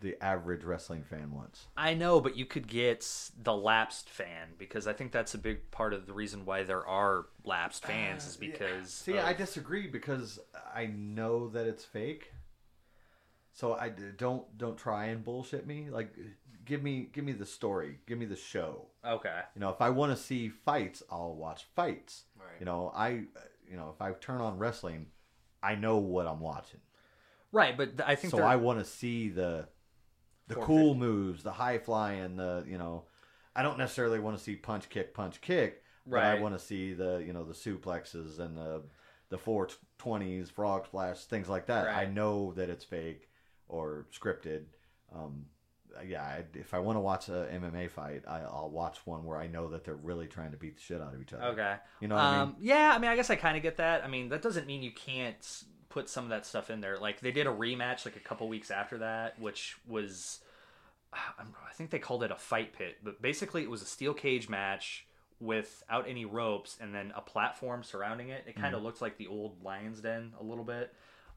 the 0.00 0.22
average 0.22 0.64
wrestling 0.64 1.02
fan 1.02 1.32
wants. 1.32 1.66
I 1.76 1.94
know, 1.94 2.20
but 2.20 2.36
you 2.36 2.46
could 2.46 2.66
get 2.66 3.08
the 3.42 3.54
lapsed 3.54 4.10
fan 4.10 4.48
because 4.58 4.86
I 4.86 4.92
think 4.92 5.12
that's 5.12 5.34
a 5.34 5.38
big 5.38 5.70
part 5.70 5.92
of 5.94 6.06
the 6.06 6.12
reason 6.12 6.44
why 6.44 6.62
there 6.64 6.86
are 6.86 7.26
lapsed 7.44 7.84
uh, 7.84 7.88
fans 7.88 8.26
is 8.26 8.36
because 8.36 8.92
See, 8.92 9.16
of- 9.16 9.24
I 9.24 9.32
disagree 9.32 9.86
because 9.86 10.38
I 10.74 10.86
know 10.86 11.48
that 11.48 11.66
it's 11.66 11.84
fake. 11.84 12.32
So 13.52 13.74
I 13.74 13.88
don't 13.88 14.58
don't 14.58 14.76
try 14.76 15.06
and 15.06 15.24
bullshit 15.24 15.66
me. 15.66 15.88
Like, 15.88 16.12
give 16.64 16.82
me 16.82 17.08
give 17.12 17.24
me 17.24 17.32
the 17.32 17.46
story, 17.46 17.98
give 18.06 18.18
me 18.18 18.26
the 18.26 18.36
show. 18.36 18.86
okay. 19.04 19.40
You 19.54 19.60
know, 19.60 19.70
if 19.70 19.80
I 19.80 19.90
want 19.90 20.16
to 20.16 20.22
see 20.22 20.48
fights, 20.48 21.02
I'll 21.10 21.34
watch 21.34 21.64
fights. 21.76 22.24
Right. 22.38 22.58
You 22.60 22.66
know, 22.66 22.92
I 22.94 23.08
you 23.70 23.76
know 23.76 23.90
if 23.94 24.00
I 24.02 24.12
turn 24.12 24.40
on 24.40 24.58
wrestling, 24.58 25.06
I 25.62 25.74
know 25.74 25.98
what 25.98 26.26
I'm 26.26 26.40
watching. 26.40 26.80
Right, 27.52 27.76
but 27.76 28.00
I 28.04 28.16
think 28.16 28.32
So 28.32 28.38
there- 28.38 28.46
I 28.46 28.56
want 28.56 28.78
to 28.80 28.84
see 28.84 29.28
the 29.28 29.68
the 30.48 30.56
cool 30.56 30.94
moves, 30.94 31.42
the 31.42 31.52
high 31.52 31.78
flying, 31.78 32.36
the 32.36 32.64
you 32.68 32.78
know. 32.78 33.04
I 33.56 33.62
don't 33.62 33.78
necessarily 33.78 34.18
want 34.18 34.36
to 34.36 34.42
see 34.42 34.56
punch 34.56 34.88
kick 34.88 35.14
punch 35.14 35.40
kick, 35.40 35.82
but 36.06 36.18
I 36.24 36.40
want 36.40 36.58
to 36.58 36.64
see 36.64 36.92
the 36.92 37.22
you 37.24 37.32
know 37.32 37.44
the 37.44 37.54
suplexes 37.54 38.40
and 38.40 38.56
the 38.56 38.82
the 39.28 39.38
four 39.38 39.68
twenties, 39.96 40.50
frog 40.50 40.86
splash, 40.86 41.24
things 41.24 41.48
like 41.48 41.66
that. 41.66 41.86
I 41.88 42.06
know 42.06 42.52
that 42.54 42.68
it's 42.68 42.84
fake 42.84 43.28
or 43.68 44.06
scripted. 44.12 44.64
Um, 45.14 45.46
yeah, 46.06 46.22
I, 46.22 46.44
if 46.54 46.74
I 46.74 46.78
want 46.78 46.96
to 46.96 47.00
watch 47.00 47.28
a 47.28 47.48
MMA 47.52 47.90
fight, 47.90 48.22
I, 48.26 48.40
I'll 48.40 48.70
watch 48.70 48.98
one 49.04 49.24
where 49.24 49.38
I 49.38 49.46
know 49.46 49.68
that 49.68 49.84
they're 49.84 49.94
really 49.94 50.26
trying 50.26 50.50
to 50.52 50.56
beat 50.56 50.76
the 50.76 50.82
shit 50.82 51.00
out 51.00 51.14
of 51.14 51.20
each 51.20 51.32
other. 51.32 51.44
Okay. 51.44 51.76
You 52.00 52.08
know 52.08 52.14
what 52.16 52.24
I 52.24 52.38
um, 52.40 52.48
mean? 52.48 52.56
Yeah, 52.60 52.92
I 52.94 52.98
mean, 52.98 53.10
I 53.10 53.16
guess 53.16 53.30
I 53.30 53.36
kind 53.36 53.56
of 53.56 53.62
get 53.62 53.76
that. 53.78 54.04
I 54.04 54.08
mean, 54.08 54.28
that 54.30 54.42
doesn't 54.42 54.66
mean 54.66 54.82
you 54.82 54.92
can't 54.92 55.64
put 55.88 56.08
some 56.08 56.24
of 56.24 56.30
that 56.30 56.44
stuff 56.44 56.70
in 56.70 56.80
there. 56.80 56.98
Like 56.98 57.20
they 57.20 57.30
did 57.30 57.46
a 57.46 57.50
rematch 57.50 58.04
like 58.04 58.16
a 58.16 58.20
couple 58.20 58.48
weeks 58.48 58.70
after 58.70 58.98
that, 58.98 59.38
which 59.40 59.76
was, 59.86 60.40
I 61.12 61.72
think 61.74 61.90
they 61.90 62.00
called 62.00 62.24
it 62.24 62.30
a 62.30 62.36
fight 62.36 62.72
pit, 62.72 62.96
but 63.02 63.22
basically 63.22 63.62
it 63.62 63.70
was 63.70 63.82
a 63.82 63.86
steel 63.86 64.12
cage 64.12 64.48
match 64.48 65.06
without 65.40 66.08
any 66.08 66.24
ropes 66.24 66.76
and 66.80 66.94
then 66.94 67.12
a 67.14 67.20
platform 67.20 67.82
surrounding 67.82 68.30
it. 68.30 68.44
It 68.46 68.56
kind 68.56 68.74
of 68.74 68.82
looked 68.82 69.02
like 69.02 69.18
the 69.18 69.26
old 69.26 69.62
Lions 69.62 70.00
Den 70.00 70.32
a 70.40 70.42
little 70.42 70.64
bit. 70.64 70.92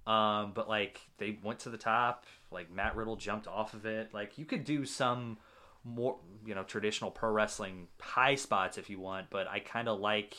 Um, 0.08 0.54
but 0.56 0.70
like 0.70 1.02
they 1.18 1.38
went 1.44 1.60
to 1.60 1.70
the 1.70 1.78
top, 1.78 2.26
like 2.50 2.72
Matt 2.72 2.96
Riddle 2.96 3.18
jumped 3.18 3.46
off 3.46 3.74
of 3.74 3.86
it. 3.86 4.14
Like 4.14 4.38
you 4.38 4.46
could 4.46 4.64
do 4.64 4.86
some 4.86 5.38
more, 5.84 6.18
you 6.46 6.56
know, 6.56 6.64
traditional 6.64 7.12
pro 7.12 7.30
wrestling 7.30 7.88
high 8.00 8.36
spots 8.36 8.78
if 8.78 8.90
you 8.90 9.00
want, 9.02 9.30
but 9.30 9.48
I 9.48 9.60
kind 9.60 9.90
of 9.90 10.00
like 10.00 10.36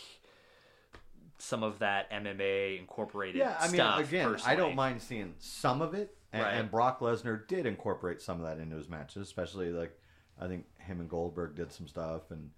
some 1.39 1.63
of 1.63 1.81
that 1.81 2.11
MMA 2.11 2.79
incorporated 2.79 3.37
Yeah, 3.37 3.57
I 3.61 3.69
mean, 3.71 3.81
again, 3.81 4.37
I 4.45 4.55
don't 4.57 4.75
mind 4.75 5.03
seeing 5.03 5.35
some 5.39 5.83
of 5.83 5.93
it, 5.95 6.17
and, 6.33 6.43
Right. 6.43 6.55
and 6.55 6.71
Brock 6.71 7.01
Lesnar 7.01 7.47
did 7.47 7.67
incorporate 7.67 8.21
some 8.23 8.41
of 8.41 8.47
that 8.47 8.59
into 8.61 8.77
his 8.77 8.89
matches, 8.89 9.23
especially 9.23 9.71
like 9.71 9.97
I 10.41 10.49
think 10.49 10.65
him 10.79 11.01
and 11.01 11.11
Goldberg 11.11 11.57
did 11.57 11.73
some 11.73 11.87
stuff, 11.87 12.31
and 12.31 12.51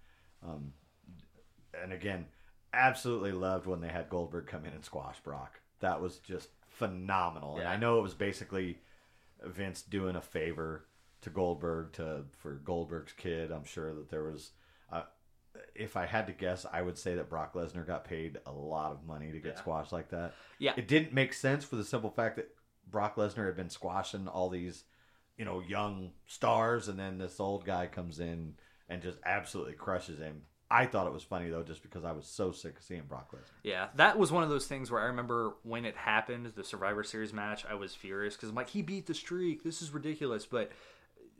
um, 0.43 0.73
and 1.83 1.91
again, 1.91 2.25
absolutely 2.73 3.33
loved 3.33 3.67
when 3.67 3.81
they 3.81 3.89
had 3.89 4.09
Goldberg 4.09 4.47
come 4.47 4.65
in 4.65 4.71
and 4.73 4.83
squash 4.83 5.19
Brock. 5.19 5.59
That 5.81 6.01
was 6.01 6.17
just 6.19 6.49
phenomenal, 6.71 7.57
and 7.57 7.67
I 7.67 7.77
know 7.77 7.99
it 7.99 8.01
was 8.03 8.13
basically 8.13 8.79
Vince 9.43 9.81
doing 9.81 10.15
a 10.15 10.21
favor 10.21 10.85
to 11.21 11.29
Goldberg 11.29 11.93
to 11.93 12.25
for 12.39 12.53
Goldberg's 12.55 13.13
kid. 13.13 13.51
I'm 13.51 13.63
sure 13.65 13.93
that 13.93 14.09
there 14.09 14.23
was. 14.23 14.51
Uh, 14.91 15.03
if 15.75 15.97
I 15.97 16.05
had 16.05 16.27
to 16.27 16.33
guess, 16.33 16.65
I 16.71 16.81
would 16.81 16.97
say 16.97 17.15
that 17.15 17.29
Brock 17.29 17.53
Lesnar 17.53 17.85
got 17.85 18.05
paid 18.05 18.39
a 18.45 18.51
lot 18.51 18.91
of 18.93 19.03
money 19.05 19.31
to 19.31 19.39
get 19.39 19.53
Yeah. 19.55 19.59
squashed 19.59 19.91
like 19.91 20.09
that. 20.09 20.33
Yeah. 20.59 20.73
It 20.77 20.87
didn't 20.87 21.13
make 21.13 21.33
sense 21.33 21.65
for 21.65 21.75
the 21.75 21.83
simple 21.83 22.09
fact 22.09 22.37
that 22.37 22.55
Brock 22.89 23.17
Lesnar 23.17 23.45
had 23.47 23.57
been 23.57 23.69
squashing 23.69 24.27
all 24.29 24.49
these, 24.49 24.85
you 25.37 25.43
know, 25.43 25.59
young 25.59 26.11
stars, 26.25 26.87
and 26.87 26.97
then 26.97 27.17
this 27.17 27.39
old 27.39 27.65
guy 27.65 27.87
comes 27.87 28.19
in 28.19 28.55
and 28.87 29.01
just 29.01 29.17
absolutely 29.25 29.73
crushes 29.73 30.19
him. 30.19 30.43
I 30.71 30.85
thought 30.85 31.07
it 31.07 31.13
was 31.13 31.23
funny 31.23 31.49
though, 31.49 31.63
just 31.63 31.83
because 31.83 32.05
I 32.05 32.11
was 32.13 32.25
so 32.25 32.51
sick 32.51 32.77
of 32.77 32.83
seeing 32.83 33.03
Brock 33.07 33.31
Lesnar. 33.31 33.51
Yeah, 33.63 33.87
that 33.95 34.17
was 34.17 34.31
one 34.31 34.43
of 34.43 34.49
those 34.49 34.67
things 34.67 34.89
where 34.89 35.01
I 35.01 35.05
remember 35.05 35.55
when 35.63 35.85
it 35.85 35.97
happened, 35.97 36.51
the 36.55 36.63
Survivor 36.63 37.03
Series 37.03 37.33
match, 37.33 37.65
I 37.69 37.75
was 37.75 37.93
furious 37.93 38.35
because 38.35 38.49
I'm 38.49 38.55
like, 38.55 38.69
he 38.69 38.81
beat 38.81 39.05
the 39.05 39.13
streak. 39.13 39.63
This 39.63 39.81
is 39.81 39.91
ridiculous. 39.91 40.45
But 40.45 40.71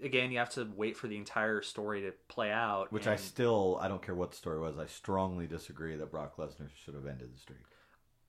again, 0.03 0.31
you 0.31 0.39
have 0.39 0.49
to 0.51 0.67
wait 0.75 0.97
for 0.97 1.07
the 1.07 1.17
entire 1.17 1.61
story 1.61 2.01
to 2.01 2.13
play 2.27 2.51
out. 2.51 2.91
Which 2.91 3.07
I 3.07 3.15
still, 3.15 3.79
I 3.81 3.87
don't 3.87 4.01
care 4.01 4.15
what 4.15 4.31
the 4.31 4.37
story 4.37 4.59
was, 4.59 4.77
I 4.77 4.85
strongly 4.87 5.47
disagree 5.47 5.95
that 5.95 6.11
Brock 6.11 6.37
Lesnar 6.37 6.69
should 6.83 6.95
have 6.95 7.05
ended 7.05 7.33
the 7.33 7.39
streak. 7.39 7.59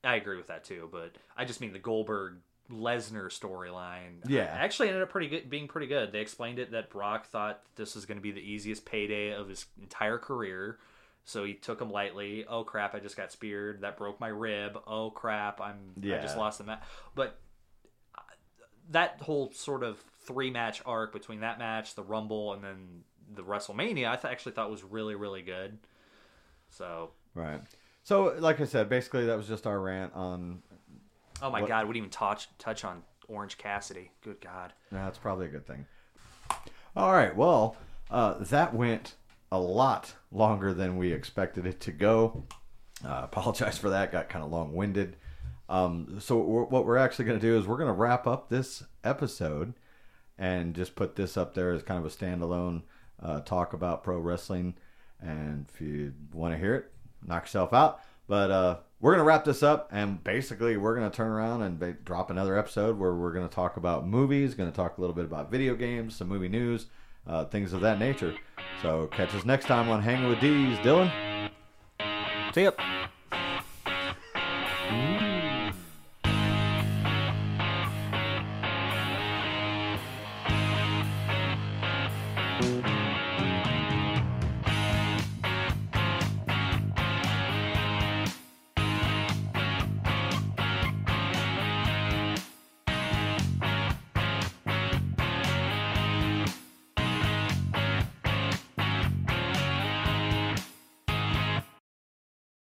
I 0.03 0.15
agree 0.15 0.37
with 0.37 0.47
that 0.47 0.63
too. 0.63 0.89
But 0.91 1.15
I 1.35 1.45
just 1.45 1.61
mean 1.61 1.73
the 1.73 1.79
Goldberg 1.79 2.37
Lesnar 2.71 3.27
storyline. 3.27 4.27
Yeah. 4.27 4.43
actually 4.43 4.89
ended 4.89 5.03
up 5.03 5.09
pretty 5.09 5.27
good, 5.27 5.49
being 5.49 5.67
pretty 5.67 5.87
good. 5.87 6.11
They 6.11 6.21
explained 6.21 6.59
it 6.59 6.71
that 6.71 6.89
Brock 6.89 7.27
thought 7.27 7.61
this 7.75 7.95
was 7.95 8.05
going 8.05 8.17
to 8.17 8.21
be 8.21 8.31
the 8.31 8.41
easiest 8.41 8.85
payday 8.85 9.33
of 9.33 9.49
his 9.49 9.65
entire 9.81 10.17
career. 10.17 10.79
So 11.25 11.43
he 11.45 11.53
took 11.53 11.79
him 11.81 11.89
lightly. 11.89 12.45
Oh 12.47 12.63
crap! 12.63 12.93
I 12.95 12.99
just 12.99 13.15
got 13.15 13.31
speared. 13.31 13.81
That 13.81 13.97
broke 13.97 14.19
my 14.19 14.27
rib. 14.27 14.77
Oh 14.85 15.09
crap! 15.09 15.61
I'm 15.61 15.77
yeah. 16.01 16.17
I 16.17 16.21
just 16.21 16.37
lost 16.37 16.57
the 16.57 16.65
match. 16.65 16.81
But 17.15 17.39
uh, 18.17 18.21
that 18.91 19.21
whole 19.21 19.51
sort 19.53 19.83
of 19.83 20.03
three 20.25 20.51
match 20.51 20.81
arc 20.85 21.13
between 21.13 21.39
that 21.41 21.59
match, 21.59 21.95
the 21.95 22.03
Rumble, 22.03 22.53
and 22.53 22.63
then 22.63 23.03
the 23.33 23.41
WrestleMania, 23.43 24.09
I 24.09 24.15
th- 24.17 24.31
actually 24.31 24.51
thought 24.51 24.69
was 24.69 24.83
really 24.83 25.15
really 25.15 25.41
good. 25.41 25.77
So 26.69 27.11
Right. 27.35 27.61
So, 28.03 28.35
like 28.37 28.59
I 28.59 28.65
said, 28.65 28.89
basically 28.89 29.25
that 29.27 29.37
was 29.37 29.47
just 29.47 29.65
our 29.65 29.79
rant 29.79 30.13
on. 30.13 30.61
oh 31.41 31.49
my 31.49 31.61
What- 31.61 31.69
god, 31.69 31.85
we 31.87 31.93
didn't 31.93 31.97
even 31.97 32.09
touch 32.09 32.49
touch 32.59 32.83
on 32.83 33.01
Orange 33.29 33.57
Cassidy. 33.57 34.11
Good 34.23 34.41
god. 34.41 34.73
That's 34.91 35.17
probably 35.17 35.45
a 35.45 35.49
good 35.49 35.65
thing. 35.65 35.85
All 36.97 37.13
right. 37.13 37.33
Well, 37.35 37.77
uh, 38.11 38.33
that 38.39 38.73
went 38.73 39.15
a 39.53 39.59
lot 39.59 40.15
longer 40.31 40.73
than 40.73 40.97
we 40.97 41.13
expected 41.13 41.67
it 41.67 41.79
to 41.81 41.91
go. 41.91 42.43
Uh, 43.05 43.21
apologize 43.23 43.77
for 43.77 43.91
that. 43.91 44.11
Got 44.11 44.27
kind 44.27 44.43
of 44.43 44.51
long 44.51 44.73
winded. 44.73 45.15
Um, 45.69 46.17
so 46.19 46.39
we're, 46.39 46.63
what 46.63 46.87
we're 46.87 46.97
actually 46.97 47.25
going 47.25 47.39
to 47.39 47.45
do 47.45 47.57
is 47.57 47.67
we're 47.67 47.77
going 47.77 47.87
to 47.87 47.93
wrap 47.93 48.25
up 48.25 48.49
this 48.49 48.83
episode 49.03 49.75
and 50.39 50.73
just 50.73 50.95
put 50.95 51.15
this 51.15 51.37
up 51.37 51.53
there 51.53 51.71
as 51.71 51.83
kind 51.83 52.03
of 52.03 52.11
a 52.11 52.15
standalone 52.15 52.81
uh, 53.21 53.41
talk 53.41 53.73
about 53.73 54.03
pro 54.03 54.17
wrestling. 54.17 54.73
And 55.21 55.67
if 55.71 55.79
you 55.79 56.13
want 56.33 56.55
to 56.55 56.57
hear 56.57 56.73
it, 56.73 56.91
knock 57.23 57.43
yourself 57.43 57.73
out. 57.73 58.01
But 58.27 58.49
uh, 58.49 58.77
we're 59.01 59.11
going 59.11 59.23
to 59.23 59.25
wrap 59.25 59.45
this 59.45 59.61
up, 59.61 59.89
and 59.91 60.23
basically, 60.23 60.77
we're 60.77 60.95
going 60.95 61.09
to 61.09 61.15
turn 61.15 61.29
around 61.29 61.61
and 61.61 61.77
ba- 61.77 61.93
drop 61.93 62.31
another 62.31 62.57
episode 62.57 62.97
where 62.97 63.13
we're 63.13 63.33
going 63.33 63.47
to 63.47 63.53
talk 63.53 63.77
about 63.77 64.07
movies, 64.07 64.55
going 64.55 64.71
to 64.71 64.75
talk 64.75 64.97
a 64.97 65.01
little 65.01 65.15
bit 65.15 65.25
about 65.25 65.51
video 65.51 65.75
games, 65.75 66.15
some 66.15 66.29
movie 66.29 66.49
news, 66.49 66.87
uh, 67.27 67.45
things 67.45 67.73
of 67.73 67.81
that 67.81 67.99
nature. 67.99 68.33
So 68.81 69.07
catch 69.07 69.33
us 69.33 69.45
next 69.45 69.65
time 69.65 69.89
on 69.89 70.01
Hanging 70.01 70.29
with 70.29 70.39
D's. 70.39 70.77
Dylan? 70.79 71.11
See 72.53 72.63
ya. 72.63 72.71